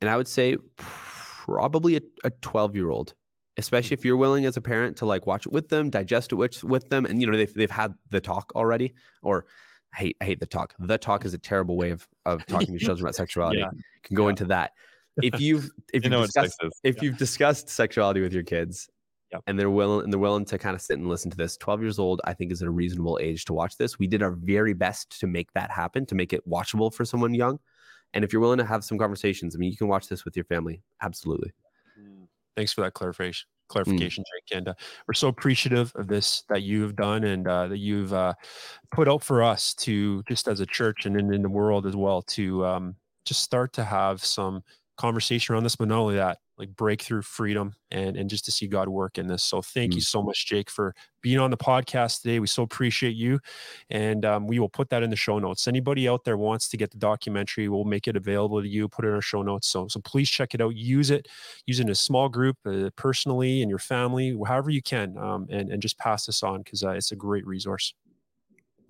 And 0.00 0.08
I 0.08 0.16
would 0.16 0.28
say 0.28 0.56
probably 0.76 1.96
a, 1.96 2.00
a 2.24 2.30
12 2.30 2.74
year 2.76 2.90
old, 2.90 3.14
especially 3.56 3.94
if 3.94 4.04
you're 4.04 4.16
willing 4.16 4.46
as 4.46 4.56
a 4.56 4.60
parent 4.60 4.96
to 4.98 5.06
like 5.06 5.26
watch 5.26 5.46
it 5.46 5.52
with 5.52 5.68
them, 5.68 5.90
digest 5.90 6.32
it 6.32 6.36
with, 6.36 6.62
with 6.64 6.88
them. 6.88 7.04
And, 7.06 7.20
you 7.20 7.30
know, 7.30 7.36
they've, 7.36 7.52
they've 7.52 7.70
had 7.70 7.94
the 8.10 8.20
talk 8.20 8.52
already, 8.54 8.94
or 9.22 9.46
I 9.94 9.98
hate, 9.98 10.16
I 10.20 10.24
hate 10.24 10.40
the 10.40 10.46
talk. 10.46 10.74
The 10.78 10.98
talk 10.98 11.24
is 11.24 11.34
a 11.34 11.38
terrible 11.38 11.76
way 11.76 11.90
of, 11.90 12.06
of 12.24 12.46
talking 12.48 12.72
to 12.72 12.78
children 12.78 13.04
about 13.06 13.14
sexuality. 13.16 13.58
Yeah. 13.60 13.70
Can 14.02 14.16
go 14.16 14.24
Yeah. 14.26 14.30
into 14.30 14.44
that. 14.46 14.72
If 15.22 15.38
you've, 15.38 15.64
if 15.92 16.04
You 16.04 16.10
you've 16.10 16.10
know 16.12 16.22
discussed, 16.24 16.56
is. 16.62 16.80
if 16.82 17.02
you've 17.02 17.18
discussed 17.18 17.68
sexuality 17.68 18.22
with 18.22 18.32
your 18.32 18.44
kids 18.44 18.88
Yep. 19.32 19.42
and 19.48 19.58
they're 19.58 19.68
willing 19.68 20.04
and 20.04 20.12
they're 20.12 20.18
willing 20.20 20.44
to 20.46 20.56
kind 20.56 20.74
of 20.74 20.80
sit 20.80 20.98
and 20.98 21.08
listen 21.08 21.30
to 21.30 21.36
this 21.36 21.56
12 21.58 21.82
years 21.82 21.98
old 22.00 22.20
i 22.24 22.32
think 22.32 22.50
is 22.50 22.62
a 22.62 22.70
reasonable 22.70 23.16
age 23.22 23.44
to 23.44 23.52
watch 23.52 23.76
this 23.76 23.96
we 23.98 24.06
did 24.08 24.22
our 24.24 24.32
very 24.32 24.72
best 24.72 25.20
to 25.20 25.26
make 25.28 25.52
that 25.52 25.70
happen 25.70 26.04
to 26.06 26.14
make 26.16 26.32
it 26.32 26.48
watchable 26.48 26.92
for 26.92 27.04
someone 27.04 27.32
young 27.34 27.58
and 28.14 28.24
if 28.24 28.32
you're 28.32 28.40
willing 28.40 28.58
to 28.58 28.64
have 28.64 28.84
some 28.84 28.98
conversations 28.98 29.54
i 29.54 29.58
mean 29.58 29.70
you 29.70 29.76
can 29.76 29.88
watch 29.88 30.08
this 30.08 30.24
with 30.24 30.36
your 30.36 30.44
family. 30.44 30.82
Absolutely. 31.02 31.52
Thanks 32.56 32.72
for 32.72 32.82
that 32.82 32.94
clarification. 32.94 33.48
Clarification, 33.68 34.24
Jake, 34.24 34.58
and 34.58 34.68
uh, 34.68 34.74
we're 35.06 35.14
so 35.14 35.28
appreciative 35.28 35.92
of 35.94 36.08
this 36.08 36.42
that 36.48 36.62
you've 36.62 36.96
done 36.96 37.22
and 37.22 37.46
uh, 37.46 37.68
that 37.68 37.78
you've 37.78 38.12
uh, 38.12 38.34
put 38.90 39.08
out 39.08 39.22
for 39.22 39.44
us 39.44 39.74
to 39.74 40.24
just 40.24 40.48
as 40.48 40.58
a 40.58 40.66
church 40.66 41.06
and 41.06 41.16
in, 41.16 41.32
in 41.32 41.40
the 41.40 41.48
world 41.48 41.86
as 41.86 41.94
well 41.94 42.20
to 42.22 42.66
um, 42.66 42.96
just 43.24 43.42
start 43.42 43.72
to 43.74 43.84
have 43.84 44.24
some 44.24 44.62
conversation 45.00 45.54
around 45.54 45.64
this, 45.64 45.76
but 45.76 45.88
not 45.88 45.98
only 45.98 46.16
that, 46.16 46.38
like 46.58 46.76
breakthrough 46.76 47.22
freedom 47.22 47.74
and 47.90 48.16
and 48.18 48.28
just 48.28 48.44
to 48.44 48.52
see 48.52 48.66
God 48.66 48.88
work 48.88 49.16
in 49.16 49.26
this. 49.26 49.42
So 49.42 49.62
thank 49.62 49.94
you 49.94 50.02
so 50.02 50.22
much, 50.22 50.46
Jake, 50.46 50.68
for 50.68 50.94
being 51.22 51.38
on 51.38 51.50
the 51.50 51.56
podcast 51.56 52.20
today. 52.20 52.38
We 52.38 52.46
so 52.46 52.62
appreciate 52.62 53.16
you, 53.16 53.40
and 53.88 54.24
um, 54.26 54.46
we 54.46 54.58
will 54.58 54.68
put 54.68 54.90
that 54.90 55.02
in 55.02 55.08
the 55.08 55.16
show 55.16 55.38
notes. 55.38 55.66
Anybody 55.66 56.06
out 56.06 56.24
there 56.24 56.36
wants 56.36 56.68
to 56.68 56.76
get 56.76 56.90
the 56.90 56.98
documentary, 56.98 57.68
we'll 57.68 57.84
make 57.84 58.08
it 58.08 58.16
available 58.16 58.60
to 58.60 58.68
you. 58.68 58.88
Put 58.88 59.06
it 59.06 59.08
in 59.08 59.14
our 59.14 59.22
show 59.22 59.42
notes. 59.42 59.68
So 59.68 59.88
so 59.88 60.00
please 60.00 60.28
check 60.28 60.54
it 60.54 60.60
out. 60.60 60.76
Use 60.76 61.10
it. 61.10 61.28
Use 61.66 61.80
it 61.80 61.84
in 61.84 61.90
a 61.90 61.94
small 61.94 62.28
group, 62.28 62.58
uh, 62.66 62.90
personally, 62.96 63.62
in 63.62 63.70
your 63.70 63.78
family, 63.78 64.38
however 64.46 64.70
you 64.70 64.82
can, 64.82 65.16
um, 65.16 65.46
and 65.48 65.70
and 65.70 65.80
just 65.80 65.98
pass 65.98 66.26
this 66.26 66.42
on 66.42 66.62
because 66.62 66.84
uh, 66.84 66.90
it's 66.90 67.12
a 67.12 67.16
great 67.16 67.46
resource. 67.46 67.94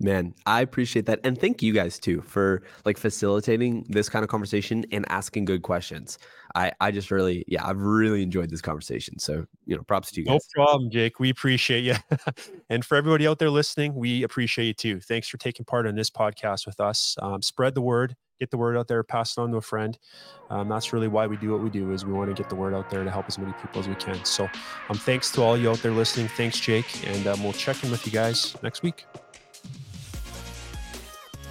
Man 0.01 0.33
i 0.45 0.61
appreciate 0.61 1.05
that 1.05 1.19
and 1.23 1.39
thank 1.39 1.61
you 1.61 1.73
guys 1.73 1.99
too 1.99 2.21
for 2.21 2.63
like 2.85 2.97
facilitating 2.97 3.85
this 3.89 4.09
kind 4.09 4.23
of 4.23 4.29
conversation 4.29 4.85
and 4.91 5.05
asking 5.09 5.45
good 5.45 5.61
questions 5.61 6.17
i 6.55 6.71
i 6.81 6.91
just 6.91 7.11
really 7.11 7.43
yeah 7.47 7.65
i've 7.67 7.81
really 7.81 8.23
enjoyed 8.23 8.49
this 8.49 8.61
conversation 8.61 9.17
so 9.19 9.45
you 9.65 9.75
know 9.75 9.83
props 9.83 10.11
to 10.11 10.21
you 10.21 10.25
guys. 10.25 10.39
No 10.55 10.63
problem, 10.63 10.91
Jake. 10.91 11.19
We 11.19 11.29
appreciate 11.29 11.81
you. 11.83 11.95
and 12.69 12.83
for 12.83 12.95
everybody 12.95 13.27
out 13.27 13.39
there 13.39 13.49
listening, 13.49 13.95
we 13.95 14.23
appreciate 14.23 14.67
you 14.67 14.73
too. 14.73 14.99
Thanks 14.99 15.27
for 15.27 15.37
taking 15.37 15.65
part 15.65 15.87
in 15.87 15.95
this 15.95 16.09
podcast 16.09 16.65
with 16.65 16.79
us. 16.79 17.15
Um, 17.21 17.41
spread 17.41 17.75
the 17.75 17.81
word, 17.81 18.15
get 18.39 18.51
the 18.51 18.57
word 18.57 18.77
out 18.77 18.87
there, 18.87 19.03
pass 19.03 19.37
it 19.37 19.41
on 19.41 19.51
to 19.51 19.57
a 19.57 19.61
friend. 19.61 19.97
Um, 20.49 20.69
that's 20.69 20.93
really 20.93 21.07
why 21.07 21.27
we 21.27 21.37
do 21.37 21.51
what 21.51 21.61
we 21.61 21.69
do 21.69 21.91
is 21.91 22.05
we 22.05 22.13
want 22.13 22.29
to 22.29 22.41
get 22.41 22.49
the 22.49 22.55
word 22.55 22.73
out 22.73 22.89
there 22.89 23.03
to 23.03 23.11
help 23.11 23.27
as 23.27 23.37
many 23.37 23.53
people 23.61 23.79
as 23.79 23.87
we 23.87 23.95
can. 23.95 24.23
So 24.25 24.49
um, 24.89 24.97
thanks 24.97 25.31
to 25.31 25.41
all 25.41 25.57
you 25.57 25.69
out 25.69 25.79
there 25.79 25.91
listening. 25.91 26.27
Thanks, 26.29 26.59
Jake. 26.59 27.07
And 27.07 27.27
um, 27.27 27.43
we'll 27.43 27.53
check 27.53 27.83
in 27.83 27.91
with 27.91 28.05
you 28.05 28.11
guys 28.11 28.55
next 28.61 28.83
week. 28.83 29.05